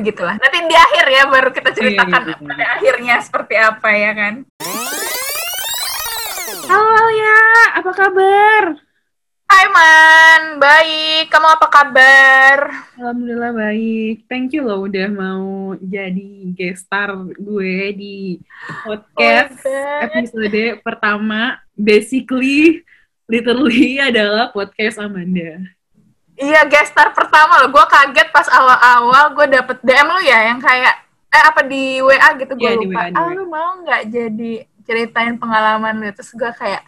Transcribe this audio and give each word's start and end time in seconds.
begitulah. 0.00 0.36
Nanti 0.40 0.58
di 0.64 0.76
akhir 0.76 1.04
ya 1.12 1.22
baru 1.28 1.50
kita 1.52 1.70
ceritakan 1.76 2.08
Iya, 2.08 2.24
iya, 2.24 2.34
iya. 2.40 2.48
pada 2.48 2.66
akhirnya 2.80 3.16
seperti 3.20 3.54
apa 3.60 3.88
ya 3.92 4.10
kan. 4.16 4.34
Halo 6.70 7.04
ya, 7.12 7.40
apa 7.76 7.90
kabar? 7.92 8.62
Hai 9.50 9.66
Man, 9.66 10.42
baik. 10.62 11.26
Kamu 11.28 11.48
apa 11.58 11.66
kabar? 11.66 12.58
Alhamdulillah 12.94 13.50
baik. 13.50 14.30
Thank 14.30 14.54
you 14.54 14.62
loh 14.62 14.86
udah 14.86 15.10
mau 15.10 15.74
jadi 15.82 16.54
guest 16.54 16.86
star 16.86 17.10
gue 17.34 17.74
di 17.98 18.38
podcast 18.86 19.58
Oh 19.66 20.06
episode 20.06 20.80
pertama. 20.86 21.58
Basically, 21.74 22.86
literally 23.26 23.98
adalah 24.08 24.54
podcast 24.54 25.02
Amanda. 25.02 25.79
Iya, 26.40 26.64
guest 26.64 26.96
star 26.96 27.12
pertama 27.12 27.60
loh. 27.60 27.68
Gue 27.68 27.84
kaget 27.84 28.28
pas 28.32 28.48
awal-awal 28.48 29.36
gue 29.36 29.46
dapet 29.60 29.76
DM 29.84 30.08
lu 30.08 30.20
ya 30.24 30.38
yang 30.48 30.56
kayak 30.56 30.94
eh 31.30 31.42
apa 31.46 31.60
di 31.62 32.00
WA 32.02 32.28
gitu 32.40 32.52
gue 32.56 32.64
Iya, 32.64 32.80
di 32.80 32.86
lupa. 32.88 33.00
WA, 33.04 33.08
di 33.12 33.16
ah, 33.20 33.28
lu 33.36 33.44
mau 33.46 33.70
nggak 33.84 34.02
jadi 34.08 34.52
ceritain 34.88 35.36
pengalaman 35.36 36.00
lu? 36.00 36.08
Terus 36.16 36.32
gue 36.32 36.50
kayak 36.56 36.82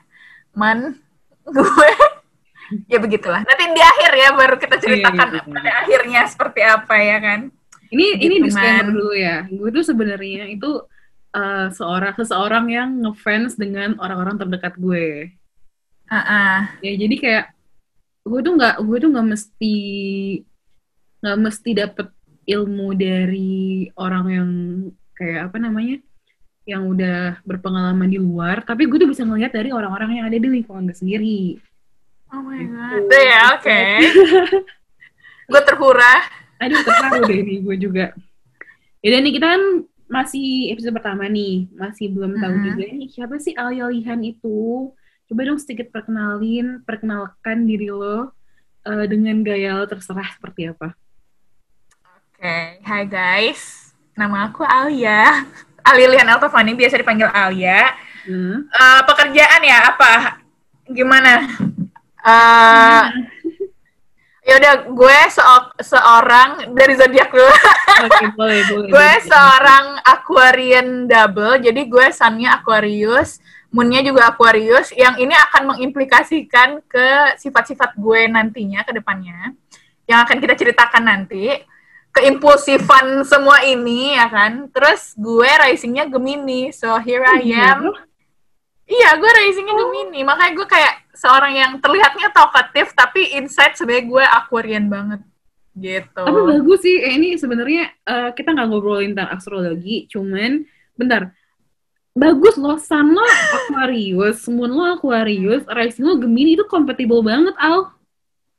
man 0.57 0.97
gue 1.45 1.89
ya 2.93 2.99
begitulah. 2.99 3.45
Nanti 3.45 3.65
di 3.77 3.83
akhir 3.85 4.11
ya 4.17 4.29
baru 4.33 4.57
kita 4.57 4.77
ceritakan 4.81 5.29
iya, 5.29 5.41
iya. 5.45 5.53
pada 5.53 5.71
akhirnya 5.85 6.21
seperti 6.27 6.61
apa 6.65 6.95
ya 6.97 7.17
kan. 7.21 7.41
Ini 7.93 8.07
ini 8.25 8.35
Gitu, 8.41 8.45
disclaimer 8.49 8.89
Man. 8.89 8.97
dulu 8.97 9.13
ya. 9.13 9.37
Gue 9.53 9.69
tuh 9.69 9.85
sebenarnya 9.85 10.49
itu 10.49 10.71
eh, 11.37 11.69
seorang 11.77 12.17
seseorang 12.17 12.65
yang 12.73 12.89
ngefans 13.05 13.61
dengan 13.61 14.01
orang-orang 14.01 14.41
terdekat 14.41 14.81
gue. 14.81 15.29
Ah, 16.09 16.73
ya 16.85 16.93
jadi 16.93 17.15
kayak 17.21 17.45
gue 18.23 18.41
tuh 18.41 18.53
nggak 18.55 18.75
gue 18.79 18.97
tuh 18.99 19.11
nggak 19.11 19.29
mesti 19.29 19.77
nggak 21.19 21.39
mesti 21.39 21.71
dapet 21.73 22.07
ilmu 22.45 22.89
dari 22.93 23.55
orang 23.95 24.25
yang 24.29 24.51
kayak 25.13 25.51
apa 25.51 25.57
namanya 25.59 25.97
yang 26.63 26.87
udah 26.87 27.43
berpengalaman 27.43 28.07
di 28.07 28.19
luar 28.19 28.63
tapi 28.63 28.87
gue 28.87 28.95
tuh 28.97 29.11
bisa 29.11 29.23
ngeliat 29.23 29.51
dari 29.51 29.71
orang-orang 29.71 30.19
yang 30.19 30.27
ada 30.27 30.39
di 30.39 30.49
lingkungan 30.49 30.87
gue 30.87 30.97
sendiri 30.97 31.59
Oh 32.33 32.41
my 32.41 32.65
god. 32.65 33.13
Tuh 33.13 33.23
ya, 33.23 33.43
oke. 33.53 33.81
gue 35.53 35.63
terhura. 35.69 36.15
aduh 36.57 36.81
terharu 36.81 37.27
deh 37.27 37.41
nih 37.43 37.59
gue 37.61 37.77
juga 37.77 38.05
ya 39.03 39.19
nih 39.19 39.35
kita 39.35 39.47
kan 39.51 39.63
masih 40.07 40.71
episode 40.71 40.95
pertama 40.95 41.27
nih 41.27 41.67
masih 41.75 42.07
belum 42.09 42.39
tahu 42.39 42.55
Mhm. 42.55 42.65
juga 42.65 42.85
nih 42.89 43.09
siapa 43.11 43.35
sih 43.37 43.51
Alia 43.53 43.91
Lihan 43.91 44.23
itu 44.23 44.89
coba 45.33 45.49
dong 45.49 45.57
sedikit 45.57 45.89
perkenalin 45.89 46.85
perkenalkan 46.85 47.65
diri 47.65 47.89
lo 47.89 48.37
eh, 48.85 49.09
dengan 49.09 49.41
gaya 49.41 49.81
lo 49.81 49.89
terserah 49.89 50.29
seperti 50.29 50.69
apa 50.69 50.93
Oke, 52.37 52.83
hai 52.85 53.07
guys. 53.09 53.95
Nama 54.19 54.51
aku 54.51 54.61
Alia. 54.67 55.47
Alilian 55.89 56.27
Eltovani, 56.27 56.75
biasa 56.77 56.99
dipanggil 56.99 57.31
Alia. 57.33 57.97
Hmm. 58.29 58.67
Eh, 58.67 59.01
pekerjaan 59.09 59.63
ya 59.65 59.95
apa? 59.95 60.43
Gimana? 60.91 61.49
Eh 62.21 63.03
ya 64.53 64.59
udah 64.59 64.75
gue 64.91 65.19
seo- 65.31 65.73
seorang 65.81 66.75
dari 66.75 66.93
zodiak 66.99 67.31
dulu. 67.31 67.47
Oke, 68.05 68.25
boleh, 68.37 68.61
boleh. 68.75 68.89
gue 68.91 68.93
boleh. 68.93 69.17
seorang 69.23 70.03
Aquarian 70.03 71.07
double. 71.07 71.63
Jadi 71.63 71.89
gue 71.89 72.07
sunnya 72.11 72.59
Aquarius, 72.59 73.39
moonnya 73.73 74.05
juga 74.05 74.31
Aquarius. 74.31 74.93
Yang 74.93 75.27
ini 75.27 75.35
akan 75.35 75.63
mengimplikasikan 75.75 76.85
ke 76.87 77.37
sifat-sifat 77.41 77.97
gue 77.97 78.29
nantinya 78.29 78.85
ke 78.85 78.93
depannya. 78.93 79.57
Yang 80.07 80.21
akan 80.29 80.37
kita 80.39 80.55
ceritakan 80.55 81.05
nanti. 81.09 81.51
Keimpulsifan 82.13 83.25
semua 83.25 83.65
ini 83.65 84.13
ya 84.13 84.29
kan. 84.29 84.69
Terus 84.69 85.17
gue 85.17 85.49
risingnya 85.49 86.05
Gemini. 86.07 86.71
So 86.71 86.93
here 87.01 87.25
I 87.25 87.41
am. 87.57 87.91
Iya, 88.85 89.17
gue 89.17 89.31
risingnya 89.41 89.75
Gemini. 89.75 90.21
Makanya 90.21 90.53
gue 90.53 90.67
kayak 90.69 90.95
seorang 91.17 91.53
yang 91.57 91.73
terlihatnya 91.81 92.29
talkative, 92.33 92.93
tapi 92.93 93.37
inside 93.41 93.77
sebenarnya 93.77 94.05
gue 94.05 94.25
Aquarian 94.29 94.87
banget. 94.93 95.21
Gitu. 95.73 96.21
Tapi 96.21 96.41
bagus 96.45 96.85
sih, 96.85 97.01
eh, 97.01 97.17
ini 97.17 97.41
sebenarnya 97.41 97.89
eh, 97.89 98.31
kita 98.37 98.53
nggak 98.53 98.69
ngobrolin 98.69 99.17
tentang 99.17 99.33
astrologi, 99.33 100.05
cuman 100.13 100.69
bentar. 100.93 101.33
Bagus 102.13 102.61
loh, 102.61 102.77
sun 102.77 103.17
lo 103.17 103.25
Aquarius, 103.25 104.45
moon 104.45 104.69
lo 104.69 104.85
Aquarius, 104.85 105.65
rising 105.65 106.05
lo 106.05 106.21
Gemini 106.21 106.61
itu 106.61 106.65
compatible 106.69 107.25
banget, 107.25 107.57
Al. 107.57 107.89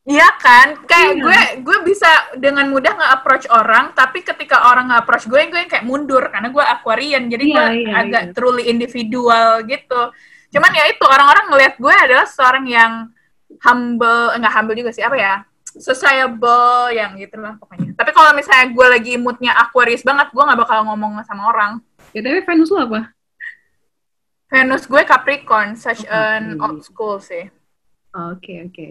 Iya 0.03 0.25
kan? 0.41 0.83
Kayak 0.83 1.11
Iya. 1.15 1.21
gue 1.23 1.39
gue 1.63 1.77
bisa 1.87 2.09
dengan 2.35 2.67
mudah 2.73 2.91
nge-approach 2.91 3.47
orang, 3.53 3.95
tapi 3.95 4.19
ketika 4.25 4.67
orang 4.73 4.91
nge-approach 4.91 5.29
gue, 5.31 5.39
gue 5.47 5.59
yang 5.63 5.71
kayak 5.71 5.85
mundur 5.85 6.27
karena 6.27 6.51
gue 6.51 6.59
Aquarian. 6.65 7.23
Jadi 7.29 7.43
Iya, 7.47 7.55
gue 7.55 7.67
iya, 7.87 7.93
agak 8.03 8.23
iya. 8.27 8.31
truly 8.35 8.67
individual 8.67 9.63
gitu. 9.63 10.01
Cuman 10.51 10.71
ya 10.75 10.89
itu 10.91 11.05
orang-orang 11.07 11.45
ngelihat 11.53 11.73
gue 11.79 11.93
adalah 11.93 12.25
seorang 12.27 12.65
yang 12.67 12.91
humble, 13.63 14.33
enggak 14.35 14.53
humble 14.59 14.75
juga 14.75 14.91
sih, 14.91 15.05
apa 15.05 15.15
ya? 15.15 15.35
Sociable 15.77 16.91
yang 16.91 17.15
gitu 17.15 17.39
lah 17.39 17.55
pokoknya. 17.61 17.95
Tapi 17.95 18.11
kalau 18.11 18.35
misalnya 18.35 18.75
gue 18.75 18.87
lagi 18.91 19.13
moodnya 19.15 19.55
Aquarius 19.55 20.03
banget, 20.03 20.33
gue 20.35 20.43
nggak 20.43 20.59
bakal 20.59 20.83
ngomong 20.89 21.21
sama 21.23 21.47
orang. 21.47 21.71
Ya, 22.11 22.19
tapi 22.19 22.43
Venus 22.43 22.69
lo 22.73 22.83
apa? 22.83 23.13
Venus 24.53 24.85
gue 24.85 25.01
Capricorn, 25.01 25.73
such 25.73 26.05
Oh, 26.05 26.13
an 26.13 26.61
old 26.61 26.85
school 26.85 27.17
sih. 27.17 27.49
Oke, 28.13 28.61
oke. 28.63 28.87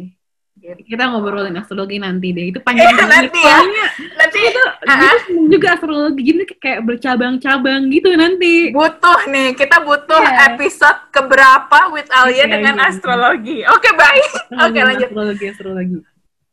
Gitu. 0.52 0.78
Kita 0.84 1.08
ngobrolin 1.08 1.54
astrologi 1.54 1.96
nanti 1.96 2.30
deh. 2.30 2.50
Itu 2.50 2.58
panjang 2.66 2.92
banget. 2.92 3.30
nanti 3.30 3.40
ya. 3.40 3.58
Nanti 4.18 4.38
itu 4.42 4.62
seneng 5.22 5.46
juga 5.48 5.68
astrologi 5.72 6.20
gini 6.20 6.42
kayak 6.44 6.82
bercabang-cabang 6.82 7.88
gitu 7.88 8.10
nanti. 8.12 8.68
butuh 8.70 9.20
nih, 9.26 9.54
kita 9.54 9.80
butuh 9.80 10.18
Iya. 10.20 10.52
episode 10.52 10.98
keberapa 11.08 11.78
with 11.88 12.10
Alia 12.10 12.42
Iya, 12.42 12.46
dengan 12.50 12.76
iya. 12.76 12.90
astrologi. 12.90 13.58
Oke, 13.64 13.90
baik. 13.94 14.28
Oke, 14.34 14.50
Ngomongin 14.52 14.84
lanjut. 14.84 15.08
Astrologi, 15.08 15.44
astrologi. 15.48 15.96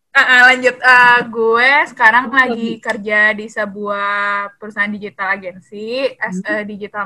Ah, 0.10 0.22
ah, 0.22 0.42
lanjut. 0.48 0.76
Eh, 0.76 1.20
gue 1.28 1.72
sekarang 1.88 2.24
Astrologi. 2.30 2.50
lagi 2.56 2.70
kerja 2.80 3.20
di 3.32 3.46
sebuah 3.46 4.10
perusahaan 4.56 4.90
digital 4.90 5.34
agensi 5.34 5.86
as 6.16 6.40
a 6.46 6.62
digital 6.64 7.06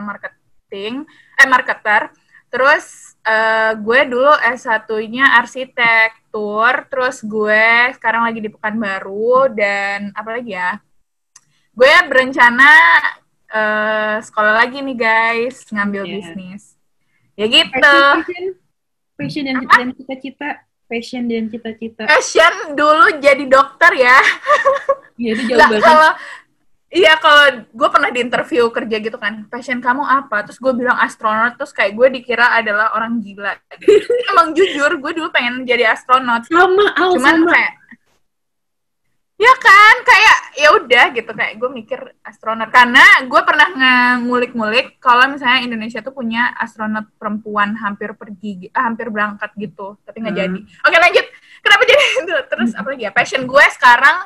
marketing, 0.73 1.05
eh 1.37 1.47
marketer. 1.47 2.01
Terus 2.49 2.85
eh, 3.25 3.71
gue 3.77 3.99
dulu 4.09 4.33
S1-nya 4.41 5.37
arsitektur, 5.37 6.73
terus 6.89 7.21
gue 7.21 7.93
sekarang 7.97 8.25
lagi 8.25 8.41
di 8.41 8.49
Pekanbaru 8.49 9.53
dan 9.53 10.09
apa 10.17 10.37
lagi 10.37 10.57
ya? 10.57 10.81
Gue 11.73 11.93
berencana 12.09 12.69
eh, 13.53 14.15
sekolah 14.21 14.53
lagi 14.65 14.81
nih 14.81 14.97
guys, 14.97 15.61
ngambil 15.69 16.09
Iya. 16.09 16.13
bisnis. 16.17 16.63
Ya 17.37 17.45
gitu. 17.49 17.97
Passion, 19.13 19.45
dan, 19.45 19.93
cita-cita. 19.93 20.49
Passion 20.89 21.21
dan 21.29 21.45
cita-cita. 21.49 22.03
Passion 22.09 22.73
dulu 22.73 23.21
jadi 23.21 23.45
dokter 23.45 23.93
ya. 23.93 24.17
Iya, 25.13 25.37
itu 25.37 25.53
jauh 25.53 25.61
banget. 25.61 25.85
kalau 25.85 26.11
iya 26.93 27.17
kalau 27.17 27.65
gue 27.65 27.89
pernah 27.89 28.13
di 28.13 28.21
interview 28.21 28.69
kerja 28.69 29.01
gitu 29.01 29.17
kan, 29.17 29.49
passion 29.49 29.81
kamu 29.81 30.05
apa? 30.05 30.45
Terus 30.45 30.61
gue 30.61 30.73
bilang 30.77 30.95
astronot, 30.95 31.57
terus 31.57 31.73
kayak 31.73 31.97
gue 31.97 32.07
dikira 32.13 32.53
adalah 32.53 32.93
orang 32.93 33.17
gila. 33.17 33.57
Gitu. 33.73 34.05
Emang 34.29 34.53
jujur, 34.53 35.01
gue 35.01 35.11
dulu 35.11 35.33
pengen 35.33 35.65
jadi 35.65 35.89
astronot. 35.89 36.45
Sama, 36.45 36.85
Al, 36.93 37.17
Cuman 37.17 37.37
sama. 37.41 37.51
kayak 37.51 37.73
ya 39.33 39.49
kan 39.59 39.95
kayak 40.07 40.37
ya 40.55 40.69
udah 40.71 41.05
gitu 41.11 41.31
kayak 41.33 41.57
gue 41.59 41.67
mikir 41.67 41.99
astronot 42.23 42.69
karena 42.71 43.01
gue 43.27 43.41
pernah 43.43 43.67
ngulik-ngulik 44.23 45.01
kalau 45.03 45.25
misalnya 45.27 45.67
Indonesia 45.67 45.99
tuh 45.99 46.13
punya 46.15 46.53
astronot 46.55 47.11
perempuan 47.19 47.75
hampir 47.75 48.13
pergi 48.15 48.71
ah, 48.71 48.87
hampir 48.87 49.09
berangkat 49.11 49.51
gitu 49.57 49.99
tapi 50.05 50.21
nggak 50.23 50.31
Hmm. 50.31 50.41
jadi 50.47 50.59
oke 50.85 50.95
lanjut 50.95 51.25
kenapa 51.59 51.81
jadi 51.83 52.03
itu 52.23 52.33
terus 52.47 52.71
apa 52.77 52.87
lagi 52.87 53.03
ya 53.03 53.11
passion 53.11 53.43
gue 53.43 53.65
sekarang 53.73 54.17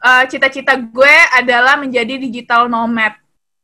eh, 0.00 0.24
cita-cita 0.28 0.74
gue 0.76 1.16
adalah 1.36 1.76
menjadi 1.76 2.16
digital 2.16 2.66
nomad. 2.66 3.14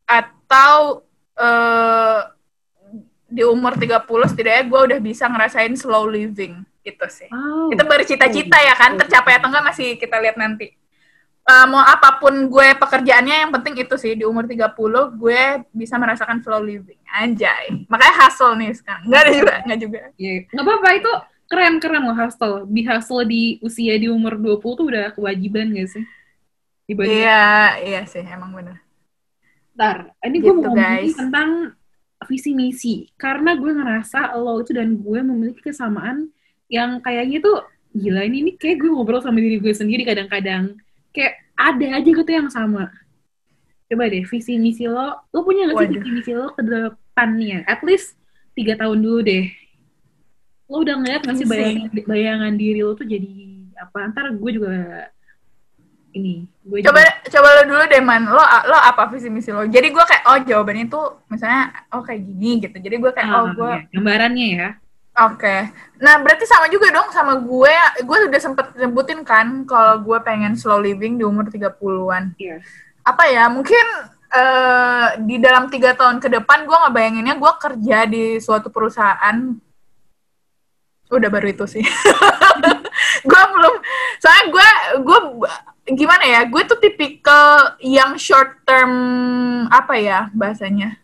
Atau 0.06 1.02
eh, 1.36 2.20
di 3.26 3.42
umur 3.42 3.74
30 3.74 4.06
setidaknya 4.30 4.64
gue 4.70 4.80
udah 4.92 4.98
bisa 5.02 5.26
ngerasain 5.26 5.74
slow 5.74 6.06
living. 6.06 6.62
Gitu 6.86 7.06
sih. 7.10 7.26
Wow. 7.34 7.74
itu 7.74 7.82
baru 7.82 8.02
cita-cita 8.06 8.58
ya 8.62 8.74
kan? 8.78 8.94
Tercapai 8.94 9.42
atau 9.42 9.50
enggak 9.50 9.66
masih 9.74 9.98
kita 9.98 10.22
lihat 10.22 10.38
nanti. 10.38 10.70
Eh, 11.46 11.66
mau 11.70 11.78
apa 11.78 12.18
pun 12.18 12.50
gue 12.50 12.68
pekerjaannya 12.74 13.46
yang 13.46 13.52
penting 13.54 13.82
itu 13.82 13.94
sih. 13.98 14.14
Di 14.18 14.26
umur 14.26 14.46
30 14.46 15.14
gue 15.14 15.42
bisa 15.74 15.94
merasakan 15.98 16.42
slow 16.42 16.62
living. 16.62 16.98
Anjay. 17.06 17.86
Makanya 17.86 18.14
hustle 18.26 18.54
nih 18.58 18.74
sekarang. 18.74 19.06
Enggak 19.06 19.20
ada 19.22 19.32
juga. 19.34 19.54
Enggak 19.62 19.78
juga. 19.78 20.00
Iya, 20.18 20.32
nggak 20.50 20.64
apa-apa. 20.66 20.88
Itu 20.98 21.12
keren-keren 21.46 22.02
loh 22.02 22.16
hustle. 22.18 22.66
Di 22.66 22.82
hustle 22.82 23.22
di 23.26 23.42
usia 23.62 23.94
di 23.94 24.10
umur 24.10 24.34
20 24.38 24.58
tuh 24.58 24.86
udah 24.90 25.14
kewajiban 25.14 25.70
gak 25.74 25.90
sih? 25.90 26.04
Dibanding 26.86 27.18
iya 27.18 27.42
iya 27.82 28.00
sih 28.06 28.22
emang 28.22 28.54
bener 28.54 28.78
Ntar, 29.76 30.08
ini 30.24 30.40
gue 30.40 30.48
Gitu, 30.48 30.56
mau 30.56 30.72
ngomongin 30.72 31.04
guys. 31.04 31.16
tentang 31.20 31.50
visi 32.24 32.56
misi. 32.56 32.94
Karena 33.20 33.52
gue 33.52 33.68
ngerasa 33.76 34.32
lo 34.40 34.64
itu 34.64 34.72
dan 34.72 34.96
gue 34.96 35.20
memiliki 35.20 35.60
kesamaan 35.60 36.32
yang 36.72 36.96
kayaknya 37.04 37.44
tuh 37.44 37.60
gila 37.92 38.24
ini, 38.24 38.40
ini 38.40 38.50
kayak 38.56 38.80
gue 38.80 38.88
ngobrol 38.88 39.20
sama 39.20 39.36
diri 39.36 39.60
gue 39.60 39.76
sendiri 39.76 40.00
kadang-kadang. 40.00 40.80
Kayak 41.12 41.44
ada 41.60 41.86
aja 42.00 42.08
gitu 42.08 42.24
yang 42.30 42.48
sama. 42.48 42.88
coba 43.86 44.10
deh 44.10 44.24
visi 44.26 44.56
misi 44.58 44.88
lo, 44.88 45.14
lo 45.30 45.44
punya 45.44 45.68
nggak 45.70 45.76
sih 45.78 45.86
Waduh. 45.86 46.00
visi 46.00 46.10
misi 46.10 46.32
lo 46.32 46.50
ke 46.56 46.62
depannya? 46.64 47.62
At 47.68 47.84
least 47.84 48.16
tiga 48.56 48.80
tahun 48.80 48.98
dulu 49.04 49.20
deh. 49.22 49.46
Lo 50.66 50.82
udah 50.82 50.96
ngeliat 50.98 51.20
nggak 51.22 51.36
sih 51.36 51.46
bayangan, 51.46 51.88
bayangan 52.02 52.54
diri 52.56 52.80
lo 52.80 52.96
tuh 52.96 53.04
jadi 53.06 53.28
apa? 53.76 54.08
Ntar 54.10 54.32
gue 54.34 54.50
juga 54.56 54.72
ini, 56.16 56.48
gue 56.64 56.80
Coba 56.80 57.04
juga 57.04 57.28
coba 57.36 57.48
lo 57.52 57.62
dulu 57.68 57.82
deh 57.92 58.02
man, 58.02 58.22
lo 58.24 58.40
lo 58.40 58.78
apa 58.80 59.12
visi 59.12 59.28
misi 59.28 59.52
lo? 59.52 59.68
Jadi 59.68 59.92
gue 59.92 60.04
kayak 60.04 60.24
oh 60.24 60.38
jawabannya 60.40 60.86
tuh 60.88 61.28
misalnya 61.28 61.68
oh 61.92 62.00
kayak 62.00 62.24
gini 62.24 62.64
gitu. 62.64 62.76
Jadi 62.80 62.96
gue 62.96 63.12
kayak 63.12 63.28
oh 63.28 63.44
Ah, 63.44 63.52
gue 63.52 63.70
ya, 63.70 63.80
gambarannya 63.92 64.48
ya. 64.56 64.68
Oke, 65.16 65.72
nah 65.96 66.20
berarti 66.20 66.44
sama 66.44 66.68
juga 66.68 66.92
dong 66.92 67.08
sama 67.08 67.40
gue. 67.40 67.72
Gue 68.04 68.18
udah 68.28 68.40
sempet 68.40 68.76
nyebutin 68.76 69.24
kan 69.24 69.64
kalau 69.64 70.04
gue 70.04 70.18
pengen 70.20 70.52
slow 70.60 70.76
living 70.76 71.16
di 71.16 71.24
umur 71.24 71.48
30-an. 71.48 72.36
Iya. 72.36 72.60
Apa 73.00 73.24
ya, 73.32 73.48
mungkin 73.48 73.80
eh, 74.28 75.08
di 75.24 75.40
dalam 75.40 75.72
tiga 75.72 75.96
tahun 75.96 76.20
ke 76.20 76.28
depan 76.28 76.68
gue 76.68 76.76
ngebayanginnya 76.76 77.32
gue 77.40 77.52
kerja 77.56 77.98
di 78.04 78.36
suatu 78.44 78.68
perusahaan. 78.68 79.56
Udah 81.08 81.28
baru 81.32 81.48
itu 81.48 81.64
sih. 81.64 81.84
gue 83.30 83.42
belum, 83.56 83.74
soalnya 84.20 84.44
gue 84.52 84.68
gue 85.00 85.18
gimana 85.86 86.24
ya, 86.26 86.40
gue 86.50 86.62
tuh 86.66 86.78
tipikal 86.82 87.78
yang 87.78 88.18
short 88.18 88.58
term 88.66 88.92
apa 89.70 89.94
ya 89.94 90.26
bahasanya 90.34 90.98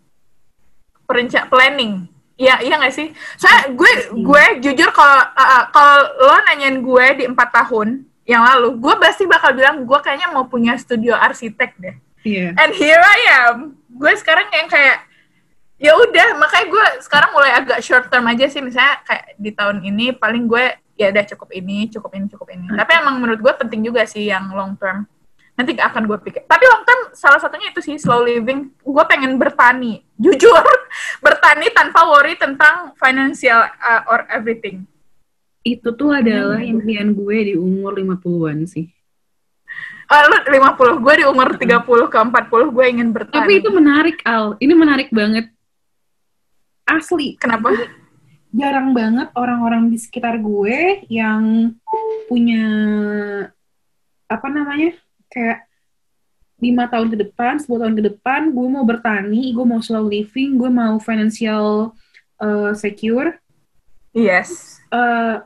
perenca 1.07 1.47
planning. 1.47 2.11
Iya, 2.35 2.59
iya 2.65 2.75
nggak 2.81 2.95
sih? 2.95 3.15
Soalnya 3.39 3.71
gue 3.77 3.93
gue 4.19 4.45
jujur 4.67 4.91
kalau 4.91 5.21
uh, 5.23 5.71
kalau 5.71 5.99
lo 6.27 6.37
nanyain 6.49 6.83
gue 6.83 7.07
di 7.23 7.25
empat 7.31 7.55
tahun 7.55 8.03
yang 8.27 8.43
lalu, 8.43 8.83
gue 8.83 8.95
pasti 8.99 9.29
bakal 9.29 9.55
bilang 9.55 9.87
gue 9.87 9.99
kayaknya 10.03 10.35
mau 10.35 10.51
punya 10.51 10.75
studio 10.75 11.15
arsitek 11.15 11.71
deh. 11.79 11.97
Iya. 12.27 12.55
And 12.59 12.73
here 12.75 12.99
I 12.99 13.21
am. 13.47 13.79
Gue 13.87 14.11
sekarang 14.19 14.51
yang 14.51 14.67
kayak 14.67 15.07
ya 15.79 15.95
udah, 15.99 16.39
makanya 16.39 16.67
gue 16.71 16.87
sekarang 17.03 17.31
mulai 17.35 17.51
agak 17.55 17.79
short 17.83 18.11
term 18.11 18.27
aja 18.27 18.47
sih. 18.51 18.63
Misalnya 18.63 19.03
kayak 19.07 19.39
di 19.39 19.51
tahun 19.55 19.79
ini 19.87 20.17
paling 20.19 20.47
gue 20.51 20.82
ya 20.97 21.09
udah 21.11 21.25
cukup 21.35 21.49
ini, 21.57 21.89
cukup 21.89 22.11
ini, 22.15 22.27
cukup 22.29 22.49
ini. 22.53 22.67
Tapi 22.73 22.93
emang 23.01 23.17
menurut 23.19 23.41
gue 23.41 23.55
penting 23.57 23.81
juga 23.83 24.05
sih 24.05 24.29
yang 24.29 24.53
long 24.53 24.77
term. 24.77 25.09
Nanti 25.53 25.77
akan 25.77 26.09
gue 26.09 26.19
pikir. 26.25 26.49
Tapi 26.49 26.65
long 26.65 26.85
term 26.85 27.01
salah 27.13 27.37
satunya 27.37 27.73
itu 27.73 27.81
sih 27.85 27.97
slow 28.01 28.25
living. 28.25 28.73
Gue 28.81 29.05
pengen 29.05 29.37
bertani. 29.37 30.01
Jujur, 30.23 30.65
bertani 31.21 31.69
tanpa 31.75 32.07
worry 32.09 32.39
tentang 32.39 32.95
financial 32.97 33.61
uh, 33.67 34.03
or 34.09 34.25
everything. 34.31 34.87
Itu 35.63 35.95
tuh 35.95 36.15
adalah 36.19 36.59
Hmm. 36.59 36.79
impian 36.79 37.15
gue 37.15 37.53
di 37.53 37.55
umur 37.55 37.95
50-an 37.95 38.67
sih. 38.67 38.87
Uh, 40.13 40.29
lu 40.29 40.37
50, 40.61 41.01
gue 41.01 41.15
di 41.21 41.25
umur 41.25 41.49
30 41.57 42.13
ke 42.13 42.17
40 42.21 42.75
gue 42.77 42.85
ingin 42.85 43.09
bertani. 43.17 43.39
Tapi 43.39 43.53
itu 43.65 43.71
menarik, 43.73 44.21
Al. 44.29 44.61
Ini 44.61 44.75
menarik 44.77 45.09
banget. 45.09 45.49
Asli. 46.85 47.39
Kenapa? 47.39 47.73
Jarang 48.53 48.93
banget 48.93 49.33
orang-orang 49.33 49.89
di 49.89 49.97
sekitar 49.97 50.37
gue 50.37 51.09
yang 51.09 51.73
punya 52.29 52.65
apa 54.29 54.49
namanya 54.53 54.93
kayak 55.33 55.69
lima 56.63 56.87
tahun 56.87 57.11
ke 57.11 57.17
depan, 57.27 57.59
10 57.59 57.67
tahun 57.67 57.95
ke 57.99 58.03
depan, 58.15 58.55
gue 58.55 58.69
mau 58.71 58.87
bertani, 58.87 59.51
gue 59.51 59.67
mau 59.67 59.83
slow 59.83 60.07
living, 60.07 60.55
gue 60.55 60.71
mau 60.71 60.95
financial 61.03 61.91
uh, 62.39 62.71
secure. 62.71 63.35
Yes. 64.15 64.79
Uh, 64.95 65.43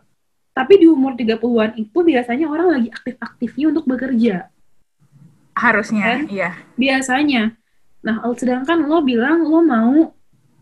tapi 0.53 0.85
di 0.85 0.87
umur 0.89 1.17
30-an 1.17 1.73
itu 1.81 1.99
biasanya 2.05 2.53
orang 2.53 2.69
lagi 2.69 2.89
aktif-aktifnya 2.93 3.73
untuk 3.73 3.89
bekerja. 3.89 4.53
Harusnya, 5.57 6.21
Kan? 6.21 6.29
iya. 6.29 6.53
biasanya. 6.77 7.57
Nah, 8.05 8.21
sedangkan 8.37 8.85
lo 8.85 9.01
bilang 9.01 9.41
lo 9.41 9.65
mau 9.65 10.13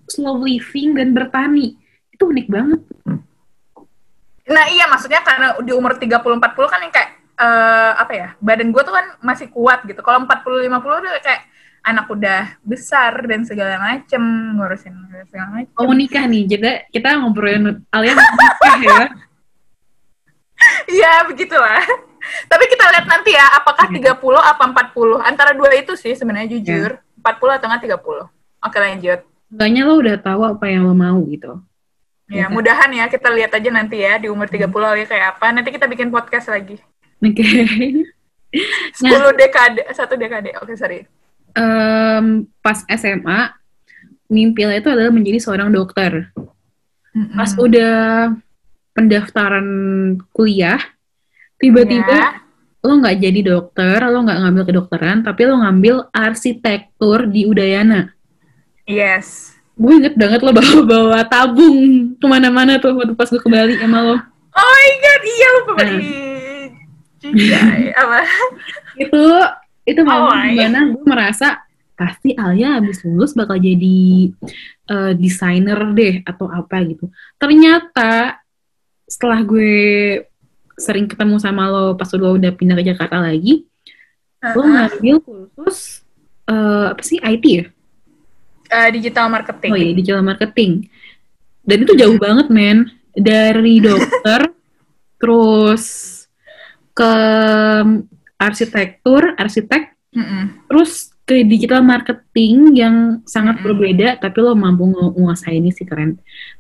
slow 0.07 0.39
living 0.39 0.95
dan 0.95 1.11
bertani. 1.11 1.75
Itu 2.15 2.31
unik 2.31 2.47
banget. 2.47 2.81
Nah 4.45 4.65
iya 4.71 4.87
maksudnya 4.87 5.21
karena 5.27 5.59
di 5.59 5.73
umur 5.75 5.99
30-40 5.99 6.39
kan 6.71 6.81
yang 6.85 6.93
kayak 6.95 7.11
eh, 7.35 7.93
apa 7.99 8.13
ya 8.15 8.29
badan 8.39 8.71
gue 8.71 8.83
tuh 8.87 8.95
kan 8.95 9.07
masih 9.19 9.51
kuat 9.51 9.83
gitu. 9.85 9.99
Kalau 10.01 10.23
40-50 10.23 10.71
udah 10.71 11.23
kayak 11.25 11.43
anak 11.85 12.09
udah 12.09 12.57
besar 12.65 13.13
dan 13.29 13.45
segala 13.45 13.77
macem 13.77 14.23
ngurusin 14.57 14.95
segala 15.29 15.61
macem. 15.61 15.75
Oh, 15.77 15.93
nikah 15.93 16.25
nih. 16.25 16.49
Jadi 16.49 16.71
kita 16.89 17.21
ngobrolin 17.21 17.85
Alia 17.93 18.17
mau 18.17 18.25
nikah 18.25 18.79
ya. 18.81 19.05
Iya 20.89 21.29
begitulah. 21.29 21.83
Tapi 22.51 22.65
kita 22.73 22.89
lihat 22.89 23.05
nanti 23.05 23.37
ya 23.37 23.53
apakah 23.53 23.85
Iya. 23.93 24.17
30 24.17 24.41
apa 24.41 24.65
40 24.97 25.21
antara 25.21 25.53
dua 25.53 25.77
itu 25.77 25.93
sih 25.93 26.17
sebenarnya 26.17 26.57
jujur 26.57 26.97
40 27.21 27.57
atau 27.61 27.67
enggak 27.69 28.01
30. 28.01 28.65
Oke 28.65 28.79
lanjut. 28.81 29.21
Enggaknya 29.53 29.83
lo 29.85 29.95
udah 30.01 30.17
tahu 30.25 30.41
apa 30.57 30.65
yang 30.73 30.89
lo 30.89 30.97
mau 30.97 31.21
gitu. 31.29 31.61
Ya, 32.25 32.47
Iya. 32.47 32.47
mudahan 32.49 32.89
ya 32.89 33.05
kita 33.07 33.29
lihat 33.29 33.53
aja 33.53 33.69
nanti 33.69 34.01
ya 34.01 34.17
di 34.17 34.33
umur 34.33 34.49
30 34.49 34.65
ya 34.97 35.05
kayak 35.05 35.27
apa. 35.37 35.47
Nanti 35.53 35.69
kita 35.69 35.85
bikin 35.85 36.09
podcast 36.09 36.49
lagi. 36.49 36.81
Oke. 37.21 37.45
10 38.97 39.05
dekade, 39.35 39.83
satu 39.93 40.15
dekade. 40.15 40.55
Oke, 40.63 40.73
sorry. 40.75 41.05
Em, 41.53 42.47
pas 42.59 42.81
SMA, 42.89 43.53
mimpi 44.27 44.63
lo 44.65 44.73
itu 44.73 44.89
adalah 44.89 45.13
menjadi 45.13 45.39
seorang 45.39 45.69
dokter. 45.69 46.31
Mm-mm. 47.13 47.35
Pas 47.35 47.51
udah 47.55 48.31
pendaftaran 48.95 49.67
kuliah, 50.31 50.79
tiba-tiba 51.59 52.11
Ya. 52.11 52.31
lo 52.81 52.99
nggak 52.99 53.17
jadi 53.21 53.41
dokter, 53.43 53.99
lo 54.07 54.23
nggak 54.23 54.39
ngambil 54.39 54.65
kedokteran, 54.65 55.19
tapi 55.23 55.47
lo 55.47 55.59
ngambil 55.59 56.09
arsitektur 56.11 57.27
di 57.27 57.45
Udayana. 57.45 58.15
Yes. 58.87 59.54
Gue 59.75 59.93
inget 59.99 60.15
banget 60.15 60.41
lo 60.47 60.55
bawa-bawa 60.55 61.27
tabung 61.27 62.15
ke 62.15 62.27
mana-mana 62.31 62.79
tuh 62.79 62.95
waktu 62.95 63.15
pas 63.19 63.27
gue 63.27 63.43
ke 63.43 63.51
Bali 63.51 63.75
sama 63.79 63.99
lo. 64.07 64.17
Oh 64.55 64.63
my 64.63 64.89
god, 65.03 65.23
iya 65.27 65.49
lupa 65.59 65.73
Nah. 65.83 66.01
apa? 67.99 68.21
Itu 68.95 69.23
itu 69.85 70.01
Oh 70.01 70.07
momen 70.07 70.55
di 70.55 70.57
mana 70.61 70.81
gue 70.95 71.05
merasa 71.05 71.65
pasti 71.95 72.35
Alia 72.35 72.79
habis 72.79 73.03
lulus 73.03 73.35
bakal 73.35 73.59
jadi 73.59 74.31
eh, 74.91 75.13
desainer 75.19 75.79
deh 75.91 76.23
atau 76.23 76.47
apa 76.47 76.79
gitu. 76.87 77.11
Ternyata 77.39 78.39
setelah 79.11 79.43
gue 79.43 79.75
sering 80.75 81.07
ketemu 81.07 81.39
sama 81.39 81.71
lo 81.71 81.95
pas 81.95 82.11
lo 82.15 82.35
udah 82.35 82.51
pindah 82.55 82.75
ke 82.79 82.95
Jakarta 82.95 83.19
lagi, 83.23 83.67
lo 84.55 84.63
Uh-uh. 84.63 84.71
ngambil 84.71 85.17
kursus 85.23 86.03
eh, 86.47 86.87
apa 86.95 87.03
sih 87.03 87.19
IT 87.19 87.45
ya? 87.47 87.65
Eh, 88.75 88.89
digital 88.91 89.31
marketing. 89.31 89.71
Oh 89.71 89.79
iya, 89.79 89.93
digital 89.95 90.23
marketing. 90.23 90.91
Dan 91.63 91.87
itu 91.87 91.95
jauh 91.95 92.19
banget, 92.19 92.51
men. 92.51 92.91
Dari 93.15 93.79
dokter, 93.87 94.51
terus 95.17 95.85
ke 96.91 97.13
arsitektur, 98.37 99.39
arsitek, 99.39 99.95
Mm-mm. 100.11 100.67
terus 100.67 101.15
ke 101.25 101.41
digital 101.41 101.81
marketing 101.81 102.75
yang 102.77 102.97
sangat 103.25 103.57
Mm-mm. 103.59 103.67
berbeda, 103.71 104.19
tapi 104.19 104.43
lo 104.43 104.53
mampu 104.53 104.91
ngu- 104.91 105.15
nguasain 105.15 105.57
ini 105.57 105.71
sih 105.71 105.87
keren. 105.87 106.19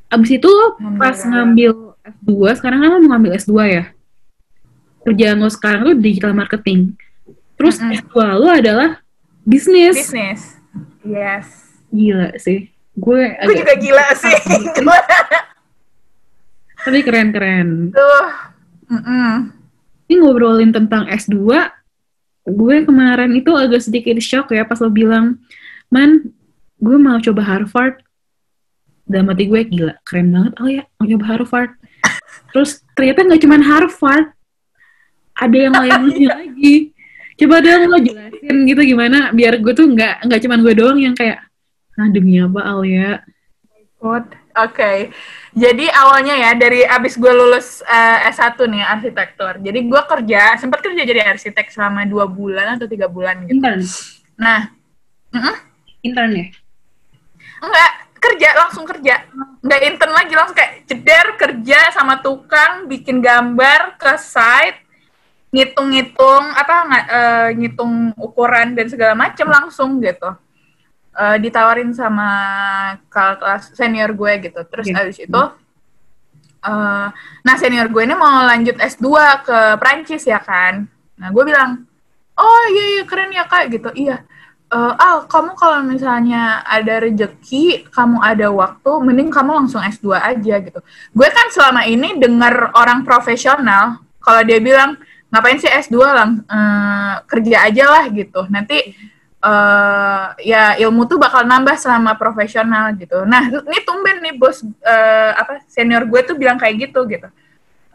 Abis 0.08 0.38
itu 0.38 0.46
lo 0.46 0.78
pas 0.96 1.18
Alhamdulillah. 1.18 1.26
ngambil 1.26 1.70
S2, 2.06 2.30
sekarang 2.56 2.78
kan 2.80 2.88
lo 2.88 2.98
mau 3.02 3.10
ngambil 3.18 3.32
S2 3.36 3.54
ya? 3.66 3.84
Kerjaan 5.04 5.36
lo 5.36 5.50
sekarang 5.50 5.80
lo 5.84 5.92
digital 5.98 6.32
marketing. 6.32 6.94
Terus 7.58 7.76
Mm-mm. 7.76 7.98
S2 7.98 8.14
lo 8.38 8.48
adalah 8.48 9.02
bisnis. 9.42 9.98
Bisnis. 9.98 10.42
Yes. 11.04 11.63
Gila 11.94 12.34
sih. 12.42 12.66
Gue 12.98 13.38
Gue 13.38 13.54
agak 13.54 13.58
juga 13.62 13.74
gila 13.78 14.06
sih. 14.18 14.34
tapi 16.84 17.00
keren-keren. 17.00 17.90
Tuh. 17.96 18.28
Mm-mm. 18.92 19.48
Ini 20.04 20.20
ngobrolin 20.20 20.68
tentang 20.68 21.08
S2, 21.08 21.32
gue 22.44 22.76
kemarin 22.84 23.32
itu 23.32 23.48
agak 23.56 23.80
sedikit 23.80 24.20
shock 24.20 24.52
ya 24.52 24.68
pas 24.68 24.76
lo 24.84 24.92
bilang, 24.92 25.40
Man, 25.88 26.28
gue 26.76 26.96
mau 27.00 27.16
coba 27.16 27.40
Harvard. 27.40 28.04
Dalam 29.08 29.32
hati 29.32 29.48
gue, 29.48 29.60
gila, 29.64 29.96
keren 30.04 30.28
banget, 30.32 30.52
oh 30.60 30.68
ya, 30.68 30.84
mau 31.00 31.08
coba 31.08 31.24
Harvard. 31.24 31.70
Terus 32.52 32.84
ternyata 32.92 33.24
nggak 33.24 33.40
cuma 33.40 33.56
Harvard, 33.64 34.26
ada 35.40 35.56
yang 35.56 35.72
lainnya 35.72 36.28
lagi. 36.36 36.92
Coba 37.34 37.64
dong 37.64 37.90
lo 37.90 37.98
jelasin 37.98 38.56
gitu 38.68 38.82
gimana, 38.84 39.32
biar 39.32 39.58
gue 39.58 39.72
tuh 39.72 39.88
nggak 39.88 40.28
nggak 40.28 40.40
cuma 40.44 40.56
gue 40.60 40.72
doang 40.76 41.00
yang 41.00 41.16
kayak, 41.16 41.43
ah 41.98 42.08
demi 42.10 42.38
apa 42.42 42.60
Alia? 42.62 43.22
Good. 43.98 44.26
Oke. 44.54 45.10
Jadi 45.56 45.86
awalnya 45.90 46.34
ya 46.36 46.50
dari 46.54 46.86
abis 46.86 47.18
gue 47.18 47.32
lulus 47.32 47.82
eh, 47.82 48.30
S1 48.30 48.54
nih 48.68 48.84
arsitektur. 48.84 49.58
Jadi 49.58 49.78
gue 49.88 50.02
kerja, 50.06 50.60
sempat 50.60 50.84
kerja 50.84 51.02
jadi 51.02 51.24
arsitek 51.24 51.72
selama 51.72 52.06
dua 52.06 52.28
bulan 52.28 52.78
atau 52.78 52.86
tiga 52.86 53.10
bulan 53.10 53.42
gitu. 53.48 53.58
Intern, 53.58 53.82
Nah, 54.34 54.70
mm-mm. 55.30 55.56
intern 56.02 56.32
ya? 56.34 56.46
enggak 57.64 57.92
kerja 58.20 58.48
langsung 58.60 58.84
kerja, 58.84 59.24
nggak 59.64 59.80
intern 59.88 60.12
lagi 60.12 60.32
langsung 60.36 60.56
kayak 60.56 60.84
jeder 60.84 61.26
kerja 61.40 61.92
sama 61.96 62.20
tukang, 62.20 62.84
bikin 62.88 63.24
gambar 63.24 63.96
ke 63.96 64.12
site, 64.20 64.84
ngitung-ngitung 65.48 66.44
apa 66.56 66.74
uh, 67.08 67.48
ngitung 67.54 68.10
ukuran 68.18 68.74
dan 68.74 68.86
segala 68.90 69.14
macam 69.16 69.46
langsung 69.48 70.02
gitu 70.02 70.34
uh, 71.14 71.36
ditawarin 71.38 71.94
sama 71.94 72.28
kelas 73.10 73.72
senior 73.74 74.12
gue 74.12 74.50
gitu. 74.50 74.60
Terus 74.66 74.86
yeah. 74.90 75.00
abis 75.00 75.18
itu 75.22 75.42
uh, 76.64 77.08
nah 77.44 77.54
senior 77.60 77.86
gue 77.92 78.02
ini 78.02 78.16
mau 78.16 78.42
lanjut 78.44 78.76
S2 78.80 79.06
ke 79.44 79.58
Prancis 79.78 80.24
ya 80.26 80.40
kan? 80.40 80.88
Nah 81.20 81.28
gue 81.30 81.44
bilang 81.46 81.84
oh 82.34 82.62
iya 82.72 82.84
iya 82.98 83.02
keren 83.06 83.30
ya 83.30 83.44
kak 83.46 83.70
gitu. 83.70 83.90
Iya. 83.94 84.24
Uh, 84.74 84.90
Al 84.98 85.30
kamu 85.30 85.54
kalau 85.54 85.86
misalnya 85.86 86.64
ada 86.66 86.98
rejeki 86.98 87.86
kamu 87.94 88.18
ada 88.18 88.50
waktu 88.50 88.90
mending 89.06 89.30
kamu 89.30 89.64
langsung 89.64 89.84
S2 89.84 90.18
aja 90.18 90.54
gitu. 90.58 90.80
Gue 91.14 91.28
kan 91.30 91.46
selama 91.54 91.86
ini 91.86 92.18
dengar 92.18 92.74
orang 92.74 93.06
profesional 93.06 94.02
kalau 94.18 94.42
dia 94.42 94.58
bilang 94.58 94.98
ngapain 95.30 95.60
sih 95.60 95.70
S2 95.70 95.96
lang 96.00 96.30
uh, 96.48 97.22
kerja 97.28 97.70
aja 97.70 97.84
lah 97.86 98.04
gitu. 98.10 98.48
Nanti 98.50 98.96
uh, 99.44 100.32
ya 100.40 100.74
ilmu 100.80 101.04
tuh 101.04 101.20
bakal 101.20 101.44
nambah 101.44 101.76
selama 101.76 102.16
profesional 102.16 102.96
gitu. 102.96 103.22
Nah 103.28 103.52
ini 103.52 103.78
tumben 103.84 104.24
nih 104.24 104.34
bos 104.40 104.64
uh, 104.64 105.30
apa 105.36 105.60
senior 105.68 106.08
gue 106.08 106.20
tuh 106.24 106.34
bilang 106.34 106.56
kayak 106.56 106.88
gitu 106.90 107.04
gitu. 107.06 107.28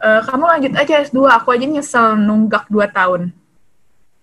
Uh, 0.00 0.24
kamu 0.24 0.44
lanjut 0.48 0.72
aja 0.80 1.04
S2 1.04 1.28
aku 1.28 1.52
aja 1.52 1.66
nyesel 1.66 2.16
nunggak 2.16 2.70
2 2.70 2.86
tahun. 2.94 3.22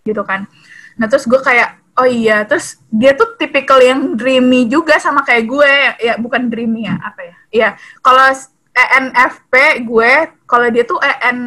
Gitu 0.07 0.23
kan. 0.23 0.47
Nah 0.95 1.05
terus 1.11 1.27
gue 1.27 1.37
kayak 1.37 1.77
oh 1.99 2.07
iya. 2.07 2.47
Terus 2.47 2.79
dia 2.87 3.13
tuh 3.13 3.35
tipikal 3.35 3.77
yang 3.83 4.15
dreamy 4.15 4.65
juga 4.65 4.97
sama 4.97 5.21
kayak 5.21 5.43
gue. 5.45 5.73
Ya 6.01 6.13
bukan 6.17 6.47
dreamy 6.47 6.87
ya 6.87 6.95
apa 6.97 7.21
ya? 7.21 7.35
Iya 7.51 7.69
kalau 8.01 8.31
ENFP 8.77 9.53
gue 9.89 10.13
kalau 10.45 10.67
dia 10.69 10.85
tuh 10.85 11.01
EN 11.01 11.39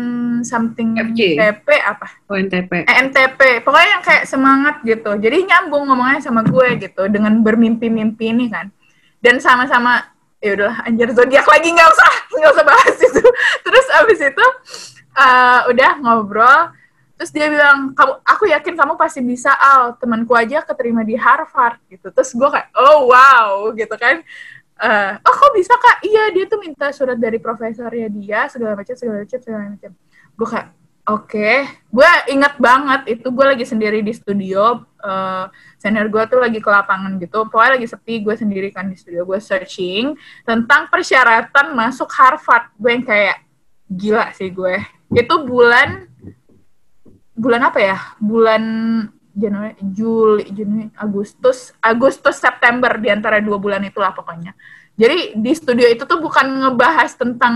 something. 0.42 0.98
TP 1.14 1.68
apa? 1.78 2.06
ONTP. 2.26 2.84
ENTP. 2.84 3.40
Pokoknya 3.62 3.88
yang 3.98 4.02
kayak 4.04 4.24
semangat 4.26 4.82
gitu. 4.82 5.14
Jadi 5.16 5.46
nyambung 5.46 5.86
ngomongnya 5.86 6.18
sama 6.18 6.42
gue 6.42 6.76
gitu 6.82 7.06
dengan 7.06 7.38
bermimpi-mimpi 7.40 8.34
ini 8.34 8.50
kan. 8.50 8.68
Dan 9.22 9.38
sama-sama 9.38 10.10
ya 10.40 10.56
udah 10.56 10.88
anjir 10.88 11.12
zodiak 11.12 11.44
lagi 11.44 11.68
nggak 11.68 11.88
usah 11.92 12.10
nggak 12.34 12.52
usah 12.56 12.66
bahas 12.66 12.96
itu. 13.08 13.24
Terus 13.62 13.86
abis 14.02 14.20
itu 14.20 14.46
uh, 15.14 15.60
udah 15.70 15.90
ngobrol. 16.02 16.60
Terus 17.20 17.36
dia 17.36 17.52
bilang, 17.52 17.92
kamu, 17.92 18.16
aku 18.24 18.48
yakin 18.48 18.74
kamu 18.80 18.96
pasti 18.96 19.20
bisa, 19.20 19.52
Al. 19.52 19.92
Temanku 20.00 20.32
aja 20.32 20.64
keterima 20.64 21.04
di 21.04 21.20
Harvard 21.20 21.76
gitu. 21.92 22.08
Terus 22.08 22.32
gue 22.32 22.48
kayak, 22.48 22.72
oh 22.80 23.12
wow 23.12 23.68
gitu 23.76 23.92
kan 24.00 24.24
uh, 24.80 25.12
oh 25.20 25.34
kok 25.36 25.52
bisa 25.54 25.74
kak? 25.76 26.02
Iya 26.02 26.32
dia 26.32 26.44
tuh 26.48 26.58
minta 26.58 26.88
surat 26.90 27.16
dari 27.20 27.36
profesornya 27.36 28.08
dia 28.08 28.48
segala 28.48 28.74
macam 28.74 28.94
segala 28.96 29.22
macam 29.22 29.38
segala 29.40 29.64
macam. 29.76 29.90
Gue 30.34 30.48
kayak 30.48 30.68
oke. 31.10 31.26
Okay. 31.28 31.56
gue 31.90 32.10
inget 32.32 32.54
banget 32.56 33.00
itu 33.18 33.26
gue 33.28 33.46
lagi 33.46 33.66
sendiri 33.66 33.98
di 34.00 34.12
studio 34.14 34.78
uh, 35.02 35.44
senior 35.76 36.06
gue 36.08 36.22
tuh 36.28 36.40
lagi 36.40 36.58
ke 36.58 36.70
lapangan 36.70 37.20
gitu. 37.20 37.44
Pokoknya 37.48 37.76
lagi 37.76 37.86
sepi 37.86 38.24
gue 38.24 38.34
sendiri 38.34 38.68
kan 38.72 38.88
di 38.88 38.96
studio. 38.96 39.28
Gue 39.28 39.38
searching 39.38 40.16
tentang 40.48 40.88
persyaratan 40.88 41.76
masuk 41.76 42.08
Harvard. 42.16 42.72
Gue 42.80 42.90
yang 42.96 43.04
kayak 43.04 43.36
gila 43.90 44.32
sih 44.32 44.48
gue. 44.48 44.80
Itu 45.12 45.44
bulan 45.44 46.08
bulan 47.36 47.60
apa 47.68 47.78
ya? 47.80 47.98
Bulan 48.20 48.62
Januari, 49.30 49.78
Juli, 49.94 50.44
Juni, 50.50 50.90
Agustus, 50.98 51.70
Agustus, 51.78 52.42
September 52.42 52.98
di 52.98 53.08
antara 53.08 53.38
dua 53.38 53.56
bulan 53.62 53.82
itulah 53.86 54.10
pokoknya. 54.10 54.54
Jadi 54.98 55.38
di 55.38 55.52
studio 55.54 55.86
itu 55.86 56.04
tuh 56.04 56.20
bukan 56.20 56.66
ngebahas 56.66 57.14
tentang 57.16 57.54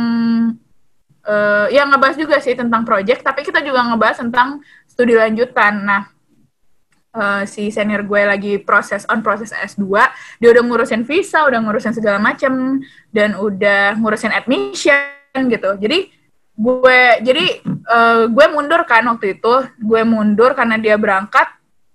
uh, 1.26 1.66
ya 1.68 1.84
ngebahas 1.84 2.16
juga 2.16 2.38
sih 2.40 2.54
tentang 2.54 2.86
project, 2.86 3.20
tapi 3.26 3.42
kita 3.44 3.60
juga 3.60 3.84
ngebahas 3.84 4.22
tentang 4.22 4.62
studi 4.88 5.12
lanjutan. 5.18 5.82
Nah, 5.82 6.02
uh, 7.14 7.42
si 7.44 7.68
senior 7.68 8.06
gue 8.06 8.22
lagi 8.22 8.52
proses 8.62 9.02
on 9.10 9.20
proses 9.20 9.50
S2, 9.50 9.84
dia 10.38 10.48
udah 10.54 10.62
ngurusin 10.62 11.02
visa, 11.02 11.44
udah 11.44 11.58
ngurusin 11.58 11.92
segala 11.92 12.22
macam 12.22 12.80
dan 13.10 13.34
udah 13.36 13.98
ngurusin 13.98 14.32
admission 14.32 15.42
gitu. 15.50 15.74
Jadi 15.78 16.08
gue 16.54 17.00
jadi 17.18 17.44
uh, 17.66 18.30
gue 18.30 18.46
mundur 18.54 18.86
kan 18.86 19.02
waktu 19.10 19.36
itu, 19.36 19.54
gue 19.82 20.02
mundur 20.06 20.54
karena 20.54 20.78
dia 20.78 20.94
berangkat 20.94 21.50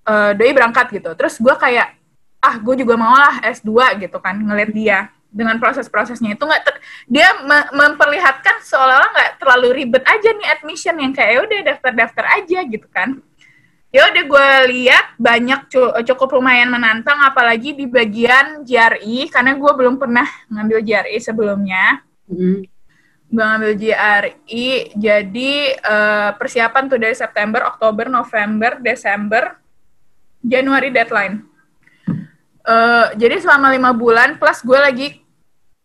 uh, 0.09 0.31
doi 0.33 0.51
berangkat 0.51 0.89
gitu. 0.89 1.13
Terus 1.13 1.37
gue 1.37 1.53
kayak 1.53 1.93
ah 2.39 2.55
gue 2.57 2.75
juga 2.81 2.95
mau 2.97 3.13
lah 3.13 3.43
S2 3.45 3.99
gitu 4.01 4.17
kan 4.17 4.33
ngeliat 4.39 4.71
dia 4.73 4.99
dengan 5.29 5.61
proses-prosesnya. 5.61 6.33
Itu 6.33 6.49
nggak 6.49 6.61
dia 7.05 7.29
me 7.45 7.69
memperlihatkan 7.69 8.65
seolah-olah 8.65 9.09
nggak 9.13 9.31
terlalu 9.37 9.85
ribet 9.85 10.03
aja 10.09 10.29
nih 10.33 10.47
admission 10.57 10.95
yang 10.97 11.13
kayak 11.13 11.31
ya 11.37 11.39
udah 11.45 11.59
daftar-daftar 11.73 12.25
aja 12.41 12.59
gitu 12.65 12.87
kan. 12.89 13.21
Ya 13.89 14.05
udah 14.05 14.21
gue 14.21 14.49
lihat 14.69 15.17
banyak 15.17 15.73
cukup 16.05 16.29
lumayan 16.37 16.69
menantang 16.69 17.17
apalagi 17.25 17.73
di 17.73 17.89
bagian 17.89 18.61
GRI 18.61 19.33
karena 19.33 19.57
gue 19.57 19.71
belum 19.73 19.97
pernah 19.97 20.29
ngambil 20.49 20.81
GRI 20.85 21.17
sebelumnya. 21.21 22.01
Mm. 22.29 22.65
gue 23.29 23.45
ngambil 23.45 23.73
GRI 23.77 24.89
jadi 24.97 25.53
uh, 25.85 26.29
persiapan 26.33 26.89
tuh 26.89 26.97
dari 26.97 27.13
September 27.13 27.61
Oktober 27.69 28.09
November 28.09 28.81
Desember 28.81 29.53
Januari 30.39 30.89
deadline. 30.89 31.43
Uh, 32.63 33.11
jadi 33.17 33.41
selama 33.41 33.73
lima 33.73 33.91
bulan 33.95 34.37
plus 34.37 34.61
gue 34.61 34.77
lagi 34.77 35.07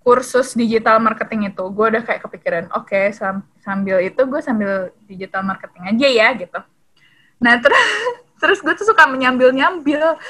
kursus 0.05 0.53
digital 0.53 1.01
marketing 1.01 1.49
itu, 1.49 1.65
gue 1.73 1.87
udah 1.97 2.03
kayak 2.05 2.21
kepikiran, 2.29 2.65
oke 2.77 2.93
okay, 2.93 3.09
sam 3.09 3.41
sambil 3.65 4.05
itu 4.05 4.21
gue 4.21 4.41
sambil 4.45 4.93
digital 5.09 5.41
marketing 5.41 5.97
aja 5.97 6.09
ya 6.13 6.29
gitu. 6.37 6.61
Nah 7.41 7.57
terus 7.59 7.85
terus 8.43 8.59
gue 8.61 8.75
tuh 8.77 8.87
suka 8.87 9.09
menyambil 9.09 9.51
nyambil. 9.51 10.21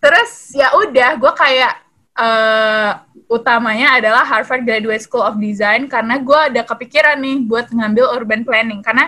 Terus 0.00 0.56
ya 0.56 0.74
udah 0.74 1.14
gue 1.20 1.32
kayak 1.36 1.72
uh, 2.18 2.92
utamanya 3.30 4.02
adalah 4.02 4.26
Harvard 4.26 4.66
Graduate 4.66 5.04
School 5.06 5.22
of 5.22 5.38
Design 5.38 5.86
karena 5.86 6.18
gue 6.18 6.38
ada 6.50 6.66
kepikiran 6.66 7.20
nih 7.22 7.46
buat 7.46 7.70
ngambil 7.70 8.06
urban 8.18 8.42
planning 8.42 8.82
karena 8.82 9.06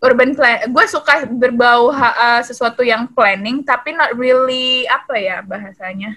urban 0.00 0.32
plan 0.32 0.64
gue 0.64 0.84
suka 0.88 1.28
berbau 1.28 1.92
uh, 1.92 2.40
sesuatu 2.40 2.80
yang 2.80 3.04
planning 3.12 3.60
tapi 3.60 3.92
not 3.92 4.16
really 4.16 4.88
apa 4.88 5.14
ya 5.20 5.44
bahasanya 5.44 6.16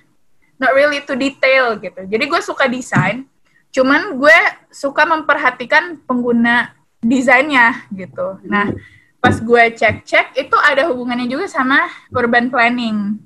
not 0.61 0.71
really 0.71 1.03
to 1.03 1.19
detail 1.19 1.75
gitu. 1.75 2.07
Jadi 2.07 2.23
gue 2.23 2.41
suka 2.41 2.71
desain 2.71 3.27
cuman 3.73 4.15
gue 4.15 4.37
suka 4.69 5.03
memperhatikan 5.03 5.99
pengguna 6.05 6.71
desainnya 7.03 7.83
gitu. 7.91 8.39
Nah 8.47 8.71
pas 9.19 9.35
gue 9.39 9.63
cek 9.75 10.07
cek 10.07 10.27
itu 10.39 10.55
ada 10.59 10.87
hubungannya 10.87 11.27
juga 11.27 11.51
sama 11.51 11.87
urban 12.15 12.47
planning. 12.47 13.19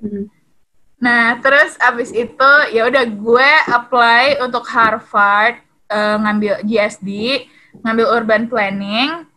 Hmm. 0.00 0.32
nah 0.96 1.36
terus 1.44 1.76
abis 1.76 2.08
itu 2.08 2.52
ya 2.72 2.88
udah 2.88 3.04
gue 3.04 3.50
apply 3.68 4.40
untuk 4.40 4.64
Harvard 4.64 5.60
uh, 5.92 6.16
ngambil 6.24 6.64
GSD 6.64 7.08
ngambil 7.84 8.06
urban 8.08 8.48
planning 8.48 9.28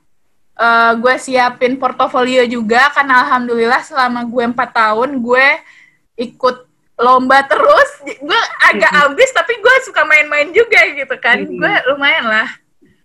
uh, 0.57 0.93
gue 0.97 1.15
siapin 1.17 1.77
portofolio 1.77 2.45
juga 2.45 2.89
karena 2.93 3.25
alhamdulillah 3.25 3.81
selama 3.81 4.25
gue 4.25 4.43
empat 4.43 4.69
tahun 4.73 5.21
gue 5.21 5.47
ikut 6.17 6.57
lomba 6.99 7.41
terus. 7.45 7.89
Gue 8.21 8.41
agak 8.69 8.91
abis 9.09 9.29
tapi 9.33 9.57
gue 9.57 9.75
suka 9.85 10.05
main-main 10.05 10.49
juga 10.53 10.81
gitu 10.93 11.15
kan. 11.17 11.41
Mm 11.41 11.47
-hmm. 11.49 11.59
gue 11.59 11.73
lumayan 11.93 12.25
lah. 12.29 12.49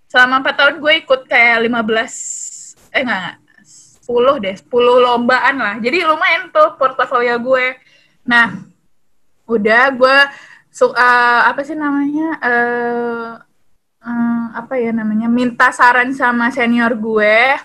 Selama 0.09 0.41
empat 0.41 0.55
tahun 0.57 0.75
gue 0.81 0.93
ikut 1.05 1.21
kayak 1.29 1.65
15 1.69 2.89
eh 2.89 3.05
enggak, 3.05 3.37
sepuluh 3.61 4.41
10 4.41 4.45
deh 4.45 4.57
10 4.57 5.05
lombaan 5.05 5.57
lah. 5.61 5.75
Jadi 5.81 5.99
lumayan 6.05 6.49
tuh 6.49 6.77
portofolio 6.81 7.37
gue. 7.37 7.77
Nah 8.25 8.57
udah 9.49 9.85
gue 9.97 10.17
so, 10.69 10.93
uh, 10.93 11.41
apa 11.49 11.65
sih 11.65 11.73
namanya 11.73 12.29
uh, 12.45 13.48
um, 14.09 14.43
apa 14.57 14.75
ya 14.81 14.91
namanya 14.91 15.29
minta 15.29 15.69
saran 15.71 16.11
sama 16.17 16.49
senior 16.49 16.97
gue. 16.97 17.61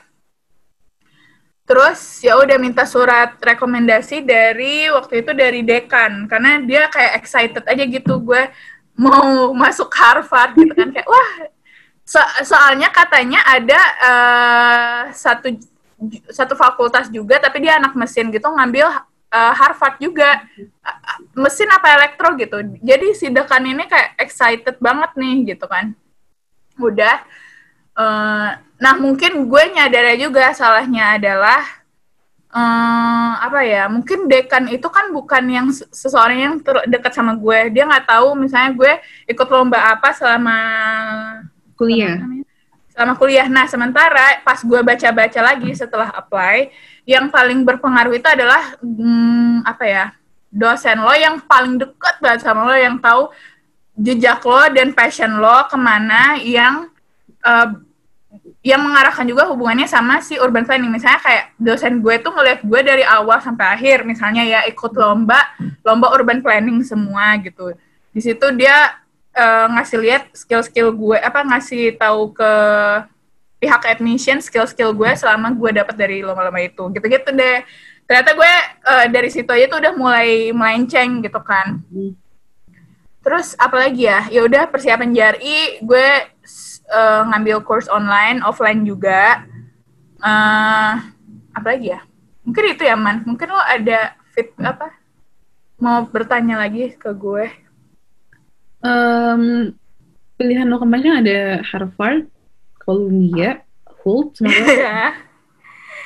Terus 1.64 2.20
ya 2.20 2.36
udah 2.36 2.60
minta 2.60 2.84
surat 2.84 3.40
rekomendasi 3.40 4.20
dari 4.28 4.92
waktu 4.92 5.24
itu 5.24 5.32
dari 5.32 5.64
dekan. 5.64 6.28
Karena 6.28 6.60
dia 6.60 6.92
kayak 6.92 7.24
excited 7.24 7.64
aja 7.64 7.84
gitu 7.88 8.20
gue 8.20 8.52
mau 9.00 9.50
masuk 9.64 9.88
Harvard 9.96 10.54
gitu 10.60 10.74
kan. 10.76 10.92
Kayak 10.92 11.08
wah 11.08 11.30
so 12.04 12.20
soalnya 12.44 12.92
katanya 12.92 13.40
ada 13.48 13.80
uh, 14.04 15.02
satu 15.16 15.56
satu 16.28 16.52
fakultas 16.60 17.08
juga 17.08 17.40
tapi 17.40 17.64
dia 17.64 17.80
anak 17.80 17.96
mesin 17.96 18.28
gitu 18.28 18.44
ngambil 18.52 18.92
uh, 19.32 19.54
Harvard 19.56 19.96
juga. 20.04 20.44
Uh, 20.84 21.20
mesin 21.48 21.72
apa 21.72 21.96
elektro 21.96 22.36
gitu. 22.36 22.60
Jadi 22.84 23.16
si 23.16 23.32
dekan 23.32 23.64
ini 23.64 23.88
kayak 23.88 24.20
excited 24.20 24.76
banget 24.84 25.16
nih 25.16 25.56
gitu 25.56 25.64
kan 25.64 25.96
udah. 26.80 27.18
Uh, 27.94 28.58
nah 28.82 28.94
mungkin 28.98 29.46
gue 29.46 29.64
nyadar 29.74 30.18
juga 30.18 30.50
salahnya 30.52 31.16
adalah 31.22 31.62
uh, 32.54 33.34
apa 33.38 33.62
ya 33.66 33.86
mungkin 33.86 34.26
dekan 34.26 34.66
itu 34.70 34.86
kan 34.90 35.14
bukan 35.14 35.44
yang 35.46 35.68
seseorang 35.72 36.38
yang 36.40 36.54
dekat 36.90 37.14
sama 37.14 37.34
gue. 37.38 37.74
Dia 37.74 37.90
nggak 37.90 38.08
tahu 38.10 38.38
misalnya 38.38 38.72
gue 38.74 38.92
ikut 39.30 39.48
lomba 39.50 39.94
apa 39.94 40.14
selama 40.14 40.58
kuliah. 41.78 42.22
selama 42.94 43.18
kuliah. 43.18 43.50
Nah, 43.50 43.66
sementara 43.66 44.38
pas 44.46 44.62
gue 44.62 44.80
baca-baca 44.86 45.40
lagi 45.42 45.74
setelah 45.74 46.14
apply, 46.14 46.70
yang 47.10 47.26
paling 47.34 47.66
berpengaruh 47.66 48.14
itu 48.14 48.28
adalah 48.30 48.78
hmm, 48.78 49.66
apa 49.66 49.84
ya 49.90 50.06
dosen 50.54 51.02
lo 51.02 51.10
yang 51.18 51.42
paling 51.42 51.82
deket 51.82 52.16
banget 52.22 52.46
sama 52.46 52.70
lo 52.70 52.78
yang 52.78 53.02
tahu 53.02 53.34
jejak 53.94 54.42
lo 54.46 54.64
dan 54.74 54.92
passion 54.92 55.38
lo 55.38 55.70
ke 55.70 55.78
mana 55.78 56.40
yang 56.42 56.90
uh, 57.46 57.70
yang 58.64 58.80
mengarahkan 58.80 59.28
juga 59.28 59.44
hubungannya 59.52 59.86
sama 59.86 60.24
si 60.24 60.40
urban 60.40 60.64
planning. 60.64 60.90
Misalnya 60.90 61.20
kayak 61.20 61.46
dosen 61.60 62.00
gue 62.00 62.16
tuh 62.24 62.32
ngeliat 62.32 62.64
gue 62.64 62.80
dari 62.80 63.04
awal 63.04 63.44
sampai 63.44 63.76
akhir, 63.76 64.08
misalnya 64.08 64.42
ya 64.48 64.60
ikut 64.72 64.96
lomba, 64.96 65.44
lomba 65.84 66.16
urban 66.16 66.40
planning 66.40 66.80
semua 66.82 67.36
gitu. 67.44 67.76
Di 68.16 68.24
situ 68.24 68.46
dia 68.56 69.04
uh, 69.36 69.68
ngasih 69.78 70.00
lihat 70.00 70.24
skill-skill 70.32 70.96
gue, 70.96 71.20
apa 71.20 71.44
ngasih 71.44 72.00
tahu 72.00 72.32
ke 72.32 72.52
pihak 73.60 73.84
admission 73.84 74.40
skill-skill 74.40 74.96
gue 74.96 75.12
selama 75.20 75.52
gue 75.52 75.84
dapat 75.84 75.96
dari 76.00 76.24
lomba-lomba 76.24 76.64
itu. 76.64 76.88
Gitu-gitu 76.96 77.36
deh. 77.36 77.68
Ternyata 78.08 78.32
gue 78.32 78.54
uh, 78.88 79.06
dari 79.12 79.28
situ 79.28 79.52
aja 79.52 79.68
tuh 79.68 79.80
udah 79.84 79.94
mulai 80.00 80.56
melenceng 80.56 81.20
gitu 81.20 81.40
kan. 81.44 81.84
Terus 83.24 83.56
apalagi 83.56 84.06
ya? 84.12 84.28
Ya 84.28 84.44
udah 84.44 84.68
persiapan 84.68 85.16
JRI 85.16 85.80
gue 85.82 86.08
uh, 86.92 87.22
ngambil 87.32 87.64
course 87.64 87.88
online, 87.88 88.44
offline 88.44 88.84
juga. 88.84 89.48
Uh, 90.20 91.00
apa 91.56 91.68
lagi 91.76 91.96
ya? 91.96 92.04
Mungkin 92.44 92.64
itu 92.76 92.84
ya, 92.84 92.96
Man. 93.00 93.24
Mungkin 93.24 93.48
lo 93.48 93.60
ada 93.60 94.20
fit 94.36 94.52
apa? 94.60 94.92
Mau 95.80 96.04
bertanya 96.08 96.60
lagi 96.60 96.92
ke 97.00 97.12
gue? 97.16 97.48
Um, 98.84 99.72
pilihan 100.36 100.68
lo 100.68 100.76
kemarin 100.84 101.24
ada 101.24 101.64
Harvard, 101.64 102.28
Columbia, 102.84 103.64
Holt, 104.04 104.36
semuanya. 104.36 105.16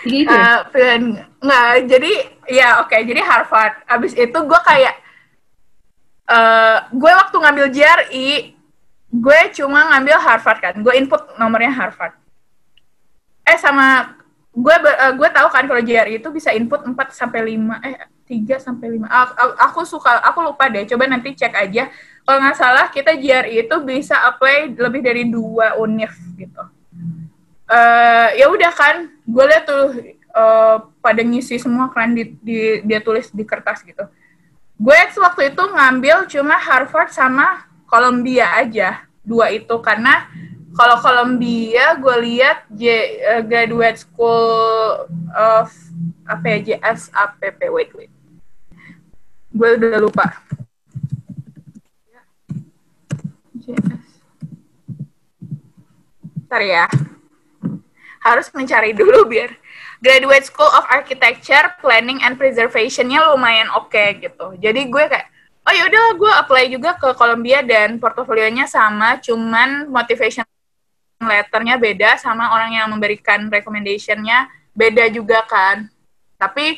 Gitu 0.06 0.30
ya? 0.38 0.46
Uh, 0.46 0.60
pilihan, 0.70 1.04
nggak, 1.42 1.70
jadi 1.90 2.12
ya 2.46 2.68
oke, 2.86 2.94
okay, 2.94 3.02
jadi 3.10 3.22
Harvard. 3.26 3.82
Abis 3.90 4.14
itu 4.14 4.38
gue 4.38 4.60
kayak, 4.62 4.94
uh, 6.28 6.78
gue 6.92 7.12
waktu 7.12 7.36
ngambil 7.40 7.66
JRI, 7.72 8.30
gue 9.12 9.40
cuma 9.56 9.96
ngambil 9.96 10.18
Harvard 10.20 10.60
kan. 10.60 10.76
Gue 10.84 10.94
input 11.00 11.24
nomornya 11.40 11.72
Harvard. 11.72 12.14
Eh 13.48 13.58
sama 13.58 14.18
gue 14.52 14.76
uh, 14.76 15.14
gue 15.16 15.30
tahu 15.32 15.48
kan 15.50 15.64
kalau 15.66 15.82
JRI 15.82 16.20
itu 16.20 16.30
bisa 16.34 16.52
input 16.52 16.84
4 16.84 16.94
sampai 17.14 17.56
5 17.56 17.86
eh 17.86 17.96
3 18.28 18.58
sampai 18.60 19.00
5 19.00 19.06
aku, 19.06 19.34
aku 19.56 19.80
suka 19.88 20.20
aku 20.28 20.40
lupa 20.44 20.68
deh. 20.68 20.84
Coba 20.84 21.08
nanti 21.08 21.32
cek 21.32 21.56
aja. 21.56 21.88
Kalau 22.28 22.38
nggak 22.44 22.58
salah 22.60 22.86
kita 22.92 23.16
JRI 23.16 23.64
itu 23.64 23.76
bisa 23.88 24.20
apply 24.28 24.76
lebih 24.76 25.00
dari 25.00 25.24
dua 25.32 25.80
univ 25.80 26.12
gitu. 26.36 26.64
Uh, 27.68 28.30
ya 28.36 28.52
udah 28.52 28.72
kan. 28.76 29.08
Gue 29.24 29.44
lihat 29.48 29.64
tuh 29.64 30.16
uh, 30.36 30.78
pada 31.00 31.24
ngisi 31.24 31.56
semua 31.56 31.88
kan 31.96 32.12
di, 32.12 32.36
di 32.44 32.84
dia 32.84 33.00
tulis 33.00 33.32
di 33.32 33.48
kertas 33.48 33.80
gitu 33.88 34.04
gue 34.78 35.00
waktu 35.18 35.42
itu 35.54 35.64
ngambil 35.74 36.30
cuma 36.30 36.56
Harvard 36.62 37.10
sama 37.10 37.66
Columbia 37.90 38.54
aja 38.54 39.04
dua 39.26 39.50
itu. 39.50 39.74
Karena 39.82 40.30
kalau 40.78 41.02
Columbia 41.02 41.98
gue 41.98 42.16
lihat 42.22 42.70
J, 42.70 42.84
uh, 43.26 43.42
graduate 43.42 43.98
school 43.98 45.10
of 45.34 45.74
apa 46.30 46.46
ya 46.46 46.58
JSAPP 46.78 47.60
wait 47.74 47.92
wait. 47.98 48.12
Gue 49.50 49.70
udah 49.82 49.98
lupa. 49.98 50.38
JS 53.58 54.08
ya 56.48 56.88
harus 58.28 58.48
mencari 58.52 58.92
dulu 58.92 59.28
biar 59.28 59.56
Graduate 60.04 60.46
School 60.46 60.70
of 60.70 60.86
Architecture 60.92 61.74
Planning 61.82 62.22
and 62.22 62.38
Preservation-nya 62.38 63.34
lumayan 63.34 63.72
oke 63.74 63.90
okay, 63.90 64.22
gitu. 64.22 64.54
Jadi 64.62 64.88
gue 64.92 65.04
kayak 65.10 65.28
oh 65.68 65.74
yaudah 65.74 66.04
gue 66.16 66.32
apply 66.46 66.63
juga 66.72 66.96
ke 66.96 67.12
Columbia 67.18 67.60
dan 67.66 67.98
portofolionya 67.98 68.70
sama 68.70 69.20
cuman 69.20 69.90
motivation 69.90 70.46
letternya 71.18 71.82
beda 71.82 72.22
sama 72.22 72.54
orang 72.54 72.78
yang 72.78 72.88
memberikan 72.94 73.50
recommendationnya 73.50 74.48
beda 74.78 75.10
juga 75.10 75.42
kan. 75.50 75.90
Tapi 76.38 76.78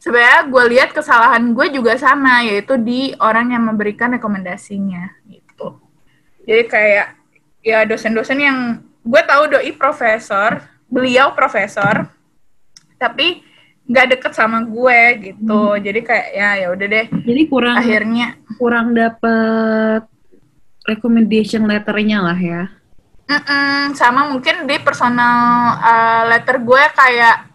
sebenarnya 0.00 0.48
gue 0.48 0.64
lihat 0.76 0.90
kesalahan 0.96 1.52
gue 1.52 1.66
juga 1.72 2.00
sama 2.00 2.40
yaitu 2.44 2.80
di 2.80 3.12
orang 3.20 3.52
yang 3.52 3.68
memberikan 3.68 4.16
rekomendasinya 4.16 5.12
gitu. 5.28 5.76
Jadi 6.48 6.64
kayak 6.66 7.08
ya 7.60 7.84
dosen-dosen 7.84 8.40
yang 8.40 8.58
gue 9.10 9.22
tahu 9.26 9.42
doi 9.50 9.74
profesor 9.74 10.62
beliau 10.86 11.34
profesor 11.34 12.06
tapi 12.94 13.42
nggak 13.90 14.06
deket 14.16 14.32
sama 14.38 14.62
gue 14.62 15.00
gitu. 15.32 15.74
Hmm. 15.74 15.82
jadi 15.82 16.00
kayak 16.06 16.28
ya 16.30 16.50
ya 16.62 16.66
udah 16.70 16.86
deh. 16.86 17.06
Jadi 17.10 17.42
kurang 17.50 17.74
akhirnya 17.82 18.38
kurang 18.54 18.94
dapet 18.94 20.06
recommendation 20.86 21.66
letternya 21.66 22.22
lah 22.22 22.38
ya? 22.38 22.62
Mm-mm, 23.30 23.94
sama 23.94 24.30
mungkin 24.30 24.66
di 24.66 24.78
personal 24.82 25.78
uh, 25.82 26.22
letter 26.30 26.62
gue 26.62 26.82
kayak 26.94 27.50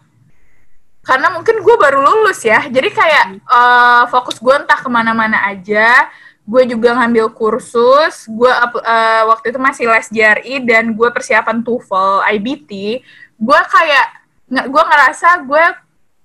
karena 1.06 1.30
mungkin 1.32 1.62
gue 1.64 1.76
baru 1.80 2.04
lulus 2.04 2.44
ya. 2.44 2.68
Jadi 2.68 2.88
kayak 2.92 3.24
uh, 3.48 4.04
fokus 4.12 4.36
gue 4.36 4.52
entah 4.52 4.76
ke 4.76 4.88
mana-mana 4.92 5.40
aja 5.48 6.10
gue 6.46 6.62
juga 6.70 6.94
ngambil 6.94 7.34
kursus 7.34 8.30
gue 8.30 8.46
uh, 8.48 9.22
waktu 9.34 9.50
itu 9.50 9.58
masih 9.58 9.90
les 9.90 10.06
JRI 10.14 10.62
dan 10.62 10.94
gue 10.94 11.08
persiapan 11.10 11.58
TOEFL 11.66 12.22
IBT 12.38 13.02
gue 13.36 13.60
kayak 13.66 14.06
nggak 14.46 14.66
gue 14.70 14.82
ngerasa 14.86 15.28
gue 15.42 15.64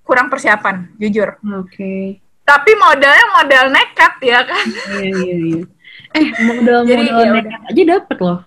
kurang 0.02 0.28
persiapan, 0.28 0.92
jujur. 0.98 1.38
Oke. 1.40 1.72
Okay. 1.72 2.02
Tapi 2.42 2.70
modalnya 2.74 3.26
modal 3.38 3.64
nekat 3.70 4.14
ya 4.20 4.40
kan. 4.42 4.66
Iya 4.98 5.08
iya 5.08 5.36
iya. 5.38 5.62
Eh 6.12 6.26
modal 6.42 6.80
Jadi, 6.84 7.06
modal 7.08 7.22
ya 7.22 7.32
nekat 7.38 7.60
aja 7.70 7.82
dapet 7.96 8.18
loh. 8.18 8.38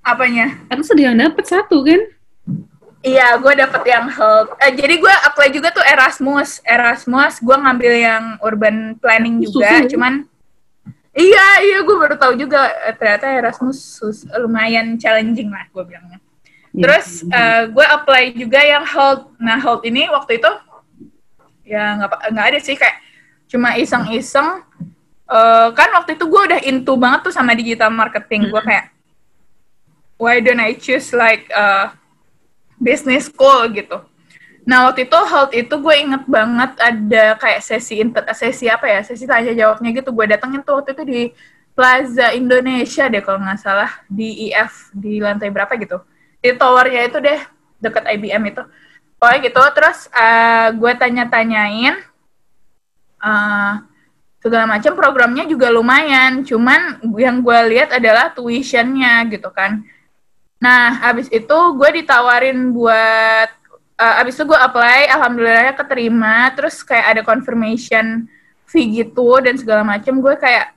Apanya? 0.00 0.46
Kan 0.70 0.80
sedang 0.80 1.18
dapet 1.18 1.44
satu 1.44 1.82
kan? 1.84 2.00
Iya, 3.00 3.36
gue 3.40 3.52
dapet 3.56 3.82
yang 3.88 4.12
Hulk. 4.12 4.60
Eh, 4.60 4.72
jadi 4.76 5.00
gue 5.00 5.14
apply 5.28 5.48
juga 5.52 5.72
tuh 5.72 5.84
Erasmus. 5.84 6.60
Erasmus, 6.64 7.40
gue 7.40 7.56
ngambil 7.56 7.92
yang 7.96 8.24
urban 8.44 8.96
planning 9.00 9.40
juga. 9.40 9.84
Susu. 9.84 9.96
Cuman, 9.96 10.28
iya, 11.14 11.46
iya, 11.66 11.78
gue 11.82 11.96
baru 11.96 12.14
tahu 12.14 12.38
juga 12.38 12.70
eh, 12.86 12.94
ternyata 12.94 13.26
Erasmus 13.30 13.78
sus, 13.78 14.26
lumayan 14.38 14.94
challenging 14.98 15.50
lah, 15.50 15.66
gue 15.70 15.82
bilangnya. 15.82 16.18
Iya. 16.70 16.82
Terus 16.86 17.06
uh, 17.26 17.66
gue 17.66 17.86
apply 17.86 18.24
juga 18.38 18.60
yang 18.62 18.86
hold. 18.86 19.34
Nah 19.42 19.58
hold 19.58 19.82
ini 19.82 20.06
waktu 20.06 20.38
itu 20.38 20.50
ya 21.66 21.98
nggak 21.98 22.30
nggak 22.34 22.46
ada 22.54 22.58
sih 22.62 22.78
kayak 22.78 22.98
cuma 23.50 23.74
iseng-iseng. 23.74 24.62
Uh, 25.30 25.70
kan 25.78 25.94
waktu 25.94 26.18
itu 26.18 26.26
gue 26.26 26.42
udah 26.50 26.60
into 26.66 26.94
banget 26.98 27.30
tuh 27.30 27.34
sama 27.34 27.54
digital 27.58 27.90
marketing. 27.90 28.50
Gue 28.50 28.62
kayak 28.62 28.94
why 30.18 30.38
don't 30.38 30.62
I 30.62 30.78
choose 30.78 31.10
like 31.10 31.50
uh, 31.50 31.90
business 32.78 33.26
school 33.26 33.66
gitu. 33.74 33.98
Nah 34.70 34.86
waktu 34.86 35.10
itu 35.10 35.18
hold 35.18 35.50
itu 35.50 35.74
gue 35.82 35.94
inget 35.98 36.22
banget 36.30 36.78
ada 36.78 37.24
kayak 37.42 37.58
sesi 37.58 37.98
inter 37.98 38.22
sesi 38.30 38.70
apa 38.70 38.86
ya? 38.86 39.02
Sesi 39.02 39.26
tanya 39.26 39.50
jawabnya 39.50 39.90
gitu. 39.90 40.14
Gue 40.14 40.30
datengin 40.30 40.62
tuh 40.62 40.78
waktu 40.78 40.94
itu 40.94 41.02
di 41.02 41.20
Plaza 41.74 42.30
Indonesia 42.30 43.10
deh 43.10 43.18
kalau 43.18 43.42
nggak 43.42 43.58
salah. 43.58 43.90
Di 44.06 44.46
IF 44.46 44.94
di 44.94 45.18
lantai 45.18 45.50
berapa 45.50 45.74
gitu. 45.74 45.98
Di 46.38 46.54
towernya 46.54 47.02
itu 47.02 47.18
deh 47.18 47.42
deket 47.82 48.04
IBM 48.14 48.42
itu. 48.54 48.62
Pokoknya 49.18 49.38
gitu. 49.50 49.60
Terus 49.74 49.98
uh, 50.14 50.70
gue 50.70 50.92
tanya-tanyain 50.94 51.98
uh, 53.18 53.74
segala 54.38 54.70
macam. 54.70 54.94
Programnya 54.94 55.50
juga 55.50 55.66
lumayan. 55.66 56.46
Cuman 56.46 57.02
yang 57.18 57.42
gue 57.42 57.58
lihat 57.74 57.90
adalah 57.90 58.30
tuitionnya 58.30 59.26
gitu 59.34 59.50
kan. 59.50 59.82
Nah 60.62 61.10
abis 61.10 61.26
itu 61.26 61.58
gue 61.74 61.90
ditawarin 61.98 62.70
buat 62.70 63.59
uh, 64.00 64.20
abis 64.24 64.40
itu 64.40 64.48
gue 64.48 64.56
apply 64.56 65.12
alhamdulillahnya 65.12 65.74
keterima. 65.76 66.48
Terus 66.56 66.80
kayak 66.80 67.06
ada 67.16 67.22
confirmation 67.22 68.24
fee 68.64 69.04
gitu 69.04 69.36
dan 69.44 69.60
segala 69.60 69.84
macam 69.84 70.18
gue 70.24 70.34
kayak 70.40 70.72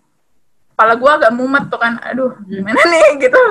kepala 0.73 0.93
gue 0.99 1.12
agak 1.23 1.31
mumet 1.31 1.65
tuh 1.71 1.79
kan. 1.79 1.95
Aduh 2.03 2.36
gimana 2.43 2.75
nih 2.93 3.23
gitu. 3.23 3.43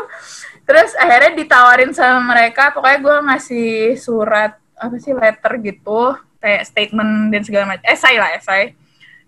Terus 0.69 0.93
akhirnya 1.01 1.33
ditawarin 1.35 1.91
sama 1.97 2.21
mereka. 2.37 2.71
Pokoknya 2.77 2.99
gue 3.01 3.17
ngasih 3.33 3.71
surat 3.97 4.61
apa 4.77 4.95
sih 5.01 5.17
letter 5.17 5.53
gitu. 5.65 6.15
Kayak 6.43 6.69
statement 6.69 7.33
dan 7.33 7.43
segala 7.47 7.65
macam 7.75 7.87
esai 7.89 8.21
lah 8.21 8.31
esai. 8.37 8.77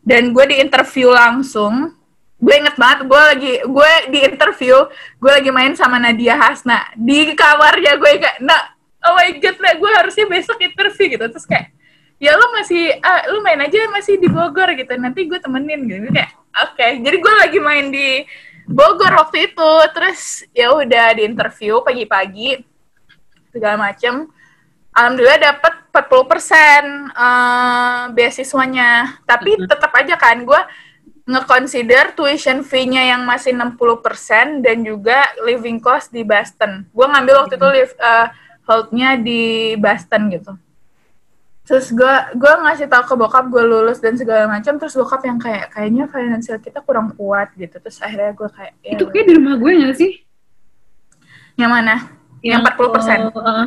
Dan 0.05 0.37
gue 0.37 0.45
di 0.45 0.61
interview 0.61 1.09
langsung. 1.09 1.97
Gue 2.45 2.61
inget 2.61 2.77
banget 2.77 3.09
gue 3.09 3.23
lagi 3.25 3.55
gue 3.65 3.93
di 4.13 4.19
interview 4.21 4.77
gue 5.17 5.33
lagi 5.33 5.49
main 5.49 5.73
sama 5.73 5.97
Nadia 5.97 6.37
Hasna. 6.37 6.93
Di 6.93 7.33
kamarnya 7.33 7.97
gue 7.97 8.11
kayak 8.21 8.43
nah 8.45 8.74
oh 9.05 9.15
my 9.15 9.31
god 9.39 9.57
nah 9.61 9.75
gue 9.77 9.91
harusnya 10.03 10.25
besok 10.29 10.59
interview 10.61 11.07
gitu 11.15 11.25
terus 11.29 11.47
kayak 11.47 11.73
ya 12.23 12.35
lo 12.39 12.47
masih 12.57 12.95
ah, 13.05 13.29
lo 13.29 13.45
main 13.45 13.61
aja 13.61 13.91
masih 13.93 14.17
di 14.17 14.31
Bogor 14.31 14.73
gitu 14.75 14.93
nanti 14.97 15.29
gue 15.29 15.39
temenin 15.39 15.85
gitu 15.85 16.09
kayak 16.13 16.33
oke 16.57 16.75
okay. 16.79 16.99
jadi 17.03 17.17
gue 17.21 17.33
lagi 17.37 17.59
main 17.61 17.87
di 17.93 18.25
Bogor 18.65 19.13
waktu 19.13 19.53
itu. 19.53 19.73
Terus 19.93 20.45
ya 20.57 20.73
udah 20.73 21.13
di 21.13 21.23
interview 21.29 21.85
pagi-pagi 21.85 22.65
segala 23.53 23.77
macem. 23.91 24.29
Alhamdulillah 24.95 25.41
dapat 25.53 25.75
40 25.93 26.31
persen 26.31 26.83
uh, 27.13 28.09
beasiswanya. 28.15 29.21
Tapi 29.29 29.61
Mhm. 29.61 29.69
tetap 29.69 29.93
aja 29.93 30.17
kan 30.17 30.41
gue 30.43 30.61
nge-consider 31.25 32.13
tuition 32.13 32.61
fee-nya 32.61 33.17
yang 33.17 33.25
masih 33.25 33.57
60% 33.57 34.61
dan 34.61 34.85
juga 34.85 35.25
living 35.41 35.81
cost 35.81 36.13
di 36.13 36.21
Boston. 36.21 36.85
Gue 36.93 37.07
ngambil 37.09 37.45
waktu 37.45 37.57
itu 37.57 37.69
live, 37.69 37.95
uh, 37.97 38.29
hold-nya 38.65 39.17
di 39.17 39.75
Boston 39.77 40.29
gitu. 40.33 40.53
Terus 41.65 41.89
gue 41.97 42.15
gue 42.37 42.53
ngasih 42.61 42.93
tahu 42.93 43.05
ke 43.09 43.15
bokap 43.17 43.49
gue 43.49 43.65
lulus 43.65 43.97
dan 44.01 44.17
segala 44.21 44.45
macam. 44.49 44.77
Terus 44.77 44.93
bokap 44.95 45.25
yang 45.25 45.41
kayak 45.41 45.73
kayaknya 45.73 46.05
finansial 46.09 46.61
kita 46.61 46.85
kurang 46.85 47.17
kuat 47.17 47.53
gitu. 47.57 47.81
Terus 47.81 48.01
akhirnya 48.05 48.37
gue 48.37 48.49
kayak 48.53 48.73
ya, 48.85 48.91
Itu 48.97 49.05
kayak 49.09 49.25
di 49.29 49.33
rumah 49.41 49.55
gue 49.57 49.73
nggak 49.73 49.97
sih? 49.97 50.13
yang 51.55 51.71
mana? 51.71 52.11
Yang 52.43 52.67
40%. 52.67 53.31
oh, 53.31 53.39
uh, 53.39 53.67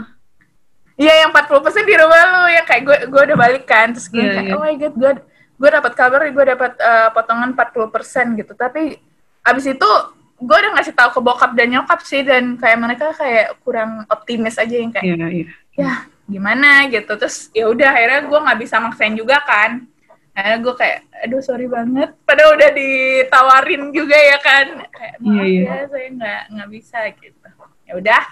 Iya 1.00 1.14
yang 1.24 1.30
40% 1.32 1.88
di 1.88 1.96
rumah 1.96 2.22
lu 2.36 2.42
yang 2.52 2.66
kayak 2.68 2.84
gue 2.84 2.98
gue 3.08 3.22
udah 3.32 3.38
balik 3.38 3.64
kan 3.64 3.94
terus 3.94 4.10
gue 4.10 4.18
Iya, 4.20 4.34
kayak 4.34 4.48
iya. 4.50 4.54
oh 4.58 4.62
my 4.66 4.76
god 4.76 4.94
gue 4.98 5.12
gue 5.58 5.70
dapat 5.72 5.94
kabar 5.94 6.20
gue 6.26 6.46
dapat 6.58 6.72
eh, 6.78 7.10
potongan 7.14 7.50
40% 7.54 8.38
gitu 8.44 8.54
tapi 8.58 8.98
abis 9.42 9.66
itu 9.72 9.90
gue 10.38 10.54
udah 10.56 10.72
ngasih 10.74 10.94
tahu 10.94 11.10
ke 11.12 11.20
bokap 11.20 11.52
dan 11.54 11.68
nyokap 11.68 12.00
sih 12.02 12.22
dan 12.22 12.56
kayak 12.56 12.78
mereka 12.78 13.10
kayak 13.12 13.58
kurang 13.62 14.06
optimis 14.06 14.56
aja 14.56 14.70
yang 14.72 14.94
kayak 14.94 15.06
Iya, 15.06 15.28
iya. 15.28 15.46
ya 15.74 15.94
gimana? 16.26 16.86
gitu. 16.88 17.10
Terus 17.16 17.50
ya 17.52 17.66
udah 17.66 17.90
akhirnya 17.90 18.22
gue 18.24 18.40
nggak 18.46 18.60
bisa 18.60 18.76
maksain 18.78 19.14
juga 19.14 19.42
kan. 19.42 19.90
Akhirnya 20.32 20.60
gue 20.62 20.74
kayak 20.76 20.98
aduh 21.26 21.42
sorry 21.42 21.66
banget. 21.66 22.14
Padahal 22.22 22.54
udah 22.54 22.70
ditawarin 22.70 23.84
juga 23.90 24.14
ya 24.14 24.38
kan. 24.38 24.66
Kayak 24.88 25.16
maaf 25.18 25.34
Iya, 25.34 25.44
iya. 25.44 25.64
ya 25.66 25.86
saya 25.90 26.08
nggak 26.14 26.42
nggak 26.54 26.70
bisa 26.70 27.00
gitu. 27.18 27.48
Ya 27.84 27.94
udah. 27.96 28.24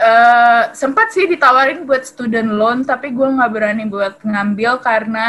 Eh 0.00 0.62
sempat 0.72 1.12
sih 1.12 1.28
ditawarin 1.28 1.84
buat 1.84 2.02
student 2.02 2.50
loan 2.50 2.82
tapi 2.82 3.12
gue 3.12 3.28
nggak 3.28 3.52
berani 3.52 3.84
buat 3.84 4.16
ngambil 4.24 4.80
karena 4.80 5.26